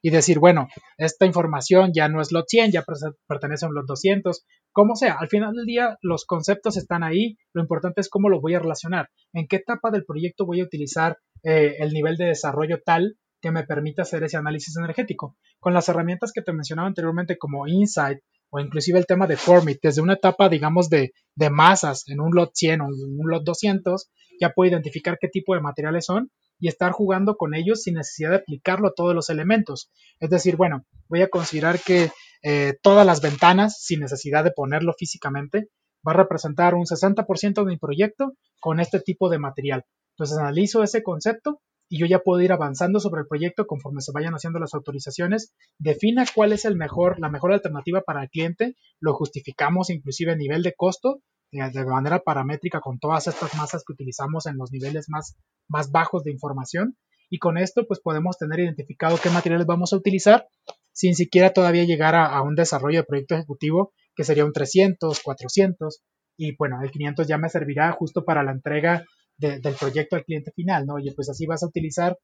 y 0.00 0.10
decir, 0.10 0.38
bueno, 0.38 0.68
esta 0.96 1.26
información 1.26 1.90
ya 1.92 2.08
no 2.08 2.20
es 2.20 2.32
lot 2.32 2.46
100, 2.48 2.72
ya 2.72 2.84
pertenece 3.26 3.66
a 3.66 3.68
un 3.68 3.74
lot 3.74 3.86
200, 3.86 4.44
como 4.72 4.94
sea, 4.94 5.16
al 5.18 5.28
final 5.28 5.54
del 5.54 5.66
día 5.66 5.98
los 6.02 6.24
conceptos 6.24 6.76
están 6.76 7.02
ahí, 7.02 7.36
lo 7.52 7.62
importante 7.62 8.00
es 8.00 8.08
cómo 8.08 8.28
lo 8.28 8.40
voy 8.40 8.54
a 8.54 8.60
relacionar, 8.60 9.10
en 9.32 9.48
qué 9.48 9.56
etapa 9.56 9.90
del 9.90 10.04
proyecto 10.04 10.46
voy 10.46 10.60
a 10.60 10.64
utilizar 10.64 11.18
eh, 11.42 11.76
el 11.80 11.92
nivel 11.92 12.16
de 12.16 12.26
desarrollo 12.26 12.80
tal 12.84 13.16
que 13.40 13.50
me 13.50 13.64
permita 13.64 14.02
hacer 14.02 14.22
ese 14.24 14.36
análisis 14.36 14.76
energético. 14.76 15.36
Con 15.60 15.74
las 15.74 15.88
herramientas 15.88 16.32
que 16.32 16.42
te 16.42 16.52
mencionaba 16.52 16.88
anteriormente 16.88 17.36
como 17.36 17.66
Insight, 17.66 18.18
o 18.50 18.60
inclusive 18.60 18.98
el 18.98 19.06
tema 19.06 19.26
de 19.26 19.36
Formit, 19.36 19.78
desde 19.82 20.00
una 20.00 20.14
etapa, 20.14 20.48
digamos, 20.48 20.88
de, 20.88 21.12
de 21.34 21.50
masas 21.50 22.08
en 22.08 22.20
un 22.20 22.30
lot 22.34 22.50
100 22.54 22.80
o 22.80 22.84
en 22.86 23.20
un 23.20 23.30
lot 23.30 23.44
200, 23.44 24.10
ya 24.40 24.50
puedo 24.50 24.70
identificar 24.70 25.18
qué 25.20 25.28
tipo 25.28 25.54
de 25.54 25.60
materiales 25.60 26.06
son 26.06 26.30
y 26.58 26.68
estar 26.68 26.92
jugando 26.92 27.36
con 27.36 27.54
ellos 27.54 27.82
sin 27.82 27.94
necesidad 27.94 28.30
de 28.30 28.36
aplicarlo 28.36 28.88
a 28.88 28.94
todos 28.94 29.14
los 29.14 29.30
elementos. 29.30 29.90
Es 30.20 30.30
decir, 30.30 30.56
bueno, 30.56 30.84
voy 31.08 31.22
a 31.22 31.28
considerar 31.28 31.78
que 31.80 32.10
eh, 32.42 32.78
todas 32.82 33.06
las 33.06 33.20
ventanas, 33.20 33.80
sin 33.80 34.00
necesidad 34.00 34.44
de 34.44 34.52
ponerlo 34.52 34.94
físicamente, 34.98 35.68
va 36.06 36.12
a 36.12 36.16
representar 36.16 36.74
un 36.74 36.84
60% 36.84 37.54
de 37.54 37.70
mi 37.70 37.76
proyecto 37.76 38.32
con 38.60 38.80
este 38.80 39.00
tipo 39.00 39.28
de 39.28 39.38
material. 39.38 39.84
Entonces 40.12 40.38
analizo 40.38 40.82
ese 40.82 41.02
concepto 41.02 41.60
y 41.88 41.98
yo 41.98 42.06
ya 42.06 42.20
puedo 42.20 42.40
ir 42.40 42.52
avanzando 42.52 43.00
sobre 43.00 43.20
el 43.20 43.28
proyecto 43.28 43.66
conforme 43.66 44.00
se 44.00 44.12
vayan 44.12 44.34
haciendo 44.34 44.58
las 44.58 44.74
autorizaciones, 44.74 45.52
defina 45.78 46.24
cuál 46.34 46.52
es 46.52 46.64
el 46.64 46.76
mejor, 46.76 47.18
la 47.20 47.30
mejor 47.30 47.52
alternativa 47.52 48.00
para 48.00 48.22
el 48.22 48.30
cliente, 48.30 48.76
lo 48.98 49.14
justificamos 49.14 49.90
inclusive 49.90 50.32
a 50.32 50.36
nivel 50.36 50.62
de 50.62 50.74
costo, 50.74 51.20
de 51.50 51.84
manera 51.86 52.20
paramétrica 52.20 52.80
con 52.80 52.98
todas 52.98 53.26
estas 53.26 53.54
masas 53.54 53.84
que 53.86 53.92
utilizamos 53.92 54.46
en 54.46 54.56
los 54.56 54.72
niveles 54.72 55.06
más, 55.08 55.36
más 55.68 55.90
bajos 55.90 56.24
de 56.24 56.32
información 56.32 56.96
y 57.30 57.38
con 57.38 57.58
esto 57.58 57.86
pues 57.86 58.00
podemos 58.00 58.38
tener 58.38 58.60
identificado 58.60 59.18
qué 59.22 59.30
materiales 59.30 59.66
vamos 59.66 59.92
a 59.92 59.96
utilizar 59.96 60.46
sin 60.92 61.14
siquiera 61.14 61.52
todavía 61.52 61.84
llegar 61.84 62.14
a, 62.14 62.40
un 62.42 62.54
desarrollo 62.54 63.00
de 63.00 63.04
proyecto 63.04 63.34
ejecutivo 63.34 63.92
que 64.14 64.24
sería 64.24 64.44
un 64.44 64.52
300, 64.52 65.20
400 65.20 66.02
y 66.38 66.56
bueno, 66.56 66.78
el 66.82 66.90
500 66.90 67.26
ya 67.26 67.38
me 67.38 67.48
servirá 67.48 67.92
justo 67.92 68.24
para 68.24 68.42
la 68.42 68.52
entrega 68.52 69.04
del 69.38 69.74
proyecto 69.78 70.16
al 70.16 70.24
cliente 70.24 70.52
final, 70.52 70.86
¿no? 70.86 70.94
Oye, 70.94 71.12
pues 71.14 71.28
así 71.28 71.44
vas 71.44 71.62
a 71.62 71.66
utilizar 71.66 72.18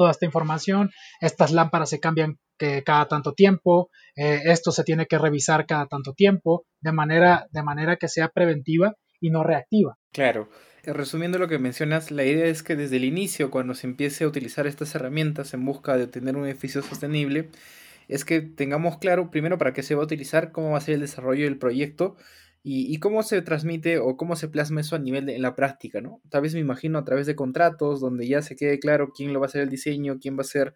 toda 0.00 0.12
esta 0.12 0.24
información, 0.24 0.90
estas 1.20 1.50
lámparas 1.50 1.90
se 1.90 2.00
cambian 2.00 2.38
cada 2.86 3.06
tanto 3.06 3.34
tiempo, 3.34 3.90
eh, 4.16 4.40
esto 4.46 4.72
se 4.72 4.82
tiene 4.82 5.04
que 5.04 5.18
revisar 5.18 5.66
cada 5.66 5.88
tanto 5.88 6.14
tiempo, 6.14 6.64
de 6.80 6.90
manera, 6.90 7.46
de 7.50 7.62
manera 7.62 7.96
que 7.96 8.08
sea 8.08 8.30
preventiva 8.30 8.94
y 9.20 9.28
no 9.28 9.44
reactiva. 9.44 9.98
Claro. 10.10 10.48
Eh, 10.84 10.94
resumiendo 10.94 11.38
lo 11.38 11.48
que 11.48 11.58
mencionas, 11.58 12.10
la 12.10 12.24
idea 12.24 12.46
es 12.46 12.62
que 12.62 12.76
desde 12.76 12.96
el 12.96 13.04
inicio, 13.04 13.50
cuando 13.50 13.74
se 13.74 13.88
empiece 13.88 14.24
a 14.24 14.28
utilizar 14.28 14.66
estas 14.66 14.94
herramientas 14.94 15.52
en 15.52 15.66
busca 15.66 15.98
de 15.98 16.04
obtener 16.04 16.34
un 16.34 16.46
edificio 16.46 16.80
sostenible, 16.80 17.50
es 18.08 18.24
que 18.24 18.40
tengamos 18.40 18.96
claro 18.96 19.30
primero 19.30 19.58
para 19.58 19.74
qué 19.74 19.82
se 19.82 19.94
va 19.94 20.00
a 20.00 20.06
utilizar, 20.06 20.50
cómo 20.50 20.70
va 20.70 20.78
a 20.78 20.80
ser 20.80 20.94
el 20.94 21.00
desarrollo 21.02 21.44
del 21.44 21.58
proyecto 21.58 22.16
y, 22.62 22.98
cómo 22.98 23.22
se 23.22 23.40
transmite 23.40 23.98
o 23.98 24.18
cómo 24.18 24.36
se 24.36 24.48
plasma 24.48 24.82
eso 24.82 24.94
a 24.94 24.98
nivel 24.98 25.24
de, 25.24 25.36
en 25.36 25.42
la 25.42 25.54
práctica, 25.54 26.02
¿no? 26.02 26.20
Tal 26.28 26.42
vez 26.42 26.52
me 26.52 26.60
imagino 26.60 26.98
a 26.98 27.04
través 27.04 27.26
de 27.26 27.34
contratos, 27.34 28.00
donde 28.00 28.28
ya 28.28 28.42
se 28.42 28.54
quede 28.54 28.78
claro 28.78 29.12
quién 29.16 29.32
lo 29.32 29.40
va 29.40 29.46
a 29.46 29.48
hacer 29.48 29.62
el 29.62 29.70
diseño, 29.70 30.18
quién 30.20 30.36
va 30.36 30.42
a 30.42 30.44
ser 30.44 30.74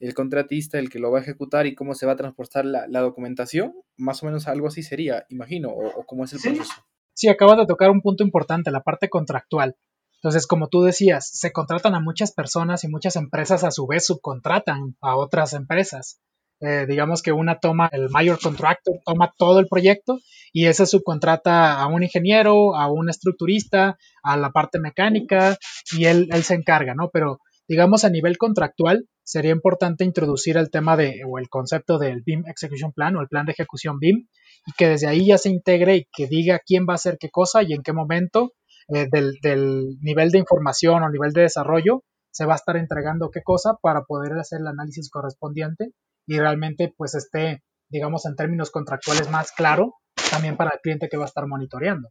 el 0.00 0.14
contratista, 0.14 0.80
el 0.80 0.90
que 0.90 0.98
lo 0.98 1.12
va 1.12 1.20
a 1.20 1.22
ejecutar 1.22 1.66
y 1.66 1.76
cómo 1.76 1.94
se 1.94 2.06
va 2.06 2.12
a 2.12 2.16
transportar 2.16 2.64
la, 2.64 3.00
documentación. 3.00 3.72
Más 3.96 4.20
o 4.22 4.26
menos 4.26 4.48
algo 4.48 4.66
así 4.66 4.82
sería, 4.82 5.24
imagino, 5.28 5.70
o, 5.70 6.04
cómo 6.06 6.24
es 6.24 6.32
el 6.32 6.40
proceso. 6.40 6.72
Sí, 7.14 7.28
acabas 7.28 7.58
de 7.58 7.66
tocar 7.66 7.90
un 7.90 8.00
punto 8.00 8.24
importante, 8.24 8.72
la 8.72 8.82
parte 8.82 9.08
contractual. 9.08 9.76
Entonces, 10.16 10.48
como 10.48 10.68
tú 10.68 10.82
decías, 10.82 11.28
se 11.32 11.52
contratan 11.52 11.94
a 11.94 12.00
muchas 12.00 12.32
personas 12.32 12.82
y 12.82 12.88
muchas 12.88 13.14
empresas 13.14 13.62
a 13.62 13.70
su 13.70 13.86
vez 13.86 14.06
subcontratan 14.06 14.96
a 15.00 15.16
otras 15.16 15.52
empresas. 15.52 16.20
Eh, 16.64 16.86
digamos 16.86 17.22
que 17.22 17.32
una 17.32 17.58
toma, 17.58 17.88
el 17.92 18.08
mayor 18.08 18.38
contractor 18.40 19.00
toma 19.04 19.32
todo 19.36 19.58
el 19.58 19.66
proyecto 19.66 20.20
y 20.52 20.66
ese 20.66 20.86
subcontrata 20.86 21.80
a 21.80 21.88
un 21.88 22.04
ingeniero, 22.04 22.76
a 22.76 22.90
un 22.90 23.10
estructurista, 23.10 23.96
a 24.22 24.36
la 24.36 24.50
parte 24.50 24.78
mecánica 24.78 25.56
y 25.90 26.04
él, 26.04 26.28
él 26.30 26.44
se 26.44 26.54
encarga, 26.54 26.94
¿no? 26.94 27.10
Pero 27.12 27.38
digamos 27.66 28.04
a 28.04 28.10
nivel 28.10 28.38
contractual 28.38 29.08
sería 29.24 29.50
importante 29.50 30.04
introducir 30.04 30.56
el 30.56 30.70
tema 30.70 30.96
de 30.96 31.22
o 31.26 31.38
el 31.38 31.48
concepto 31.48 31.98
del 31.98 32.22
BIM 32.24 32.44
Execution 32.46 32.92
Plan 32.92 33.16
o 33.16 33.22
el 33.22 33.28
plan 33.28 33.44
de 33.44 33.52
ejecución 33.52 33.98
BIM 33.98 34.28
y 34.66 34.72
que 34.78 34.88
desde 34.88 35.08
ahí 35.08 35.26
ya 35.26 35.38
se 35.38 35.50
integre 35.50 35.96
y 35.96 36.06
que 36.12 36.28
diga 36.28 36.60
quién 36.64 36.86
va 36.88 36.92
a 36.92 36.94
hacer 36.94 37.16
qué 37.18 37.28
cosa 37.30 37.64
y 37.64 37.72
en 37.72 37.82
qué 37.82 37.92
momento 37.92 38.52
eh, 38.94 39.08
del, 39.10 39.38
del 39.42 39.98
nivel 40.00 40.30
de 40.30 40.38
información 40.38 41.02
o 41.02 41.10
nivel 41.10 41.32
de 41.32 41.42
desarrollo 41.42 42.04
se 42.30 42.46
va 42.46 42.52
a 42.52 42.56
estar 42.56 42.76
entregando 42.76 43.30
qué 43.30 43.42
cosa 43.42 43.78
para 43.82 44.04
poder 44.04 44.32
hacer 44.38 44.60
el 44.60 44.68
análisis 44.68 45.10
correspondiente 45.10 45.92
y 46.26 46.38
realmente 46.38 46.92
pues 46.96 47.14
esté, 47.14 47.62
digamos, 47.88 48.26
en 48.26 48.36
términos 48.36 48.70
contractuales 48.70 49.30
más 49.30 49.52
claro 49.52 49.94
también 50.30 50.56
para 50.56 50.70
el 50.74 50.80
cliente 50.80 51.08
que 51.08 51.16
va 51.16 51.24
a 51.24 51.28
estar 51.28 51.46
monitoreando. 51.46 52.10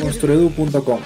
Construedu.com 0.00 1.00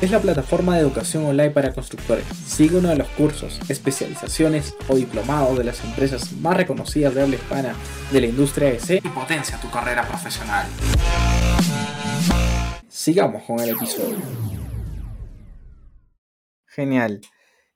es 0.00 0.10
la 0.10 0.20
plataforma 0.20 0.74
de 0.74 0.82
educación 0.82 1.24
online 1.24 1.50
para 1.50 1.72
constructores. 1.72 2.26
Sigue 2.26 2.76
uno 2.76 2.90
de 2.90 2.96
los 2.96 3.08
cursos, 3.08 3.58
especializaciones 3.68 4.76
o 4.88 4.94
diplomados 4.94 5.56
de 5.56 5.64
las 5.64 5.82
empresas 5.84 6.32
más 6.32 6.56
reconocidas 6.56 7.14
de 7.14 7.22
habla 7.22 7.36
hispana 7.36 7.74
de 8.12 8.20
la 8.20 8.26
industria 8.26 8.70
EC 8.70 9.04
y 9.04 9.08
potencia 9.08 9.58
tu 9.58 9.70
carrera 9.70 10.06
profesional. 10.06 10.66
Sigamos 12.88 13.42
con 13.44 13.58
el 13.60 13.70
episodio. 13.70 14.18
Genial. 16.66 17.20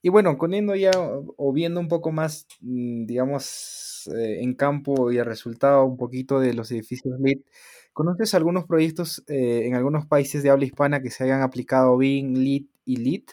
Y 0.03 0.09
bueno, 0.09 0.37
poniendo 0.39 0.75
ya 0.75 0.91
o 0.97 1.53
viendo 1.53 1.81
un 1.81 1.89
poco 1.89 2.11
más, 2.11 2.47
mm, 2.61 3.05
digamos, 3.07 4.11
eh, 4.17 4.41
en 4.43 4.55
campo 4.55 5.13
y 5.13 5.19
el 5.19 5.27
resultado 5.27 5.85
un 5.85 5.97
poquito 5.97 6.41
de 6.41 6.55
los 6.55 6.71
edificios 6.73 7.19
LEED, 7.21 7.41
¿conoces 7.93 8.35
algunos 8.35 8.65
proyectos 8.65 9.23
eh, 9.29 9.67
en 9.67 9.75
algunos 9.75 10.07
países 10.07 10.43
de 10.43 10.51
habla 10.51 10.65
hispana 10.65 11.03
que 11.03 11.11
se 11.11 11.25
hayan 11.25 11.43
aplicado 11.43 11.99
BIM, 11.99 12.35
LEED 12.35 12.65
y 12.87 12.97
LEED? 12.97 13.25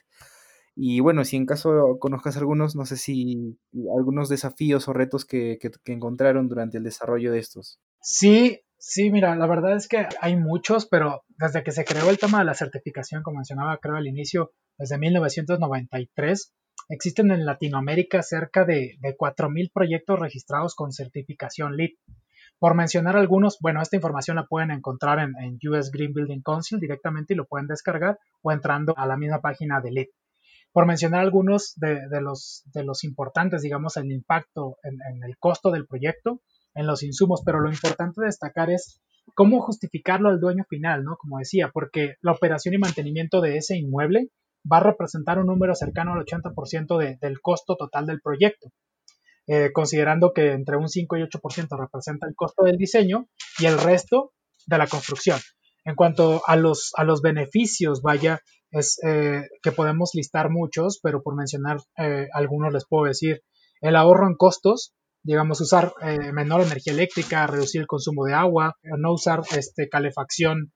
Y 0.75 0.99
bueno, 0.99 1.25
si 1.25 1.38
en 1.38 1.45
caso 1.45 1.97
conozcas 1.99 2.38
algunos, 2.38 2.75
no 2.75 2.86
sé 2.86 2.97
si 2.97 3.58
algunos 3.97 4.30
desafíos 4.30 4.88
o 4.88 4.93
retos 4.93 5.25
que, 5.25 5.58
que 5.60 5.91
encontraron 5.91 6.47
durante 6.49 6.77
el 6.77 6.84
desarrollo 6.84 7.32
de 7.32 7.39
estos. 7.39 7.80
Sí, 8.01 8.62
sí, 8.77 9.11
mira, 9.11 9.35
la 9.35 9.47
verdad 9.47 9.75
es 9.75 9.87
que 9.87 10.07
hay 10.21 10.35
muchos, 10.35 10.87
pero 10.87 11.23
desde 11.37 11.63
que 11.63 11.71
se 11.71 11.85
creó 11.85 12.09
el 12.09 12.17
tema 12.17 12.39
de 12.39 12.45
la 12.45 12.53
certificación, 12.53 13.23
como 13.23 13.37
mencionaba, 13.37 13.77
creo 13.77 13.95
al 13.95 14.07
inicio, 14.07 14.51
desde 14.77 14.97
1993, 14.97 16.53
existen 16.89 17.31
en 17.31 17.45
Latinoamérica 17.45 18.21
cerca 18.21 18.65
de, 18.65 18.97
de 18.99 19.17
4.000 19.17 19.71
proyectos 19.73 20.19
registrados 20.19 20.75
con 20.75 20.91
certificación 20.91 21.75
LEED. 21.75 21.91
Por 22.59 22.73
mencionar 22.73 23.15
algunos, 23.17 23.57
bueno, 23.59 23.81
esta 23.81 23.97
información 23.97 24.37
la 24.37 24.47
pueden 24.47 24.71
encontrar 24.71 25.19
en, 25.19 25.59
US 25.69 25.91
Green 25.91 26.13
Building 26.13 26.41
Council 26.41 26.79
directamente 26.79 27.33
y 27.33 27.37
lo 27.37 27.45
pueden 27.45 27.67
descargar 27.67 28.17
o 28.41 28.51
entrando 28.51 28.97
a 28.97 29.05
la 29.05 29.17
misma 29.17 29.41
página 29.41 29.79
de 29.79 29.91
LEED. 29.91 30.07
Por 30.71 30.85
mencionar 30.85 31.21
algunos 31.21 31.73
de, 31.75 31.99
los, 32.21 32.63
de 32.73 32.83
los 32.83 33.03
importantes, 33.03 33.61
digamos, 33.61 33.97
el 33.97 34.11
impacto 34.11 34.77
en, 34.83 34.97
en 35.11 35.23
el 35.23 35.37
costo 35.37 35.71
del 35.71 35.87
proyecto, 35.87 36.41
en 36.77 36.87
los 36.87 37.03
insumos, 37.03 37.41
pero 37.45 37.59
lo 37.59 37.69
importante 37.69 38.21
de 38.21 38.27
destacar 38.27 38.69
es 38.69 39.01
cómo 39.35 39.61
justificarlo 39.61 40.29
al 40.29 40.39
dueño 40.39 40.63
final, 40.69 41.03
¿no? 41.03 41.17
Como 41.17 41.39
decía, 41.39 41.69
porque 41.73 42.15
la 42.21 42.31
operación 42.31 42.75
y 42.75 42.77
mantenimiento 42.77 43.41
de 43.41 43.57
ese 43.57 43.77
inmueble 43.77 44.29
va 44.71 44.77
a 44.77 44.83
representar 44.83 45.39
un 45.39 45.47
número 45.47 45.75
cercano 45.75 46.13
al 46.13 46.25
80% 46.25 47.17
del 47.19 47.41
costo 47.41 47.75
total 47.75 48.05
del 48.05 48.21
proyecto, 48.21 48.71
eh, 49.47 49.71
considerando 49.73 50.33
que 50.33 50.51
entre 50.51 50.77
un 50.77 50.87
5 50.87 51.17
y 51.17 51.21
8% 51.23 51.77
representa 51.79 52.27
el 52.27 52.35
costo 52.35 52.63
del 52.63 52.77
diseño 52.77 53.27
y 53.59 53.65
el 53.65 53.79
resto 53.79 54.33
de 54.65 54.77
la 54.77 54.87
construcción. 54.87 55.39
En 55.85 55.95
cuanto 55.95 56.41
a 56.45 56.55
los, 56.57 56.91
a 56.95 57.03
los 57.03 57.21
beneficios, 57.21 58.01
vaya, 58.01 58.41
es 58.71 58.99
eh, 59.03 59.43
que 59.63 59.71
podemos 59.71 60.11
listar 60.13 60.49
muchos, 60.49 60.99
pero 61.01 61.23
por 61.23 61.35
mencionar 61.35 61.77
eh, 61.97 62.27
algunos 62.33 62.73
les 62.73 62.85
puedo 62.85 63.05
decir 63.05 63.41
el 63.81 63.95
ahorro 63.95 64.27
en 64.27 64.35
costos, 64.35 64.93
digamos, 65.27 65.61
usar 65.61 65.93
menor 66.33 66.61
energía 66.61 66.93
eléctrica, 66.93 67.45
reducir 67.45 67.81
el 67.81 67.87
consumo 67.87 68.25
de 68.25 68.33
agua, 68.33 68.75
no 68.81 69.13
usar 69.13 69.41
este, 69.55 69.89
calefacción, 69.89 70.71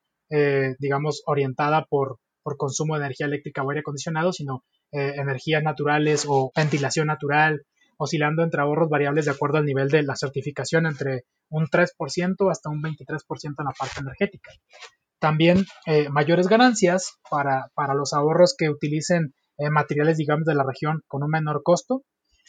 digamos, 0.78 1.22
orientada 1.26 1.86
por, 1.88 2.18
por 2.42 2.56
consumo 2.56 2.94
de 2.94 3.00
energía 3.04 3.26
eléctrica 3.26 3.62
o 3.62 3.70
aire 3.70 3.80
acondicionado, 3.80 4.32
sino 4.32 4.64
eh, 4.92 5.14
energías 5.16 5.62
naturales 5.62 6.26
o 6.28 6.52
ventilación 6.54 7.06
natural, 7.06 7.62
oscilando 7.96 8.42
entre 8.42 8.60
ahorros 8.60 8.88
variables 8.90 9.24
de 9.24 9.30
acuerdo 9.30 9.58
al 9.58 9.64
nivel 9.64 9.88
de 9.88 10.02
la 10.02 10.16
certificación 10.16 10.86
entre 10.86 11.24
un 11.48 11.66
3% 11.66 12.50
hasta 12.50 12.70
un 12.70 12.82
23% 12.82 13.54
en 13.58 13.64
la 13.64 13.72
parte 13.78 14.00
energética. 14.00 14.50
También 15.18 15.64
eh, 15.86 16.08
mayores 16.08 16.48
ganancias 16.48 17.18
para, 17.30 17.70
los 17.94 18.12
ahorros 18.12 18.54
que 18.58 18.68
utilicen 18.68 19.34
eh, 19.58 19.70
materiales, 19.70 20.16
digamos, 20.16 20.44
de 20.46 20.54
la 20.54 20.64
región 20.64 21.02
con 21.06 21.22
un 21.22 21.30
menor 21.30 21.62
costo. 21.62 22.02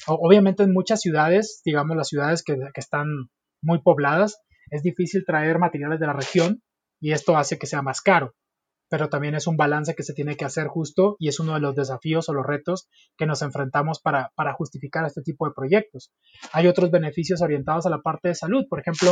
Obviamente 0.07 0.63
en 0.63 0.73
muchas 0.73 1.01
ciudades, 1.01 1.61
digamos 1.65 1.95
las 1.97 2.07
ciudades 2.07 2.43
que, 2.43 2.57
están 2.75 3.07
muy 3.61 3.81
pobladas, 3.81 4.41
es 4.69 4.83
difícil 4.83 5.23
traer 5.25 5.59
materiales 5.59 5.99
de 5.99 6.07
la 6.07 6.13
región 6.13 6.61
y 6.99 7.11
esto 7.11 7.37
hace 7.37 7.57
que 7.57 7.67
sea 7.67 7.81
más 7.81 8.01
caro 8.01 8.33
pero 8.93 9.09
también 9.09 9.33
es 9.33 9.47
un 9.47 9.57
balance 9.57 9.95
que 9.95 10.03
se 10.03 10.13
tiene 10.13 10.37
que 10.37 10.45
hacer 10.45 10.67
justo 10.67 11.15
y 11.17 11.27
es 11.27 11.39
uno 11.39 11.55
de 11.55 11.59
los 11.59 11.75
desafíos 11.75 12.29
o 12.29 12.33
los 12.33 12.45
retos 12.45 12.87
que 13.17 13.25
nos 13.25 13.41
enfrentamos 13.41 13.99
para, 13.99 14.29
justificar 14.55 15.03
este 15.07 15.23
tipo 15.23 15.47
de 15.47 15.53
proyectos. 15.55 16.13
Hay 16.51 16.67
otros 16.67 16.91
beneficios 16.91 17.41
orientados 17.41 17.87
a 17.87 17.89
la 17.89 18.03
parte 18.03 18.27
de 18.27 18.35
salud, 18.35 18.65
por 18.69 18.79
ejemplo, 18.79 19.11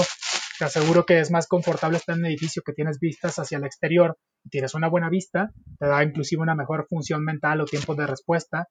te 0.59 0.65
aseguro 0.65 1.03
que 1.03 1.19
es 1.19 1.31
más 1.31 1.47
confortable 1.47 1.97
estar 1.97 2.13
en 2.13 2.21
un 2.21 2.27
edificio 2.27 2.61
que 2.63 2.73
tienes 2.73 2.99
vistas 2.99 3.39
hacia 3.39 3.57
el 3.57 3.63
exterior 3.63 4.19
y 4.43 4.49
tienes 4.49 4.75
una 4.75 4.87
buena 4.87 5.09
vista, 5.09 5.51
te 5.79 5.87
da 5.87 6.03
inclusive 6.03 6.43
una 6.43 6.53
mejor 6.53 6.85
función 6.87 7.23
mental 7.23 7.61
o 7.61 7.65
tiempos 7.65 7.97
de 7.97 8.05
respuesta, 8.05 8.67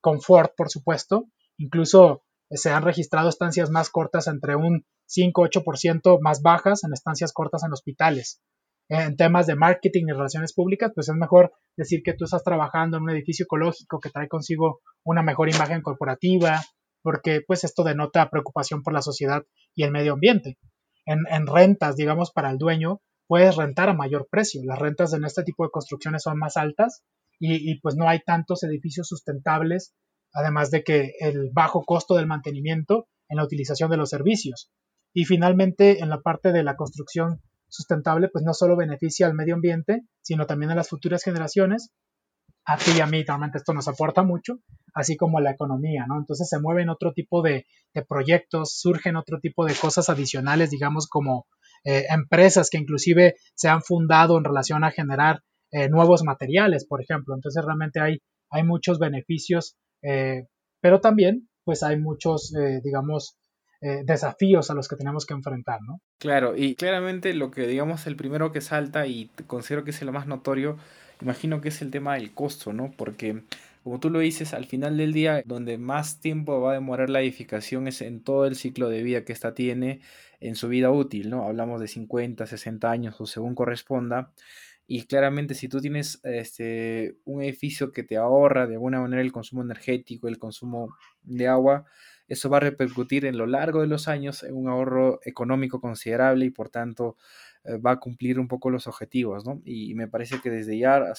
confort, 0.00 0.54
por 0.56 0.70
supuesto, 0.70 1.28
incluso 1.58 2.22
se 2.50 2.70
han 2.70 2.82
registrado 2.82 3.28
estancias 3.28 3.70
más 3.70 3.90
cortas 3.90 4.26
entre 4.26 4.56
un 4.56 4.84
5-8% 5.08 6.18
más 6.20 6.42
bajas 6.42 6.84
en 6.84 6.92
estancias 6.92 7.32
cortas 7.32 7.64
en 7.64 7.72
hospitales 7.72 8.42
en 8.88 9.16
temas 9.16 9.46
de 9.46 9.56
marketing 9.56 10.04
y 10.08 10.12
relaciones 10.12 10.52
públicas, 10.52 10.92
pues 10.94 11.08
es 11.08 11.14
mejor 11.14 11.52
decir 11.76 12.02
que 12.02 12.12
tú 12.12 12.24
estás 12.24 12.44
trabajando 12.44 12.96
en 12.96 13.04
un 13.04 13.10
edificio 13.10 13.44
ecológico 13.44 14.00
que 14.00 14.10
trae 14.10 14.28
consigo 14.28 14.80
una 15.04 15.22
mejor 15.22 15.48
imagen 15.48 15.80
corporativa, 15.80 16.60
porque 17.02 17.40
pues 17.46 17.64
esto 17.64 17.84
denota 17.84 18.28
preocupación 18.28 18.82
por 18.82 18.92
la 18.92 19.00
sociedad 19.02 19.44
y 19.74 19.84
el 19.84 19.92
medio 19.92 20.12
ambiente. 20.12 20.58
En, 21.06 21.46
rentas, 21.46 21.96
digamos, 21.96 22.30
para 22.32 22.50
el 22.50 22.58
dueño, 22.58 23.00
puedes 23.26 23.56
rentar 23.56 23.88
a 23.88 23.94
mayor 23.94 24.28
precio. 24.30 24.60
Las 24.64 24.78
rentas 24.78 25.12
en 25.14 25.24
este 25.24 25.42
tipo 25.42 25.64
de 25.64 25.70
construcciones 25.70 26.22
son 26.22 26.38
más 26.38 26.56
altas 26.56 27.02
y, 27.44 27.80
pues 27.80 27.96
no 27.96 28.08
hay 28.08 28.20
tantos 28.20 28.62
edificios 28.62 29.08
sustentables, 29.08 29.94
además 30.32 30.70
de 30.70 30.84
que 30.84 31.14
el 31.18 31.50
bajo 31.52 31.82
costo 31.82 32.14
del 32.14 32.28
mantenimiento 32.28 33.08
en 33.28 33.38
la 33.38 33.44
utilización 33.44 33.90
de 33.90 33.96
los 33.96 34.10
servicios. 34.10 34.70
Y 35.12 35.24
finalmente, 35.24 36.00
en 36.00 36.08
la 36.08 36.20
parte 36.20 36.52
de 36.52 36.62
la 36.62 36.76
construcción 36.76 37.40
sustentable 37.72 38.28
pues 38.28 38.44
no 38.44 38.52
solo 38.52 38.76
beneficia 38.76 39.26
al 39.26 39.34
medio 39.34 39.54
ambiente, 39.54 40.02
sino 40.20 40.46
también 40.46 40.70
a 40.70 40.74
las 40.74 40.88
futuras 40.88 41.24
generaciones. 41.24 41.90
A 42.64 42.76
ti 42.76 42.92
y 42.96 43.00
a 43.00 43.06
mí 43.06 43.24
realmente 43.24 43.58
esto 43.58 43.72
nos 43.72 43.88
aporta 43.88 44.22
mucho, 44.22 44.60
así 44.94 45.16
como 45.16 45.38
a 45.38 45.40
la 45.40 45.50
economía, 45.50 46.04
¿no? 46.06 46.16
Entonces 46.16 46.48
se 46.48 46.60
mueven 46.60 46.90
otro 46.90 47.12
tipo 47.12 47.42
de, 47.42 47.66
proyectos, 48.08 48.78
surgen 48.78 49.16
otro 49.16 49.40
tipo 49.40 49.64
de 49.64 49.74
cosas 49.74 50.08
adicionales, 50.08 50.70
digamos 50.70 51.08
como 51.08 51.46
eh, 51.82 52.06
empresas 52.10 52.70
que 52.70 52.78
inclusive 52.78 53.34
se 53.54 53.68
han 53.68 53.82
fundado 53.82 54.38
en 54.38 54.44
relación 54.44 54.84
a 54.84 54.92
generar 54.92 55.42
eh, 55.72 55.88
nuevos 55.88 56.22
materiales, 56.22 56.86
por 56.86 57.02
ejemplo. 57.02 57.34
Entonces 57.34 57.64
realmente 57.64 58.00
hay, 58.00 58.18
hay 58.50 58.62
muchos 58.62 58.98
beneficios, 58.98 59.74
eh, 60.02 60.46
pero 60.80 61.00
también 61.00 61.48
pues 61.64 61.82
hay 61.82 61.98
muchos, 61.98 62.52
digamos, 62.82 63.38
eh, 63.84 64.02
desafíos 64.04 64.70
a 64.70 64.74
los 64.74 64.86
que 64.86 64.94
tenemos 64.94 65.26
que 65.26 65.34
enfrentar, 65.34 65.80
¿no? 65.82 66.00
Claro, 66.18 66.56
y 66.56 66.76
claramente 66.76 67.34
lo 67.34 67.50
que 67.50 67.66
digamos 67.66 68.06
el 68.06 68.14
primero 68.14 68.52
que 68.52 68.60
salta 68.60 69.08
y 69.08 69.28
considero 69.48 69.82
que 69.82 69.90
es 69.90 70.00
el 70.02 70.12
más 70.12 70.28
notorio, 70.28 70.76
imagino 71.20 71.60
que 71.60 71.70
es 71.70 71.82
el 71.82 71.90
tema 71.90 72.14
del 72.14 72.32
costo, 72.32 72.72
¿no? 72.72 72.92
Porque 72.96 73.42
como 73.82 73.98
tú 73.98 74.08
lo 74.08 74.20
dices, 74.20 74.54
al 74.54 74.66
final 74.66 74.96
del 74.96 75.12
día, 75.12 75.42
donde 75.44 75.78
más 75.78 76.20
tiempo 76.20 76.60
va 76.60 76.70
a 76.70 76.74
demorar 76.74 77.10
la 77.10 77.22
edificación 77.22 77.88
es 77.88 78.02
en 78.02 78.22
todo 78.22 78.46
el 78.46 78.54
ciclo 78.54 78.88
de 78.88 79.02
vida 79.02 79.24
que 79.24 79.32
ésta 79.32 79.52
tiene 79.52 80.00
en 80.38 80.54
su 80.54 80.68
vida 80.68 80.92
útil, 80.92 81.28
¿no? 81.28 81.42
Hablamos 81.42 81.80
de 81.80 81.88
50, 81.88 82.46
60 82.46 82.88
años 82.88 83.20
o 83.20 83.26
según 83.26 83.56
corresponda. 83.56 84.30
Y 84.86 85.06
claramente 85.06 85.54
si 85.54 85.68
tú 85.68 85.80
tienes 85.80 86.20
este, 86.24 87.16
un 87.24 87.42
edificio 87.42 87.92
que 87.92 88.02
te 88.02 88.16
ahorra 88.16 88.66
de 88.66 88.74
alguna 88.74 89.00
manera 89.00 89.22
el 89.22 89.32
consumo 89.32 89.62
energético, 89.62 90.28
el 90.28 90.38
consumo 90.38 90.94
de 91.22 91.48
agua, 91.48 91.86
eso 92.28 92.50
va 92.50 92.58
a 92.58 92.60
repercutir 92.60 93.24
en 93.24 93.38
lo 93.38 93.46
largo 93.46 93.80
de 93.80 93.86
los 93.86 94.08
años 94.08 94.42
en 94.42 94.54
un 94.56 94.68
ahorro 94.68 95.20
económico 95.24 95.80
considerable 95.80 96.46
y 96.46 96.50
por 96.50 96.68
tanto 96.68 97.16
eh, 97.64 97.76
va 97.78 97.92
a 97.92 98.00
cumplir 98.00 98.38
un 98.40 98.48
poco 98.48 98.70
los 98.70 98.86
objetivos, 98.86 99.44
¿no? 99.44 99.60
Y 99.64 99.94
me 99.94 100.08
parece 100.08 100.40
que 100.40 100.50
desde 100.50 100.78
ya, 100.78 101.02
o 101.10 101.14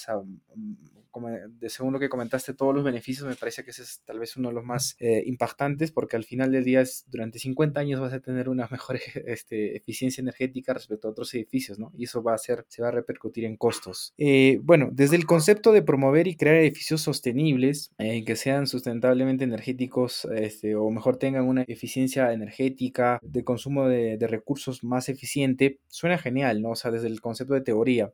de 1.20 1.68
según 1.70 1.92
lo 1.92 1.98
que 1.98 2.08
comentaste, 2.08 2.54
todos 2.54 2.74
los 2.74 2.84
beneficios, 2.84 3.26
me 3.26 3.34
parece 3.34 3.64
que 3.64 3.70
ese 3.70 3.82
es 3.82 4.02
tal 4.04 4.18
vez 4.18 4.36
uno 4.36 4.48
de 4.48 4.54
los 4.54 4.64
más 4.64 4.96
eh, 4.98 5.22
impactantes, 5.26 5.92
porque 5.92 6.16
al 6.16 6.24
final 6.24 6.52
del 6.52 6.64
día 6.64 6.84
durante 7.06 7.38
50 7.38 7.80
años 7.80 8.00
vas 8.00 8.12
a 8.12 8.20
tener 8.20 8.48
una 8.48 8.68
mejor 8.70 8.98
este, 9.26 9.76
eficiencia 9.76 10.20
energética 10.20 10.74
respecto 10.74 11.08
a 11.08 11.10
otros 11.12 11.32
edificios, 11.34 11.78
¿no? 11.78 11.92
Y 11.96 12.04
eso 12.04 12.22
va 12.22 12.34
a 12.34 12.38
ser, 12.38 12.64
se 12.68 12.82
va 12.82 12.88
a 12.88 12.92
repercutir 12.92 13.44
en 13.44 13.56
costos. 13.56 14.12
Eh, 14.18 14.60
bueno, 14.62 14.90
desde 14.92 15.16
el 15.16 15.26
concepto 15.26 15.72
de 15.72 15.82
promover 15.82 16.26
y 16.28 16.36
crear 16.36 16.56
edificios 16.56 17.00
sostenibles, 17.02 17.90
que 17.98 18.36
sean 18.36 18.66
sustentablemente 18.66 19.44
energéticos, 19.44 20.26
este, 20.34 20.76
o 20.76 20.90
mejor 20.90 21.16
tengan 21.16 21.44
una 21.44 21.62
eficiencia 21.62 22.32
energética 22.32 23.18
de 23.22 23.44
consumo 23.44 23.88
de, 23.88 24.18
de 24.18 24.26
recursos 24.26 24.84
más 24.84 25.08
eficiente, 25.08 25.80
suena 25.88 26.18
genial 26.18 26.34
¿no? 26.60 26.70
O 26.70 26.76
sea, 26.76 26.90
desde 26.90 27.08
el 27.08 27.20
concepto 27.20 27.54
de 27.54 27.60
teoría. 27.60 28.12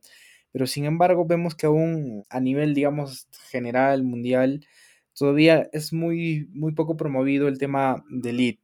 Pero 0.53 0.67
sin 0.67 0.85
embargo, 0.85 1.27
vemos 1.27 1.55
que 1.55 1.67
aún 1.67 2.25
a 2.29 2.41
nivel, 2.41 2.75
digamos, 2.75 3.29
general, 3.51 4.03
mundial, 4.03 4.67
todavía 5.15 5.69
es 5.73 5.93
muy, 5.93 6.49
muy 6.53 6.73
poco 6.73 6.97
promovido 6.97 7.49
el 7.49 7.59
tema 7.59 8.05
del 8.11 8.37
lead. 8.39 8.55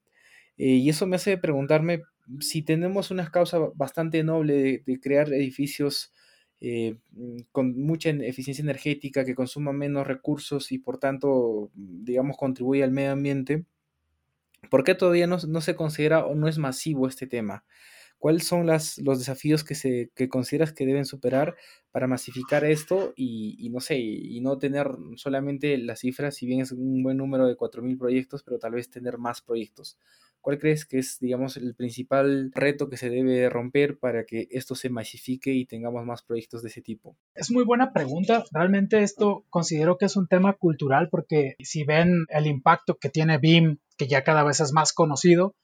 Eh, 0.58 0.76
y 0.76 0.88
eso 0.88 1.06
me 1.06 1.16
hace 1.16 1.38
preguntarme 1.38 2.02
si 2.40 2.62
tenemos 2.62 3.10
una 3.10 3.30
causa 3.30 3.58
bastante 3.74 4.22
noble 4.24 4.82
de, 4.84 5.00
crear 5.00 5.32
edificios 5.32 6.12
eh, 6.60 6.96
con 7.52 7.78
mucha 7.78 8.10
eficiencia 8.10 8.62
energética, 8.62 9.24
que 9.24 9.34
consuman 9.34 9.76
menos 9.76 10.06
recursos 10.06 10.72
y 10.72 10.78
por 10.78 10.98
tanto, 10.98 11.70
digamos, 11.74 12.36
contribuye 12.36 12.82
al 12.82 12.90
medio 12.90 13.12
ambiente, 13.12 13.64
¿por 14.70 14.82
qué 14.82 14.94
todavía 14.94 15.26
no, 15.26 15.38
no 15.46 15.60
se 15.60 15.76
considera 15.76 16.26
o 16.26 16.34
no 16.34 16.48
es 16.48 16.58
masivo 16.58 17.06
este 17.06 17.26
tema? 17.26 17.64
¿Cuáles 18.18 18.46
son 18.46 18.66
las, 18.66 18.98
los 18.98 19.18
desafíos 19.18 19.62
que, 19.62 19.74
se, 19.74 20.10
que 20.14 20.28
consideras 20.28 20.72
que 20.72 20.86
deben 20.86 21.04
superar 21.04 21.54
para 21.92 22.06
masificar 22.06 22.64
esto 22.64 23.12
y, 23.16 23.68
no 23.70 23.80
sé, 23.80 23.98
y 23.98 24.40
no 24.40 24.58
tener 24.58 24.88
solamente 25.16 25.76
las 25.78 26.00
cifras, 26.00 26.34
si 26.34 26.46
bien 26.46 26.60
es 26.60 26.72
un 26.72 27.02
buen 27.02 27.18
número 27.18 27.46
de 27.46 27.56
4.000 27.56 27.98
proyectos, 27.98 28.42
pero 28.42 28.58
tal 28.58 28.72
vez 28.72 28.90
tener 28.90 29.18
más 29.18 29.42
proyectos? 29.42 29.98
¿Cuál 30.40 30.58
crees 30.58 30.86
que 30.86 30.98
es, 30.98 31.18
digamos, 31.18 31.56
el 31.56 31.74
principal 31.74 32.52
reto 32.54 32.88
que 32.88 32.96
se 32.96 33.10
debe 33.10 33.48
romper 33.50 33.98
para 33.98 34.24
que 34.24 34.46
esto 34.50 34.76
se 34.76 34.90
masifique 34.90 35.52
y 35.52 35.66
tengamos 35.66 36.04
más 36.06 36.22
proyectos 36.22 36.62
de 36.62 36.68
ese 36.68 36.82
tipo? 36.82 37.16
Es 37.34 37.50
muy 37.50 37.64
buena 37.64 37.92
pregunta. 37.92 38.44
Realmente 38.52 39.02
esto 39.02 39.44
considero 39.50 39.98
que 39.98 40.04
es 40.04 40.16
un 40.16 40.28
tema 40.28 40.52
cultural 40.52 41.08
porque 41.10 41.56
si 41.58 41.82
ven 41.82 42.26
el 42.28 42.46
impacto 42.46 42.96
que 42.96 43.10
tiene 43.10 43.38
BIM, 43.38 43.78
que 43.96 44.06
ya 44.06 44.22
cada 44.22 44.44
vez 44.44 44.60
es 44.60 44.72
más 44.72 44.92
conocido, 44.92 45.56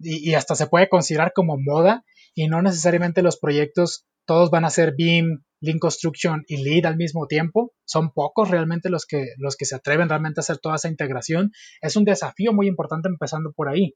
y, 0.00 0.34
hasta 0.34 0.54
se 0.54 0.66
puede 0.66 0.88
considerar 0.88 1.32
como 1.34 1.56
moda 1.58 2.04
y 2.34 2.48
no 2.48 2.62
necesariamente 2.62 3.22
los 3.22 3.38
proyectos 3.38 4.06
todos 4.26 4.50
van 4.50 4.64
a 4.64 4.70
ser 4.70 4.94
BIM, 4.96 5.42
Lean 5.60 5.78
Construction 5.78 6.44
y 6.46 6.62
Lead 6.62 6.86
al 6.86 6.96
mismo 6.96 7.26
tiempo. 7.26 7.72
Son 7.84 8.12
pocos 8.12 8.48
realmente 8.50 8.88
los 8.88 9.04
que, 9.04 9.26
los 9.38 9.56
que 9.56 9.64
se 9.64 9.76
atreven 9.76 10.08
realmente 10.08 10.40
a 10.40 10.42
hacer 10.42 10.58
toda 10.58 10.76
esa 10.76 10.88
integración. 10.88 11.50
Es 11.80 11.96
un 11.96 12.04
desafío 12.04 12.52
muy 12.52 12.68
importante 12.68 13.08
empezando 13.08 13.52
por 13.52 13.68
ahí. 13.68 13.94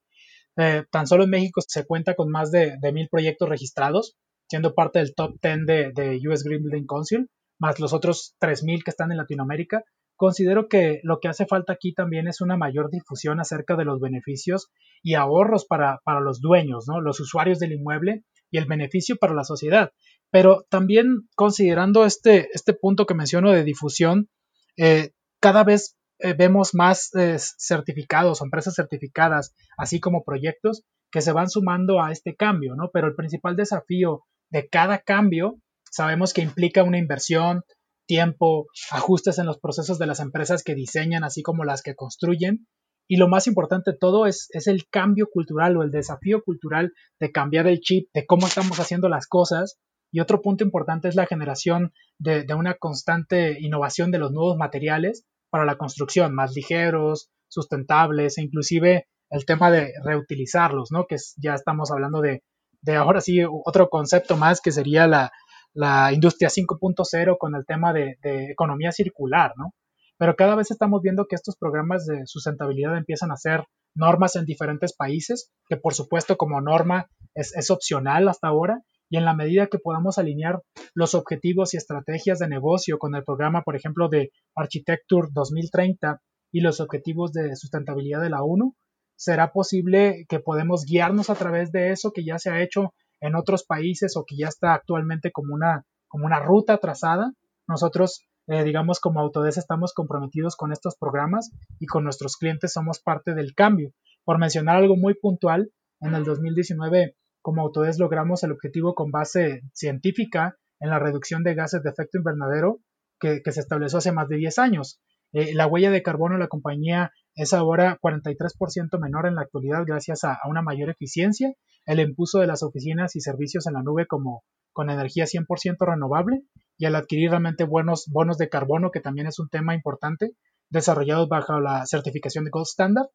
Eh, 0.56 0.84
tan 0.90 1.06
solo 1.06 1.24
en 1.24 1.30
México 1.30 1.60
se 1.66 1.84
cuenta 1.86 2.14
con 2.14 2.30
más 2.30 2.50
de, 2.50 2.76
mil 2.92 3.08
proyectos 3.08 3.48
registrados, 3.48 4.16
siendo 4.48 4.74
parte 4.74 4.98
del 4.98 5.14
top 5.14 5.36
10 5.40 5.66
de, 5.66 5.92
de 5.94 6.28
US 6.28 6.42
Green 6.44 6.62
Building 6.62 6.86
Council, 6.86 7.28
más 7.58 7.78
los 7.80 7.92
otros 7.92 8.34
3.000 8.40 8.82
que 8.84 8.90
están 8.90 9.10
en 9.10 9.18
Latinoamérica. 9.18 9.82
Considero 10.16 10.68
que 10.68 11.00
lo 11.02 11.18
que 11.20 11.28
hace 11.28 11.46
falta 11.46 11.72
aquí 11.72 11.92
también 11.92 12.28
es 12.28 12.40
una 12.40 12.56
mayor 12.56 12.90
difusión 12.90 13.40
acerca 13.40 13.76
de 13.76 13.84
los 13.84 14.00
beneficios 14.00 14.70
y 15.02 15.14
ahorros 15.14 15.66
para, 15.66 16.00
los 16.22 16.40
dueños, 16.40 16.84
¿no? 16.88 17.00
los 17.00 17.20
usuarios 17.20 17.58
del 17.58 17.72
inmueble 17.72 18.24
y 18.50 18.58
el 18.58 18.66
beneficio 18.66 19.16
para 19.16 19.34
la 19.34 19.44
sociedad. 19.44 19.90
Pero 20.30 20.64
también 20.68 21.28
considerando 21.34 22.04
este, 22.04 22.48
este 22.52 22.74
punto 22.74 23.06
que 23.06 23.14
menciono 23.14 23.50
de 23.52 23.64
difusión, 23.64 24.28
eh, 24.76 25.10
cada 25.40 25.64
vez 25.64 25.96
eh, 26.20 26.32
vemos 26.32 26.74
más 26.74 27.14
eh, 27.14 27.36
certificados 27.38 28.40
empresas 28.40 28.74
certificadas, 28.74 29.54
así 29.76 30.00
como 30.00 30.24
proyectos 30.24 30.84
que 31.10 31.20
se 31.20 31.32
van 31.32 31.50
sumando 31.50 32.02
a 32.02 32.12
este 32.12 32.34
cambio, 32.34 32.74
¿no? 32.76 32.90
Pero 32.92 33.08
el 33.08 33.14
principal 33.14 33.56
desafío 33.56 34.22
de 34.50 34.68
cada 34.68 34.98
cambio 34.98 35.56
sabemos 35.90 36.32
que 36.32 36.42
implica 36.42 36.82
una 36.82 36.98
inversión, 36.98 37.62
tiempo, 38.06 38.66
ajustes 38.90 39.38
en 39.38 39.46
los 39.46 39.58
procesos 39.58 39.98
de 39.98 40.06
las 40.06 40.20
empresas 40.20 40.62
que 40.62 40.74
diseñan, 40.74 41.24
así 41.24 41.42
como 41.42 41.64
las 41.64 41.82
que 41.82 41.94
construyen. 41.94 42.66
Y 43.06 43.16
lo 43.16 43.28
más 43.28 43.46
importante 43.46 43.92
de 43.92 43.98
todo 43.98 44.26
es, 44.26 44.48
es 44.52 44.66
el 44.66 44.88
cambio 44.88 45.28
cultural 45.30 45.76
o 45.76 45.82
el 45.82 45.90
desafío 45.90 46.42
cultural 46.42 46.92
de 47.20 47.32
cambiar 47.32 47.66
el 47.66 47.80
chip, 47.80 48.08
de 48.14 48.24
cómo 48.24 48.46
estamos 48.46 48.80
haciendo 48.80 49.08
las 49.08 49.26
cosas. 49.26 49.78
Y 50.10 50.20
otro 50.20 50.40
punto 50.40 50.64
importante 50.64 51.08
es 51.08 51.14
la 51.14 51.26
generación 51.26 51.92
de, 52.18 52.46
una 52.54 52.74
constante 52.74 53.58
innovación 53.60 54.10
de 54.10 54.18
los 54.18 54.32
nuevos 54.32 54.56
materiales 54.56 55.24
para 55.50 55.64
la 55.64 55.76
construcción, 55.76 56.34
más 56.34 56.54
ligeros, 56.54 57.30
sustentables 57.48 58.38
e 58.38 58.42
inclusive 58.42 59.06
el 59.30 59.44
tema 59.44 59.70
de 59.70 59.92
reutilizarlos, 60.04 60.90
¿no? 60.92 61.06
Que 61.06 61.16
ya 61.36 61.54
estamos 61.54 61.90
hablando 61.90 62.20
de, 62.20 62.42
de 62.80 62.96
ahora 62.96 63.20
sí 63.20 63.40
otro 63.44 63.88
concepto 63.88 64.36
más 64.36 64.60
que 64.60 64.72
sería 64.72 65.06
la, 65.06 65.32
la 65.74 66.12
industria 66.12 66.48
5.0 66.48 67.36
con 67.38 67.54
el 67.54 67.66
tema 67.66 67.92
de, 67.92 68.16
economía 68.50 68.92
circular, 68.92 69.52
¿no? 69.56 69.74
Pero 70.16 70.36
cada 70.36 70.54
vez 70.54 70.70
estamos 70.70 71.02
viendo 71.02 71.26
que 71.26 71.34
estos 71.34 71.56
programas 71.56 72.06
de 72.06 72.26
sustentabilidad 72.26 72.96
empiezan 72.96 73.32
a 73.32 73.36
ser 73.36 73.64
normas 73.96 74.36
en 74.36 74.44
diferentes 74.44 74.94
países, 74.94 75.50
que 75.68 75.76
por 75.76 75.94
supuesto 75.94 76.36
como 76.36 76.60
norma 76.60 77.10
es, 77.34 77.54
es 77.56 77.70
opcional 77.70 78.28
hasta 78.28 78.48
ahora, 78.48 78.82
y 79.10 79.16
en 79.16 79.24
la 79.24 79.34
medida 79.34 79.66
que 79.66 79.78
podamos 79.78 80.18
alinear 80.18 80.62
los 80.94 81.14
objetivos 81.14 81.74
y 81.74 81.76
estrategias 81.76 82.38
de 82.38 82.48
negocio 82.48 82.98
con 82.98 83.14
el 83.14 83.24
programa, 83.24 83.62
por 83.62 83.76
ejemplo, 83.76 84.08
de 84.08 84.30
Architecture 84.54 85.28
2030 85.32 86.20
y 86.52 86.60
los 86.60 86.80
objetivos 86.80 87.32
de 87.32 87.56
sustentabilidad 87.56 88.22
de 88.22 88.30
la 88.30 88.42
ONU, 88.42 88.74
será 89.16 89.52
posible 89.52 90.24
que 90.28 90.40
podemos 90.40 90.84
guiarnos 90.84 91.30
a 91.30 91.34
través 91.34 91.72
de 91.72 91.90
eso 91.90 92.12
que 92.12 92.24
ya 92.24 92.38
se 92.38 92.50
ha 92.50 92.62
hecho 92.62 92.94
en 93.24 93.34
otros 93.36 93.64
países 93.64 94.16
o 94.16 94.24
que 94.26 94.36
ya 94.36 94.48
está 94.48 94.74
actualmente 94.74 95.32
como 95.32 95.54
una, 95.54 95.86
como 96.08 96.26
una 96.26 96.40
ruta 96.40 96.76
trazada. 96.76 97.32
Nosotros, 97.66 98.26
eh, 98.48 98.64
digamos, 98.64 99.00
como 99.00 99.20
Autodesk 99.20 99.58
estamos 99.58 99.94
comprometidos 99.94 100.56
con 100.56 100.72
estos 100.72 100.96
programas 100.96 101.50
y 101.80 101.86
con 101.86 102.04
nuestros 102.04 102.36
clientes 102.36 102.74
somos 102.74 103.00
parte 103.00 103.34
del 103.34 103.54
cambio. 103.54 103.92
Por 104.24 104.38
mencionar 104.38 104.76
algo 104.76 104.96
muy 104.96 105.14
puntual, 105.14 105.70
en 106.00 106.14
el 106.14 106.24
2019, 106.24 107.16
como 107.40 107.62
Autodesk 107.62 107.98
logramos 107.98 108.42
el 108.42 108.52
objetivo 108.52 108.94
con 108.94 109.10
base 109.10 109.62
científica 109.72 110.56
en 110.80 110.90
la 110.90 110.98
reducción 110.98 111.42
de 111.44 111.54
gases 111.54 111.82
de 111.82 111.90
efecto 111.90 112.18
invernadero 112.18 112.80
que, 113.18 113.40
se 113.50 113.60
estableció 113.60 113.98
hace 113.98 114.12
más 114.12 114.28
de 114.28 114.36
10 114.36 114.58
años. 114.58 115.00
Eh, 115.32 115.54
la 115.54 115.66
huella 115.66 115.90
de 115.90 116.02
carbono 116.02 116.34
de 116.34 116.40
la 116.40 116.48
compañía 116.48 117.10
es 117.34 117.54
ahora 117.54 117.98
43% 118.02 119.00
menor 119.00 119.26
en 119.26 119.36
la 119.36 119.42
actualidad 119.42 119.84
gracias 119.86 120.24
a, 120.24 120.38
una 120.46 120.60
mayor 120.60 120.90
eficiencia, 120.90 121.54
el 121.86 122.00
impulso 122.00 122.38
de 122.38 122.46
las 122.46 122.62
oficinas 122.62 123.16
y 123.16 123.20
servicios 123.20 123.66
en 123.66 123.74
la 123.74 123.82
nube 123.82 124.06
como 124.06 124.44
con 124.72 124.90
energía 124.90 125.24
100% 125.24 125.76
renovable 125.80 126.42
y 126.76 126.86
al 126.86 126.96
adquirir 126.96 127.30
realmente 127.30 127.64
buenos 127.64 128.06
bonos 128.08 128.38
de 128.38 128.48
carbono, 128.48 128.90
que 128.90 129.00
también 129.00 129.26
es 129.26 129.38
un 129.38 129.48
tema 129.48 129.74
importante, 129.74 130.32
desarrollados 130.70 131.28
bajo 131.28 131.60
la 131.60 131.86
certificación 131.86 132.44
de 132.44 132.50
Gold 132.50 132.66
Standard, 132.66 133.06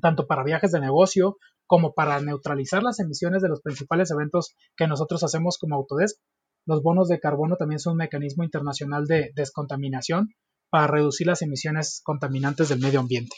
tanto 0.00 0.26
para 0.26 0.44
viajes 0.44 0.72
de 0.72 0.80
negocio 0.80 1.38
como 1.66 1.94
para 1.94 2.20
neutralizar 2.20 2.82
las 2.82 3.00
emisiones 3.00 3.42
de 3.42 3.48
los 3.48 3.62
principales 3.62 4.10
eventos 4.10 4.54
que 4.76 4.86
nosotros 4.86 5.24
hacemos 5.24 5.58
como 5.58 5.76
Autodesk. 5.76 6.18
Los 6.66 6.82
bonos 6.82 7.08
de 7.08 7.20
carbono 7.20 7.56
también 7.56 7.78
son 7.78 7.92
un 7.92 7.98
mecanismo 7.98 8.44
internacional 8.44 9.06
de 9.06 9.32
descontaminación 9.34 10.34
para 10.68 10.86
reducir 10.86 11.26
las 11.26 11.42
emisiones 11.42 12.00
contaminantes 12.04 12.68
del 12.68 12.80
medio 12.80 13.00
ambiente. 13.00 13.36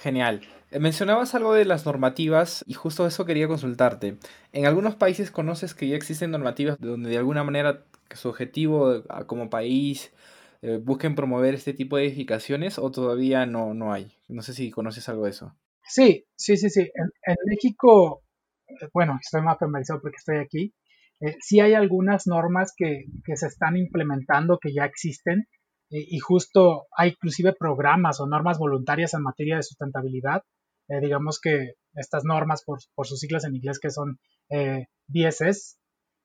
Genial. 0.00 0.40
Eh, 0.70 0.78
mencionabas 0.78 1.34
algo 1.34 1.52
de 1.52 1.66
las 1.66 1.84
normativas 1.84 2.64
y 2.66 2.72
justo 2.72 3.06
eso 3.06 3.26
quería 3.26 3.48
consultarte. 3.48 4.16
¿En 4.52 4.64
algunos 4.64 4.94
países 4.94 5.30
conoces 5.30 5.74
que 5.74 5.88
ya 5.88 5.96
existen 5.96 6.30
normativas 6.30 6.80
donde 6.80 7.10
de 7.10 7.18
alguna 7.18 7.44
manera 7.44 7.84
su 8.14 8.30
objetivo 8.30 9.04
como 9.26 9.50
país 9.50 10.12
eh, 10.62 10.80
busquen 10.82 11.14
promover 11.14 11.54
este 11.54 11.74
tipo 11.74 11.96
de 11.96 12.06
edificaciones 12.06 12.78
o 12.78 12.90
todavía 12.90 13.44
no, 13.44 13.74
no 13.74 13.92
hay? 13.92 14.10
No 14.28 14.40
sé 14.40 14.54
si 14.54 14.70
conoces 14.70 15.06
algo 15.10 15.24
de 15.24 15.30
eso. 15.30 15.54
Sí, 15.82 16.24
sí, 16.34 16.56
sí, 16.56 16.70
sí. 16.70 16.80
En, 16.80 17.36
México, 17.46 18.22
eh, 18.68 18.88
bueno, 18.94 19.18
estoy 19.20 19.42
más 19.42 19.58
familiarizado 19.58 20.00
porque 20.00 20.16
estoy 20.16 20.38
aquí. 20.38 20.72
sí 21.40 21.60
hay 21.60 21.74
algunas 21.74 22.26
normas 22.26 22.72
que, 22.74 23.04
que 23.22 23.36
se 23.36 23.48
están 23.48 23.76
implementando, 23.76 24.58
que 24.58 24.72
ya 24.72 24.86
existen, 24.86 25.46
y 25.90 26.18
justo 26.20 26.86
hay 26.96 27.10
inclusive 27.10 27.52
programas 27.52 28.20
o 28.20 28.26
normas 28.26 28.58
voluntarias 28.58 29.12
en 29.14 29.22
materia 29.22 29.56
de 29.56 29.64
sustentabilidad. 29.64 30.42
Eh, 30.88 31.00
digamos 31.00 31.40
que 31.40 31.74
estas 31.94 32.24
normas, 32.24 32.62
por, 32.64 33.06
sus 33.06 33.18
siglas 33.18 33.44
en 33.44 33.56
inglés, 33.56 33.80
que 33.80 33.90
son 33.90 34.18
eh, 34.50 34.86
BSS, 35.08 35.78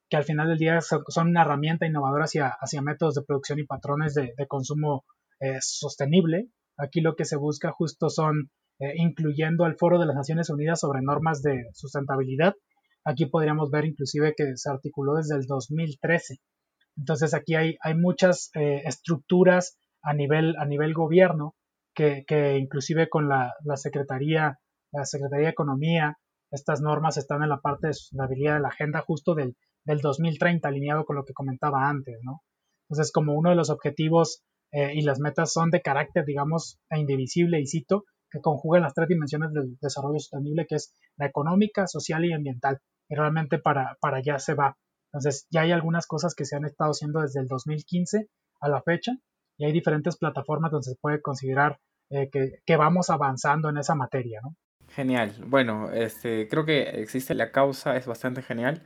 que 0.09 0.17
al 0.17 0.23
final 0.23 0.49
del 0.49 0.59
día 0.59 0.79
son, 0.81 1.29
una 1.29 1.41
herramienta 1.41 1.87
innovadora 1.87 2.25
hacia, 2.25 2.49
hacia 2.59 2.81
métodos 2.81 3.15
de 3.15 3.23
producción 3.23 3.59
y 3.59 3.65
patrones 3.65 4.13
de, 4.13 4.33
consumo 4.47 5.03
eh, 5.39 5.57
sostenible. 5.61 6.49
Aquí 6.77 7.01
lo 7.01 7.15
que 7.15 7.25
se 7.25 7.35
busca 7.35 7.71
justo 7.71 8.09
son 8.09 8.51
incluyendo 8.97 9.63
al 9.63 9.77
Foro 9.77 9.97
de 9.99 10.05
las 10.05 10.17
Naciones 10.17 10.49
Unidas 10.49 10.81
sobre 10.81 11.01
normas 11.01 11.41
de 11.41 11.63
sustentabilidad. 11.71 12.55
Aquí 13.05 13.25
podríamos 13.25 13.71
ver 13.71 13.85
inclusive 13.85 14.33
que 14.35 14.57
se 14.57 14.69
articuló 14.69 15.15
desde 15.15 15.37
el 15.37 15.45
2013 15.45 16.41
entonces 16.97 17.33
aquí 17.33 17.55
hay, 17.55 17.77
muchas 17.95 18.51
eh, 18.55 18.81
estructuras 18.85 19.77
a 20.01 20.13
nivel, 20.13 20.55
a 20.57 20.65
nivel 20.65 20.93
gobierno 20.93 21.55
que, 21.93 22.57
inclusive 22.59 23.09
con 23.09 23.29
la, 23.29 23.53
la, 23.63 23.77
Secretaría, 23.77 24.59
la 24.91 25.05
Secretaría 25.05 25.45
de 25.45 25.51
Economía, 25.51 26.17
estas 26.51 26.81
normas 26.81 27.17
están 27.17 27.41
en 27.43 27.49
la 27.49 27.61
parte 27.61 27.87
de 27.87 27.93
sustentabilidad 27.93 28.55
de 28.55 28.61
la 28.61 28.67
agenda 28.67 29.01
justo 29.01 29.33
del, 29.33 29.55
del 29.85 29.99
2030, 29.99 30.67
alineado 30.67 31.05
con 31.05 31.15
lo 31.15 31.25
que 31.25 31.33
comentaba 31.33 31.87
antes, 31.89 32.17
¿no? 32.23 32.41
Entonces, 32.89 33.11
como 33.11 33.33
uno 33.33 33.49
de 33.49 33.55
los 33.55 33.69
objetivos 33.69 34.43
eh, 34.71 34.93
y 34.93 35.01
las 35.01 35.19
metas 35.19 35.53
son 35.53 35.71
de 35.71 35.81
carácter, 35.81 36.25
digamos, 36.25 36.79
e 36.89 36.99
indivisible, 36.99 37.59
y 37.59 37.67
cito, 37.67 38.03
que 38.29 38.41
conjugan 38.41 38.81
las 38.83 38.93
tres 38.93 39.07
dimensiones 39.07 39.53
del 39.53 39.77
desarrollo 39.81 40.19
sostenible, 40.19 40.65
que 40.67 40.75
es 40.75 40.93
la 41.17 41.25
económica, 41.25 41.87
social 41.87 42.25
y 42.25 42.33
ambiental. 42.33 42.81
Y 43.07 43.15
realmente 43.15 43.59
para, 43.59 43.97
para 44.01 44.17
allá 44.17 44.39
se 44.39 44.53
va. 44.53 44.77
Entonces, 45.15 45.47
ya 45.49 45.61
hay 45.61 45.71
algunas 45.71 46.07
cosas 46.07 46.35
que 46.35 46.43
se 46.43 46.57
han 46.57 46.65
estado 46.65 46.91
haciendo 46.91 47.21
desde 47.21 47.39
el 47.39 47.47
2015 47.47 48.27
a 48.59 48.67
la 48.67 48.81
fecha 48.81 49.13
y 49.57 49.63
hay 49.63 49.71
diferentes 49.71 50.17
plataformas 50.17 50.71
donde 50.71 50.89
se 50.89 50.97
puede 50.99 51.21
considerar 51.21 51.79
eh, 52.09 52.29
que, 52.29 52.75
vamos 52.75 53.09
avanzando 53.09 53.69
en 53.69 53.77
esa 53.77 53.95
materia, 53.95 54.41
¿no? 54.43 54.57
Genial. 54.89 55.33
Bueno, 55.47 55.89
este, 55.89 56.49
creo 56.49 56.65
que 56.65 56.81
existe 57.01 57.33
la 57.33 57.53
causa, 57.53 57.95
es 57.95 58.05
bastante 58.05 58.41
genial. 58.41 58.83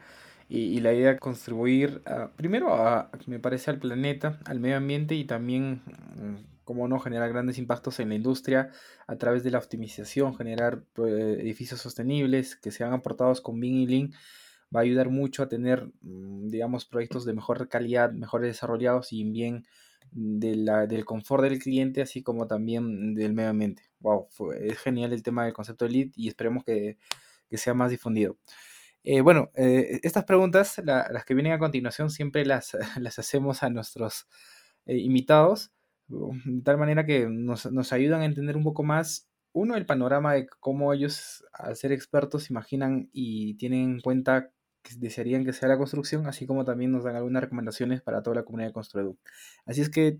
Y, 0.47 0.79
la 0.81 0.93
idea 0.93 1.13
de 1.13 1.19
contribuir 1.19 2.03
primero 2.35 2.75
a, 2.75 3.09
me 3.25 3.39
parece, 3.39 3.71
al 3.71 3.79
planeta, 3.79 4.39
al 4.45 4.59
medio 4.59 4.77
ambiente 4.77 5.15
y 5.15 5.25
también, 5.25 5.81
mm, 6.15 6.63
como 6.63 6.87
no, 6.87 6.99
generar 6.99 7.29
grandes 7.29 7.57
impactos 7.57 7.99
en 7.99 8.09
la 8.09 8.15
industria 8.15 8.69
a 9.07 9.15
través 9.15 9.43
de 9.43 9.49
la 9.49 9.57
optimización, 9.57 10.35
generar 10.35 10.83
pues, 10.93 11.11
edificios 11.39 11.81
sostenibles 11.81 12.55
que 12.55 12.69
sean 12.69 12.93
aportados 12.93 13.41
con 13.41 13.59
Bing 13.59 13.77
y 13.77 13.87
Lean 13.87 14.11
va 14.75 14.82
a 14.82 14.84
ayudar 14.84 15.10
mucho 15.10 15.43
a 15.43 15.49
tener, 15.49 15.91
mm, 16.01 16.49
digamos, 16.49 16.86
proyectos 16.86 17.25
de 17.25 17.34
mejor 17.34 17.67
calidad, 17.69 18.12
mejores 18.12 18.49
desarrollados 18.49 19.13
y 19.13 19.23
bien 19.23 19.65
de 20.12 20.88
del 20.88 21.05
confort 21.05 21.43
del 21.43 21.60
cliente, 21.60 22.01
así 22.01 22.23
como 22.23 22.47
también 22.47 23.13
del 23.15 23.34
medio 23.34 23.49
ambiente. 23.49 23.84
Wow, 23.99 24.27
es 24.60 24.77
genial 24.79 25.13
el 25.13 25.23
tema 25.23 25.45
del 25.45 25.53
concepto 25.53 25.86
de 25.86 25.91
lead 25.91 26.08
y 26.15 26.27
esperemos 26.27 26.63
que, 26.63 26.97
que 27.49 27.58
sea 27.58 27.73
más 27.73 27.91
difundido. 27.91 28.38
Eh, 29.03 29.21
bueno, 29.21 29.51
eh, 29.55 29.99
estas 30.03 30.25
preguntas, 30.25 30.82
las 30.84 31.25
que 31.25 31.34
vienen 31.34 31.53
a 31.53 31.60
continuación, 31.60 32.10
siempre 32.10 32.45
las, 32.45 32.77
las 32.99 33.19
hacemos 33.19 33.63
a 33.63 33.69
nuestros 33.69 34.27
eh, 34.86 34.97
invitados, 34.97 35.71
de 36.08 36.62
tal 36.63 36.77
manera 36.77 37.05
que 37.05 37.27
nos, 37.27 37.71
nos, 37.71 37.93
ayudan 37.93 38.21
a 38.21 38.25
entender 38.25 38.58
un 38.58 38.63
poco 38.63 38.84
más, 38.84 39.29
uno, 39.53 39.75
el 39.75 39.86
panorama 39.86 40.34
de 40.34 40.47
cómo 40.60 40.93
ellos, 40.93 41.45
al 41.53 41.75
ser 41.75 41.91
expertos, 41.91 42.49
imaginan 42.49 43.10
y 43.12 43.55
tienen 43.55 43.91
en 43.91 43.99
cuenta 44.01 44.51
que 44.81 44.95
desearían 44.97 45.45
que 45.45 45.53
sea 45.53 45.69
la 45.69 45.77
construcción, 45.77 46.27
así 46.27 46.45
como 46.45 46.65
también 46.65 46.91
nos 46.91 47.03
dan 47.03 47.15
algunas 47.15 47.43
recomendaciones 47.43 48.01
para 48.01 48.23
toda 48.23 48.37
la 48.37 48.43
comunidad 48.43 48.69
de 48.69 48.73
Construedu. 48.73 49.17
Así 49.65 49.81
es 49.81 49.89
que 49.89 50.19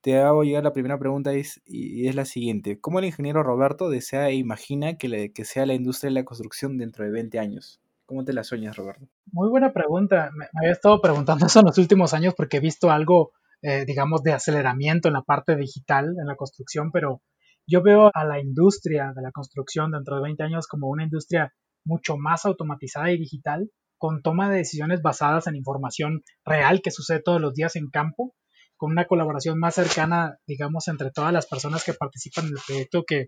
te 0.00 0.18
hago 0.18 0.44
llegar 0.44 0.64
la 0.64 0.72
primera 0.72 0.98
pregunta 0.98 1.32
es, 1.32 1.60
y 1.66 2.06
es 2.08 2.14
la 2.14 2.24
siguiente. 2.24 2.80
¿Cómo 2.80 2.98
el 2.98 3.04
ingeniero 3.04 3.42
Roberto 3.42 3.90
desea 3.90 4.28
e 4.28 4.34
imagina 4.34 4.96
que, 4.96 5.32
que 5.32 5.44
sea 5.44 5.66
la 5.66 5.74
industria 5.74 6.08
de 6.08 6.14
la 6.14 6.24
construcción 6.24 6.78
dentro 6.78 7.04
de 7.04 7.10
20 7.10 7.38
años? 7.38 7.80
¿Cómo 8.06 8.24
te 8.24 8.32
la 8.32 8.42
sueñas, 8.42 8.74
Roberto? 8.76 9.06
Muy 9.32 9.50
buena 9.50 9.72
pregunta. 9.72 10.30
Me, 10.34 10.46
había 10.54 10.72
estado 10.72 11.00
preguntando 11.00 11.44
eso 11.46 11.60
en 11.60 11.66
los 11.66 11.76
últimos 11.76 12.14
años 12.14 12.34
porque 12.34 12.56
he 12.56 12.60
visto 12.60 12.90
algo, 12.90 13.32
eh, 13.60 13.84
digamos, 13.84 14.22
de 14.22 14.32
aceleramiento 14.32 15.08
en 15.08 15.14
la 15.14 15.22
parte 15.22 15.56
digital, 15.56 16.14
en 16.18 16.26
la 16.26 16.36
construcción, 16.36 16.90
pero 16.90 17.20
yo 17.66 17.82
veo 17.82 18.10
a 18.14 18.24
la 18.24 18.40
industria 18.40 19.12
de 19.14 19.20
la 19.20 19.30
construcción 19.30 19.90
dentro 19.90 20.16
de 20.16 20.22
20 20.22 20.42
años 20.42 20.66
como 20.66 20.88
una 20.88 21.04
industria 21.04 21.52
mucho 21.84 22.16
más 22.16 22.46
automatizada 22.46 23.10
y 23.12 23.18
digital, 23.18 23.70
con 23.98 24.22
toma 24.22 24.48
de 24.48 24.58
decisiones 24.58 25.02
basadas 25.02 25.46
en 25.46 25.56
información 25.56 26.22
real 26.44 26.80
que 26.82 26.90
sucede 26.90 27.20
todos 27.22 27.40
los 27.40 27.54
días 27.54 27.76
en 27.76 27.90
campo, 27.90 28.34
con 28.76 28.92
una 28.92 29.06
colaboración 29.06 29.58
más 29.58 29.74
cercana, 29.74 30.38
digamos, 30.46 30.88
entre 30.88 31.10
todas 31.10 31.32
las 31.32 31.46
personas 31.46 31.84
que 31.84 31.94
participan 31.94 32.46
en 32.46 32.52
el 32.52 32.62
proyecto, 32.66 33.04
que 33.04 33.26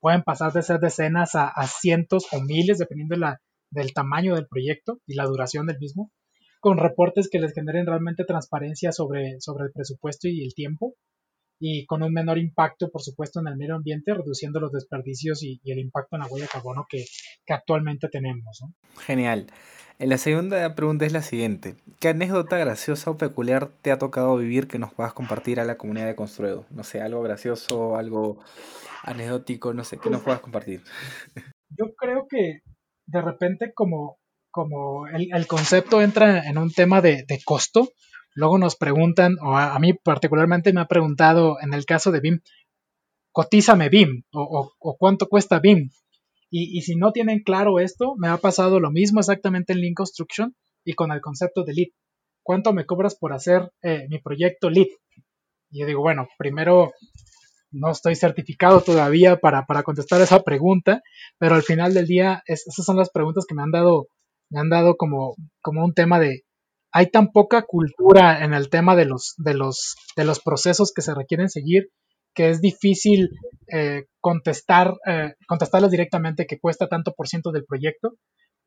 pueden 0.00 0.22
pasar 0.22 0.52
de 0.52 0.62
ser 0.62 0.80
decenas 0.80 1.34
a, 1.34 1.52
cientos 1.66 2.26
o 2.32 2.40
miles, 2.40 2.78
dependiendo 2.78 3.16
del 3.70 3.92
tamaño 3.92 4.34
del 4.34 4.46
proyecto 4.48 4.98
y 5.06 5.14
la 5.14 5.24
duración 5.24 5.66
del 5.66 5.78
mismo, 5.78 6.10
con 6.60 6.78
reportes 6.78 7.28
que 7.28 7.40
les 7.40 7.52
generen 7.52 7.86
realmente 7.86 8.24
transparencia 8.24 8.92
sobre, 8.92 9.40
sobre 9.40 9.64
el 9.64 9.72
presupuesto 9.72 10.28
y 10.28 10.44
el 10.44 10.54
tiempo, 10.54 10.94
y 11.64 11.86
con 11.86 12.02
un 12.02 12.12
menor 12.12 12.38
impacto, 12.38 12.90
por 12.90 13.02
supuesto, 13.02 13.38
en 13.38 13.46
el 13.46 13.56
medio 13.56 13.76
ambiente, 13.76 14.12
reduciendo 14.12 14.58
los 14.58 14.72
desperdicios 14.72 15.44
y, 15.44 15.60
el 15.64 15.78
impacto 15.78 16.16
en 16.16 16.22
la 16.22 16.26
huella 16.26 16.46
de 16.46 16.50
carbono 16.50 16.86
que, 16.88 17.04
actualmente 17.48 18.08
tenemos. 18.08 18.64
Genial. 18.98 19.46
La 20.00 20.18
segunda 20.18 20.74
pregunta 20.74 21.06
es 21.06 21.12
la 21.12 21.22
siguiente. 21.22 21.76
¿Qué 22.00 22.08
anécdota 22.08 22.58
graciosa 22.58 23.12
o 23.12 23.16
peculiar 23.16 23.68
te 23.80 23.92
ha 23.92 23.98
tocado 23.98 24.36
vivir 24.38 24.66
que 24.66 24.80
nos 24.80 24.92
puedas 24.92 25.12
compartir 25.12 25.60
a 25.60 25.64
la 25.64 25.78
comunidad 25.78 26.06
de 26.06 26.16
Construedo? 26.16 26.66
No 26.70 26.82
sé, 26.82 27.00
algo 27.00 27.22
gracioso, 27.22 27.96
algo 27.96 28.40
anecdótico, 29.04 29.72
no 29.72 29.84
sé, 29.84 29.98
que 29.98 30.10
nos 30.10 30.22
puedas 30.22 30.40
compartir. 30.40 30.82
Yo 31.70 31.94
creo 31.96 32.26
que 32.28 32.62
de 33.06 33.22
repente 33.22 33.72
como, 33.72 34.18
como 34.50 35.06
el, 35.06 35.46
concepto 35.46 36.02
entra 36.02 36.48
en 36.48 36.58
un 36.58 36.72
tema 36.72 37.00
de, 37.00 37.24
costo, 37.44 37.92
luego 38.34 38.58
nos 38.58 38.76
preguntan, 38.76 39.36
o 39.40 39.56
a, 39.56 39.78
mí 39.78 39.92
particularmente 39.94 40.72
me 40.72 40.80
ha 40.80 40.86
preguntado 40.86 41.56
en 41.60 41.74
el 41.74 41.84
caso 41.84 42.10
de 42.10 42.20
BIM, 42.20 42.40
cotízame 43.32 43.88
BIM 43.88 44.24
o, 44.32 44.72
cuánto 44.98 45.28
cuesta 45.28 45.60
BIM. 45.60 45.90
Y, 46.54 46.82
si 46.82 46.96
no 46.96 47.12
tienen 47.12 47.42
claro 47.42 47.80
esto, 47.80 48.14
me 48.18 48.28
ha 48.28 48.36
pasado 48.36 48.78
lo 48.78 48.90
mismo 48.90 49.20
exactamente 49.20 49.72
en 49.72 49.80
Lean 49.80 49.94
Construction 49.94 50.54
y 50.84 50.92
con 50.92 51.10
el 51.10 51.22
concepto 51.22 51.64
de 51.64 51.72
lead. 51.72 51.88
¿Cuánto 52.42 52.74
me 52.74 52.84
cobras 52.84 53.14
por 53.14 53.32
hacer 53.32 53.72
eh, 53.82 54.06
mi 54.10 54.18
proyecto 54.18 54.68
lead? 54.68 54.88
Y 55.70 55.80
yo 55.80 55.86
digo, 55.86 56.02
bueno, 56.02 56.28
primero 56.36 56.92
no 57.70 57.90
estoy 57.90 58.16
certificado 58.16 58.82
todavía 58.82 59.38
para, 59.38 59.64
contestar 59.82 60.20
esa 60.20 60.42
pregunta, 60.42 61.00
pero 61.38 61.54
al 61.54 61.62
final 61.62 61.94
del 61.94 62.06
día 62.06 62.42
esas 62.46 62.84
son 62.84 62.96
las 62.96 63.10
preguntas 63.10 63.46
que 63.48 63.54
me 63.54 63.62
han 63.62 63.70
dado, 63.70 64.08
me 64.50 64.60
han 64.60 64.68
dado 64.68 64.96
como, 64.96 65.34
como 65.62 65.82
un 65.82 65.94
tema 65.94 66.20
de, 66.20 66.42
hay 66.92 67.10
tan 67.10 67.32
poca 67.32 67.62
cultura 67.62 68.44
en 68.44 68.54
el 68.54 68.68
tema 68.68 68.94
de 68.94 69.06
los, 69.06 69.34
de 69.38 69.54
los, 69.54 69.96
de 70.16 70.24
los 70.24 70.40
procesos 70.40 70.92
que 70.94 71.02
se 71.02 71.14
requieren 71.14 71.48
seguir 71.48 71.90
que 72.34 72.50
es 72.50 72.60
difícil 72.60 73.30
eh, 73.72 74.06
contestar, 74.20 74.94
eh, 75.06 75.34
contestarles 75.46 75.90
directamente 75.90 76.46
que 76.46 76.58
cuesta 76.58 76.88
tanto 76.88 77.12
por 77.12 77.28
ciento 77.28 77.52
del 77.52 77.64
proyecto, 77.64 78.14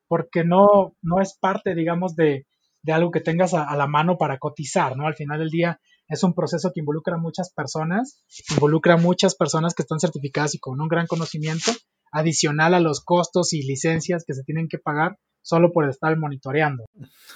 porque 0.08 0.44
no, 0.44 0.94
no 1.02 1.20
es 1.20 1.36
parte, 1.38 1.74
digamos, 1.74 2.14
de, 2.14 2.46
de 2.82 2.92
algo 2.92 3.10
que 3.10 3.20
tengas 3.20 3.54
a, 3.54 3.64
a, 3.64 3.76
la 3.76 3.86
mano 3.86 4.18
para 4.18 4.38
cotizar, 4.38 4.96
¿no? 4.96 5.06
Al 5.06 5.16
final 5.16 5.40
del 5.40 5.50
día 5.50 5.80
es 6.08 6.22
un 6.22 6.34
proceso 6.34 6.70
que 6.72 6.80
involucra 6.80 7.16
a 7.16 7.20
muchas 7.20 7.52
personas, 7.52 8.22
involucra 8.50 8.94
a 8.94 8.98
muchas 8.98 9.34
personas 9.34 9.74
que 9.74 9.82
están 9.82 9.98
certificadas 9.98 10.54
y 10.54 10.58
con 10.58 10.80
un 10.80 10.88
gran 10.88 11.06
conocimiento, 11.06 11.72
adicional 12.12 12.72
a 12.74 12.80
los 12.80 13.02
costos 13.04 13.52
y 13.52 13.62
licencias 13.62 14.24
que 14.24 14.34
se 14.34 14.44
tienen 14.44 14.68
que 14.68 14.78
pagar 14.78 15.18
solo 15.46 15.70
por 15.72 15.88
estar 15.88 16.16
monitoreando. 16.16 16.86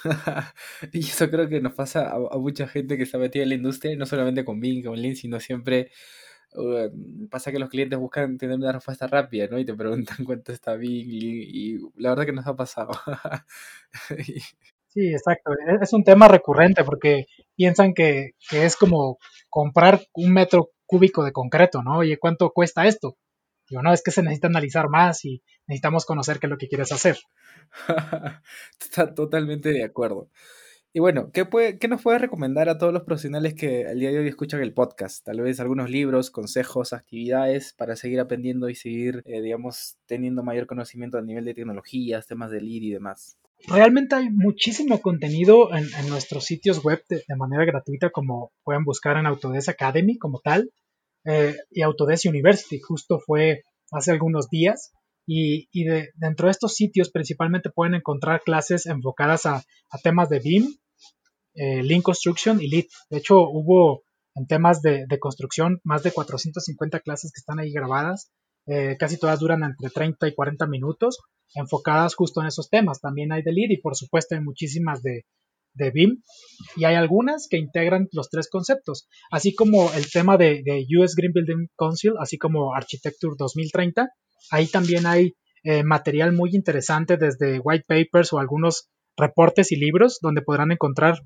y 0.91 0.99
eso 0.99 1.29
creo 1.29 1.47
que 1.47 1.61
nos 1.61 1.73
pasa 1.73 2.11
a, 2.11 2.37
mucha 2.37 2.67
gente 2.67 2.97
que 2.97 3.03
está 3.03 3.17
metida 3.17 3.43
en 3.43 3.49
la 3.49 3.55
industria, 3.55 3.95
no 3.95 4.05
solamente 4.05 4.43
con 4.43 4.59
Bing, 4.59 4.83
con 4.83 5.01
Lean, 5.01 5.15
sino 5.15 5.39
siempre 5.39 5.91
uh, 6.55 6.89
pasa 7.29 7.53
que 7.53 7.59
los 7.59 7.69
clientes 7.69 7.97
buscan 7.97 8.37
tener 8.37 8.57
una 8.57 8.73
respuesta 8.73 9.07
rápida, 9.07 9.47
¿no? 9.49 9.57
Y 9.57 9.65
te 9.65 9.73
preguntan 9.73 10.17
cuánto 10.25 10.51
está 10.51 10.75
Bing, 10.75 11.07
y 11.07 11.77
la 11.95 12.09
verdad 12.09 12.25
que 12.25 12.33
nos 12.33 12.47
ha 12.47 12.55
pasado. 12.55 12.91
Sí, 14.93 15.07
exacto. 15.13 15.51
E-, 15.53 15.81
es 15.81 15.93
un 15.93 16.03
tema 16.03 16.27
recurrente 16.27 16.83
porque 16.83 17.27
piensan 17.55 17.93
que, 17.93 18.31
es 18.51 18.75
como 18.75 19.19
comprar 19.49 20.01
un 20.13 20.33
metro 20.33 20.71
cúbico 20.85 21.23
de 21.23 21.31
concreto, 21.31 21.81
¿no? 21.81 21.99
Oye, 21.99 22.17
¿cuánto 22.19 22.51
cuesta 22.51 22.85
esto? 22.87 23.15
Digo, 23.69 23.81
no, 23.81 23.93
es 23.93 24.03
que 24.03 24.11
se 24.11 24.21
necesita 24.21 24.47
analizar 24.47 24.89
más 24.89 25.23
y 25.23 25.41
necesitamos 25.71 26.05
conocer 26.05 26.39
qué 26.39 26.47
es 26.47 26.51
lo 26.51 26.57
que 26.57 26.67
quieres 26.67 26.91
hacer. 26.91 27.17
Está 28.79 29.13
totalmente 29.15 29.69
de 29.69 29.85
acuerdo. 29.85 30.29
Y 30.93 30.99
bueno, 30.99 31.31
¿qué, 31.31 31.45
puede, 31.45 31.79
¿qué 31.79 31.87
nos 31.87 32.01
puedes 32.01 32.19
recomendar 32.19 32.67
a 32.67 32.77
todos 32.77 32.91
los 32.91 33.03
profesionales 33.03 33.53
que 33.53 33.87
al 33.87 33.97
día 33.97 34.11
de 34.11 34.19
hoy 34.19 34.27
escuchan 34.27 34.61
el 34.61 34.73
podcast? 34.73 35.23
Tal 35.23 35.39
vez 35.39 35.61
algunos 35.61 35.89
libros, 35.89 36.29
consejos, 36.29 36.91
actividades 36.91 37.73
para 37.77 37.95
seguir 37.95 38.19
aprendiendo 38.19 38.67
y 38.67 38.75
seguir, 38.75 39.23
eh, 39.25 39.41
digamos, 39.41 39.95
teniendo 40.05 40.43
mayor 40.43 40.67
conocimiento 40.67 41.17
a 41.17 41.21
nivel 41.21 41.45
de 41.45 41.53
tecnologías, 41.53 42.27
temas 42.27 42.51
de 42.51 42.59
lead 42.59 42.81
y 42.81 42.91
demás. 42.91 43.37
Realmente 43.69 44.15
hay 44.15 44.29
muchísimo 44.29 45.01
contenido 45.01 45.73
en, 45.73 45.87
nuestros 46.09 46.43
sitios 46.43 46.83
web 46.83 47.01
de, 47.07 47.23
manera 47.37 47.63
gratuita, 47.63 48.09
como 48.09 48.51
pueden 48.65 48.83
buscar 48.83 49.15
en 49.15 49.27
Autodesk 49.27 49.69
Academy 49.69 50.17
como 50.17 50.41
tal, 50.43 50.73
eh, 51.23 51.55
y 51.69 51.83
Autodesk 51.83 52.25
University, 52.25 52.79
justo 52.79 53.19
fue 53.19 53.63
hace 53.91 54.11
algunos 54.11 54.49
días. 54.49 54.91
Y, 55.27 55.67
dentro 56.15 56.47
de 56.47 56.51
estos 56.51 56.75
sitios 56.75 57.09
principalmente 57.09 57.69
pueden 57.69 57.95
encontrar 57.95 58.41
clases 58.41 58.85
enfocadas 58.85 59.45
a, 59.45 59.63
temas 60.03 60.29
de 60.29 60.39
BIM, 60.39 60.67
eh, 61.53 61.83
Lean 61.83 62.01
Construction 62.01 62.61
y 62.61 62.67
Lead. 62.67 62.85
De 63.09 63.17
hecho, 63.17 63.41
hubo 63.41 64.03
en 64.35 64.47
temas 64.47 64.81
de, 64.81 65.05
de, 65.07 65.19
construcción 65.19 65.79
más 65.83 66.03
de 66.03 66.11
450 66.11 66.99
clases 67.01 67.31
que 67.31 67.39
están 67.39 67.59
ahí 67.59 67.71
grabadas. 67.71 68.31
Eh, 68.67 68.95
casi 68.97 69.17
todas 69.17 69.39
duran 69.39 69.63
entre 69.63 69.89
30 69.89 70.27
y 70.27 70.35
40 70.35 70.67
minutos 70.67 71.19
enfocadas 71.55 72.15
justo 72.15 72.41
en 72.41 72.47
esos 72.47 72.69
temas. 72.69 73.01
También 73.01 73.31
hay 73.31 73.41
de 73.43 73.51
lead 73.51 73.69
y 73.69 73.81
por 73.81 73.95
supuesto 73.95 74.35
hay 74.35 74.41
muchísimas 74.41 75.01
de, 75.01 75.25
de 75.73 75.91
BIM 75.91 76.21
y 76.75 76.85
hay 76.85 76.95
algunas 76.95 77.47
que 77.49 77.57
integran 77.57 78.07
los 78.11 78.29
tres 78.29 78.49
conceptos, 78.49 79.07
así 79.31 79.53
como 79.55 79.91
el 79.93 80.09
tema 80.11 80.37
de, 80.37 80.63
US 80.99 81.15
Green 81.15 81.33
Building 81.33 81.67
Council, 81.77 82.13
así 82.19 82.37
como 82.37 82.73
Architecture 82.73 83.35
2030. 83.37 84.09
Ahí 84.49 84.67
también 84.67 85.05
hay 85.05 85.35
eh, 85.63 85.83
material 85.83 86.33
muy 86.33 86.55
interesante 86.55 87.17
desde 87.17 87.59
white 87.59 87.85
papers 87.87 88.33
o 88.33 88.39
algunos 88.39 88.89
reportes 89.17 89.71
y 89.71 89.75
libros 89.75 90.19
donde 90.21 90.41
podrán 90.41 90.71
encontrar 90.71 91.21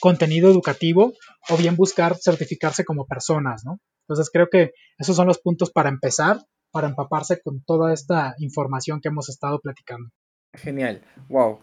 contenido 0.00 0.50
educativo 0.50 1.12
o 1.48 1.56
bien 1.56 1.76
buscar 1.76 2.16
certificarse 2.16 2.84
como 2.84 3.06
personas, 3.06 3.64
¿no? 3.64 3.80
Entonces 4.02 4.30
creo 4.32 4.48
que 4.50 4.72
esos 4.98 5.16
son 5.16 5.26
los 5.26 5.38
puntos 5.38 5.70
para 5.70 5.88
empezar 5.88 6.38
para 6.70 6.88
empaparse 6.88 7.40
con 7.40 7.62
toda 7.62 7.92
esta 7.92 8.34
información 8.38 9.00
que 9.00 9.08
hemos 9.08 9.28
estado 9.28 9.60
platicando. 9.60 10.10
Genial, 10.54 11.02
wow. 11.28 11.58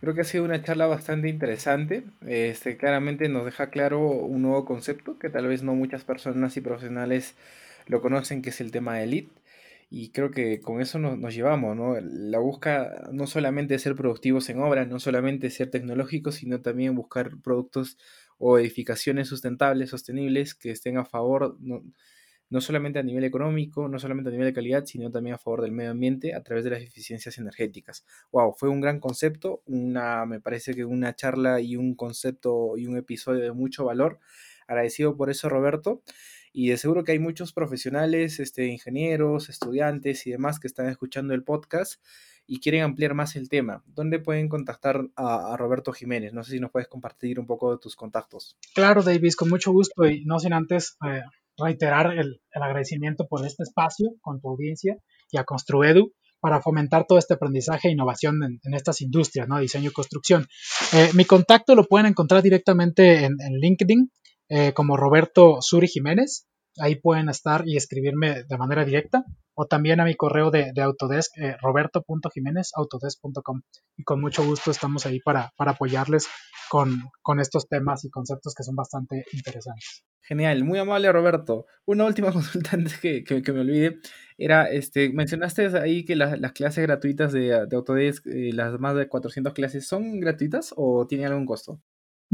Creo 0.00 0.14
que 0.14 0.20
ha 0.20 0.24
sido 0.24 0.44
una 0.44 0.62
charla 0.62 0.86
bastante 0.86 1.28
interesante. 1.28 2.04
Este, 2.26 2.76
claramente 2.76 3.28
nos 3.28 3.44
deja 3.44 3.70
claro 3.70 4.00
un 4.00 4.42
nuevo 4.42 4.64
concepto 4.64 5.18
que 5.18 5.30
tal 5.30 5.46
vez 5.46 5.62
no 5.62 5.74
muchas 5.74 6.04
personas 6.04 6.56
y 6.56 6.60
profesionales 6.60 7.34
lo 7.86 8.02
conocen, 8.02 8.42
que 8.42 8.50
es 8.50 8.60
el 8.60 8.70
tema 8.70 8.96
de 8.96 9.04
elite. 9.04 9.32
Y 9.96 10.10
creo 10.10 10.32
que 10.32 10.60
con 10.60 10.80
eso 10.80 10.98
nos, 10.98 11.16
nos, 11.18 11.32
llevamos, 11.34 11.76
¿no? 11.76 11.94
La 12.00 12.40
busca 12.40 13.08
no 13.12 13.28
solamente 13.28 13.78
ser 13.78 13.94
productivos 13.94 14.48
en 14.48 14.58
obra, 14.58 14.84
no 14.86 14.98
solamente 14.98 15.50
ser 15.50 15.70
tecnológicos, 15.70 16.34
sino 16.34 16.60
también 16.60 16.96
buscar 16.96 17.38
productos 17.40 17.96
o 18.36 18.58
edificaciones 18.58 19.28
sustentables, 19.28 19.90
sostenibles, 19.90 20.56
que 20.56 20.72
estén 20.72 20.98
a 20.98 21.04
favor, 21.04 21.56
no, 21.60 21.84
no 22.50 22.60
solamente 22.60 22.98
a 22.98 23.04
nivel 23.04 23.22
económico, 23.22 23.88
no 23.88 24.00
solamente 24.00 24.30
a 24.30 24.32
nivel 24.32 24.48
de 24.48 24.52
calidad, 24.52 24.84
sino 24.84 25.12
también 25.12 25.34
a 25.36 25.38
favor 25.38 25.62
del 25.62 25.70
medio 25.70 25.92
ambiente 25.92 26.34
a 26.34 26.42
través 26.42 26.64
de 26.64 26.70
las 26.70 26.82
eficiencias 26.82 27.38
energéticas. 27.38 28.04
Wow, 28.32 28.52
fue 28.56 28.70
un 28.70 28.80
gran 28.80 28.98
concepto, 28.98 29.62
una, 29.64 30.26
me 30.26 30.40
parece 30.40 30.74
que 30.74 30.84
una 30.84 31.14
charla 31.14 31.60
y 31.60 31.76
un 31.76 31.94
concepto 31.94 32.76
y 32.76 32.88
un 32.88 32.96
episodio 32.96 33.44
de 33.44 33.52
mucho 33.52 33.84
valor. 33.84 34.18
Agradecido 34.66 35.16
por 35.16 35.30
eso, 35.30 35.48
Roberto. 35.48 36.02
Y 36.56 36.68
de 36.68 36.76
seguro 36.76 37.02
que 37.02 37.10
hay 37.10 37.18
muchos 37.18 37.52
profesionales, 37.52 38.38
este, 38.38 38.68
ingenieros, 38.68 39.48
estudiantes 39.48 40.24
y 40.28 40.30
demás 40.30 40.60
que 40.60 40.68
están 40.68 40.88
escuchando 40.88 41.34
el 41.34 41.42
podcast 41.42 42.00
y 42.46 42.60
quieren 42.60 42.82
ampliar 42.82 43.14
más 43.14 43.34
el 43.34 43.48
tema. 43.48 43.82
¿Dónde 43.86 44.20
pueden 44.20 44.48
contactar 44.48 45.00
a, 45.16 45.56
Roberto 45.56 45.92
Jiménez? 45.92 46.32
No 46.32 46.44
sé 46.44 46.52
si 46.52 46.60
nos 46.60 46.70
puedes 46.70 46.86
compartir 46.86 47.40
un 47.40 47.46
poco 47.46 47.72
de 47.72 47.78
tus 47.78 47.96
contactos. 47.96 48.56
Claro, 48.72 49.02
Davis, 49.02 49.34
con 49.34 49.48
mucho 49.48 49.72
gusto 49.72 50.06
y 50.06 50.24
no 50.26 50.38
sin 50.38 50.52
antes 50.52 50.96
eh, 51.04 51.22
reiterar 51.58 52.16
el, 52.16 52.40
agradecimiento 52.52 53.26
por 53.26 53.44
este 53.44 53.64
espacio 53.64 54.10
con 54.20 54.40
tu 54.40 54.48
audiencia 54.48 54.96
y 55.32 55.38
a 55.38 55.44
Construedu 55.44 56.12
para 56.38 56.60
fomentar 56.60 57.04
todo 57.06 57.18
este 57.18 57.34
aprendizaje 57.34 57.88
e 57.88 57.92
innovación 57.92 58.42
en, 58.44 58.74
estas 58.74 59.00
industrias, 59.00 59.48
¿no? 59.48 59.58
Diseño 59.58 59.90
y 59.90 59.92
construcción. 59.92 60.46
Eh, 60.92 61.10
mi 61.14 61.24
contacto 61.24 61.74
lo 61.74 61.84
pueden 61.84 62.06
encontrar 62.06 62.42
directamente 62.42 63.24
en, 63.24 63.36
LinkedIn 63.60 64.10
eh, 64.48 64.72
como 64.72 64.96
Roberto 64.96 65.58
Suri 65.60 65.88
Jiménez. 65.88 66.46
Ahí 66.78 66.96
pueden 66.96 67.28
estar 67.28 67.66
y 67.66 67.76
escribirme 67.76 68.44
de 68.44 68.58
manera 68.58 68.84
directa 68.84 69.24
o 69.54 69.66
también 69.66 70.00
a 70.00 70.04
mi 70.04 70.16
correo 70.16 70.50
de, 70.50 70.72
Autodesk, 70.80 71.38
eh. 71.38 71.56
Y 73.96 74.02
con 74.02 74.20
mucho 74.20 74.44
gusto 74.44 74.70
estamos 74.70 75.06
ahí 75.06 75.20
para, 75.20 75.52
para 75.56 75.72
apoyarles 75.72 76.26
con, 76.68 77.02
con 77.22 77.40
estos 77.40 77.68
temas 77.68 78.04
y 78.04 78.10
conceptos 78.10 78.54
que 78.54 78.64
son 78.64 78.74
bastante 78.74 79.24
interesantes. 79.32 80.04
Genial, 80.22 80.64
muy 80.64 80.78
amable 80.78 81.12
Roberto. 81.12 81.66
Una 81.84 82.04
última 82.04 82.32
consulta 82.32 82.70
antes 82.72 82.98
que, 82.98 83.22
que, 83.22 83.52
me 83.52 83.60
olvide. 83.60 83.98
Era, 84.36 84.70
este, 84.70 85.10
mencionaste 85.12 85.66
ahí 85.78 86.04
que 86.04 86.16
las 86.16 86.52
clases 86.52 86.82
gratuitas 86.82 87.32
de, 87.32 87.66
de 87.66 87.76
Autodesk, 87.76 88.26
eh, 88.26 88.50
las 88.52 88.78
más 88.80 88.96
de 88.96 89.08
400 89.08 89.52
clases, 89.52 89.86
¿son 89.86 90.18
gratuitas 90.20 90.72
o 90.76 91.06
tienen 91.06 91.28
algún 91.28 91.46
costo? 91.46 91.80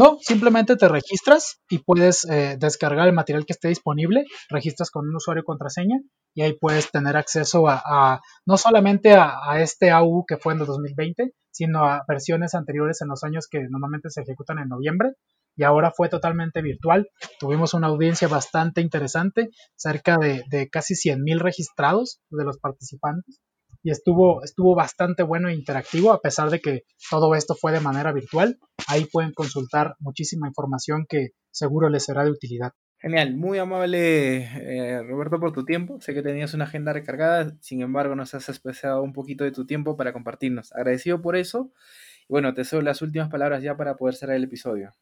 No, 0.01 0.17
simplemente 0.23 0.77
te 0.77 0.89
registras 0.89 1.61
y 1.69 1.81
puedes 1.81 2.25
eh, 2.25 2.57
descargar 2.59 3.07
el 3.07 3.13
material 3.13 3.45
que 3.45 3.53
esté 3.53 3.69
disponible, 3.69 4.25
registras 4.49 4.91
con 4.91 5.07
un 5.07 5.15
usuario 5.15 5.43
y 5.43 5.45
contraseña 5.45 6.01
y 6.35 6.41
ahí 6.41 6.57
puedes 6.59 6.91
tener 6.91 7.19
acceso 7.19 7.69
a, 7.69 8.23
no 8.47 8.57
solamente 8.57 9.13
a, 9.13 9.61
este 9.61 9.91
AU 9.91 10.25
que 10.27 10.39
fue 10.39 10.55
en 10.55 10.61
el 10.61 10.67
2020, 10.67 11.35
sino 11.51 11.85
a 11.85 12.03
versiones 12.09 12.55
anteriores 12.55 13.03
en 13.03 13.09
los 13.09 13.25
años 13.25 13.47
que 13.47 13.61
normalmente 13.69 14.09
se 14.09 14.23
ejecutan 14.23 14.59
en 14.61 14.71
noviembre 14.71 15.11
y 15.55 15.65
ahora 15.65 15.93
fue 15.95 16.09
totalmente 16.09 16.63
virtual. 16.63 17.11
Tuvimos 17.39 17.75
una 17.75 17.89
audiencia 17.89 18.27
bastante 18.27 18.81
interesante, 18.81 19.51
cerca 19.77 20.17
de, 20.17 20.45
de 20.49 20.71
casi 20.71 20.95
100.000 20.95 21.41
registrados 21.41 22.23
de 22.31 22.45
los 22.47 22.57
participantes 22.57 23.39
y 23.83 23.91
estuvo, 23.91 24.43
estuvo 24.43 24.75
bastante 24.75 25.23
bueno 25.23 25.49
e 25.49 25.55
interactivo 25.55 26.13
a 26.13 26.21
pesar 26.21 26.51
de 26.51 26.61
que 26.61 26.83
todo 27.11 27.35
esto 27.35 27.55
fue 27.55 27.73
de 27.73 27.81
manera 27.81 28.13
virtual. 28.13 28.59
Ahí 28.87 29.07
pueden 29.07 29.33
consultar 29.33 29.95
muchísima 29.99 30.49
información 30.49 31.07
que 31.09 31.31
seguro 31.51 31.89
les 31.89 32.05
será 32.05 32.25
de 32.25 32.31
utilidad. 32.31 32.73
Genial, 32.99 33.35
muy 33.35 33.59
amable 33.59 34.43
eh, 34.43 35.03
Roberto 35.03 35.41
por 35.41 35.53
tu 35.53 35.65
tiempo. 35.65 35.99
Sé 36.03 36.13
que 36.13 36.23
tenías 36.23 36.53
una 36.53 36.65
agenda 36.65 36.93
recargada, 36.93 37.57
sin 37.61 37.81
embargo 37.81 38.15
nos 38.15 38.35
has 38.35 38.51
expresado 38.51 39.03
un 39.03 39.15
poquito 39.15 39.45
de 39.45 39.53
tu 39.53 39.65
tiempo 39.65 39.97
para 39.97 40.13
compartirnos. 40.13 40.73
Agradecido 40.73 41.23
por 41.23 41.37
eso. 41.37 41.73
Y 42.29 42.33
bueno, 42.35 42.53
te 42.53 42.65
cedo 42.65 42.83
las 42.83 43.01
últimas 43.01 43.31
palabras 43.31 43.63
ya 43.63 43.77
para 43.77 43.97
poder 43.97 44.15
cerrar 44.17 44.37
el 44.37 44.45
episodio. 44.45 44.93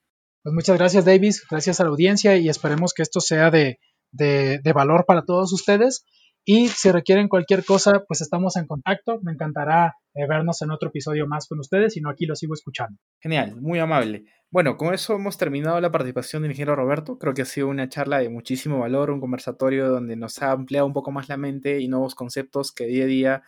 Pues 0.45 0.55
muchas 0.55 0.79
gracias 0.79 1.05
Davis, 1.05 1.45
gracias 1.51 1.81
a 1.81 1.85
la 1.85 1.91
audiencia 1.91 2.37
y 2.37 2.49
esperemos 2.49 2.95
que 2.95 3.03
esto 3.03 3.20
sea 3.20 3.51
de, 3.51 3.81
de, 4.12 4.61
de 4.62 4.72
valor 4.72 5.05
para 5.05 5.22
todos 5.22 5.53
ustedes 5.53 6.05
y 6.51 6.68
si 6.68 6.90
requieren 6.90 7.28
cualquier 7.28 7.62
cosa, 7.62 8.05
pues 8.09 8.22
estamos 8.22 8.57
en 8.57 8.66
contacto. 8.66 9.20
Me 9.20 9.32
encantará 9.32 9.96
eh, 10.14 10.26
vernos 10.26 10.62
en 10.62 10.70
otro 10.70 10.88
episodio 10.88 11.26
más 11.26 11.46
con 11.46 11.59
ustedes, 11.59 11.94
y 11.99 12.01
no 12.01 12.09
aquí 12.09 12.24
lo 12.24 12.34
sigo 12.34 12.55
escuchando. 12.55 12.99
Genial, 13.20 13.61
muy 13.61 13.78
amable. 13.80 14.24
Bueno, 14.51 14.78
con 14.78 14.94
eso 14.94 15.14
hemos 15.14 15.36
terminado 15.36 15.78
la 15.78 15.92
participación 15.92 16.40
del 16.40 16.53
ingeniero 16.53 16.74
Roberto. 16.74 17.18
Creo 17.18 17.34
que 17.34 17.42
ha 17.42 17.44
sido 17.44 17.68
una 17.68 17.90
charla 17.90 18.20
de 18.20 18.30
muchísimo 18.30 18.78
valor, 18.78 19.11
un 19.11 19.20
conversatorio 19.20 19.90
donde 19.90 20.16
nos 20.16 20.40
ha 20.40 20.53
ampliado 20.53 20.86
un 20.86 20.94
poco 20.94 21.11
más 21.11 21.28
la 21.28 21.36
mente 21.36 21.80
y 21.80 21.88
nuevos 21.88 22.14
conceptos 22.14 22.72
que 22.72 22.86
día 22.86 23.05
a 23.05 23.09
día 23.09 23.42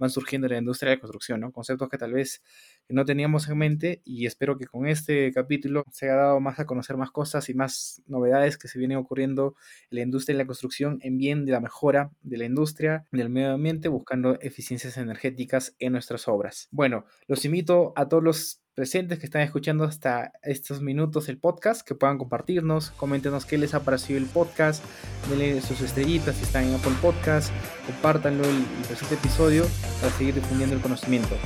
van 0.00 0.10
surgiendo 0.10 0.48
en 0.48 0.54
la 0.54 0.58
industria 0.58 0.90
de 0.90 0.96
la 0.96 1.00
construcción, 1.02 1.38
¿no? 1.38 1.52
Conceptos 1.52 1.88
que 1.88 1.98
tal 1.98 2.14
vez 2.14 2.42
no 2.90 3.04
teníamos 3.04 3.48
en 3.48 3.58
mente 3.58 4.02
y 4.04 4.26
espero 4.26 4.56
que 4.56 4.66
con 4.66 4.86
este 4.86 5.32
capítulo 5.32 5.84
se 5.90 6.06
haya 6.06 6.16
dado 6.16 6.40
más 6.40 6.58
a 6.58 6.66
conocer 6.66 6.96
más 6.96 7.10
cosas 7.10 7.48
y 7.48 7.54
más 7.54 8.02
novedades 8.06 8.58
que 8.58 8.68
se 8.68 8.78
vienen 8.78 8.98
ocurriendo 8.98 9.54
en 9.90 9.96
la 9.96 10.02
industria 10.02 10.34
de 10.34 10.44
la 10.44 10.46
construcción 10.46 10.98
en 11.02 11.18
bien 11.18 11.44
de 11.44 11.52
la 11.52 11.60
mejora 11.60 12.10
de 12.22 12.38
la 12.38 12.44
industria, 12.44 13.06
del 13.12 13.30
medio 13.30 13.52
ambiente, 13.52 13.88
buscando 13.88 14.38
eficiencias 14.40 14.96
energéticas 14.96 15.74
en 15.78 15.92
nuestras 15.92 16.28
obras. 16.28 16.68
Bueno, 16.70 17.04
los 17.26 17.44
invito 17.44 17.92
a 17.96 18.08
todos 18.08 18.22
los 18.22 18.62
presentes 18.74 19.18
que 19.18 19.26
están 19.26 19.42
escuchando 19.42 19.84
hasta 19.84 20.32
estos 20.42 20.80
minutos 20.80 21.28
el 21.28 21.38
podcast, 21.38 21.86
que 21.86 21.94
puedan 21.94 22.18
compartirnos, 22.18 22.90
coméntenos 22.92 23.44
qué 23.44 23.58
les 23.58 23.74
ha 23.74 23.82
parecido 23.82 24.18
el 24.18 24.26
podcast, 24.26 24.84
denle 25.28 25.60
sus 25.60 25.80
estrellitas 25.80 26.36
si 26.36 26.44
están 26.44 26.64
en 26.64 26.74
Apple 26.74 26.94
Podcast, 27.00 27.52
compártanlo 27.86 28.44
el, 28.44 28.64
presente 28.86 29.14
episodio 29.14 29.66
para 30.00 30.12
seguir 30.12 30.34
difundiendo 30.34 30.74
el 30.76 30.82
conocimiento. 30.82 31.36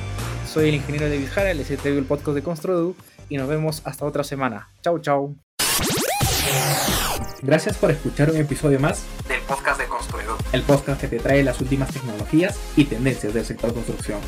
Soy 0.47 0.69
el 0.69 0.75
ingeniero 0.75 1.09
David 1.09 1.27
Jara, 1.31 1.53
les 1.53 1.69
he 1.71 1.75
el 1.85 2.05
podcast 2.05 2.35
de 2.35 2.43
Construdu 2.43 2.95
y 3.29 3.37
nos 3.37 3.47
vemos 3.47 3.81
hasta 3.85 4.05
otra 4.05 4.23
semana. 4.23 4.69
Chau, 4.81 4.99
chau. 4.99 5.35
Gracias 7.45 7.77
por 7.77 7.91
escuchar 7.91 8.31
un 8.31 8.37
episodio 8.37 8.79
más 8.79 9.03
del 9.27 9.39
podcast 9.41 9.79
de 9.79 9.85
Construedo, 9.85 10.35
el 10.51 10.63
podcast 10.63 10.99
que 10.99 11.07
te 11.07 11.19
trae 11.19 11.43
las 11.43 11.61
últimas 11.61 11.91
tecnologías 11.93 12.57
y 12.75 12.85
tendencias 12.85 13.35
del 13.35 13.45
sector 13.45 13.71
construcción. 13.71 14.19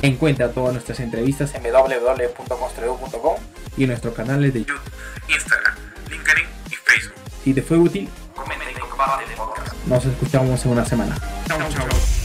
Encuentra 0.00 0.52
todas 0.52 0.72
nuestras 0.72 1.00
entrevistas 1.00 1.52
en 1.56 1.64
www.construedo.com 1.64 3.34
y 3.76 3.82
en 3.82 3.88
nuestros 3.88 4.14
canales 4.14 4.54
de 4.54 4.60
YouTube, 4.60 4.80
Instagram, 5.28 5.74
LinkedIn 6.08 6.46
y 6.70 6.74
Facebook. 6.76 7.14
Si 7.42 7.52
te 7.52 7.62
fue 7.62 7.78
útil, 7.78 8.08
comenta 8.36 8.64
y 8.70 8.74
comparte 8.74 9.24
el 9.24 9.36
podcast. 9.36 9.74
Nos 9.86 10.04
escuchamos 10.04 10.64
en 10.64 10.70
una 10.70 10.84
semana. 10.84 11.18
Chao, 11.48 11.58
chao. 11.68 12.21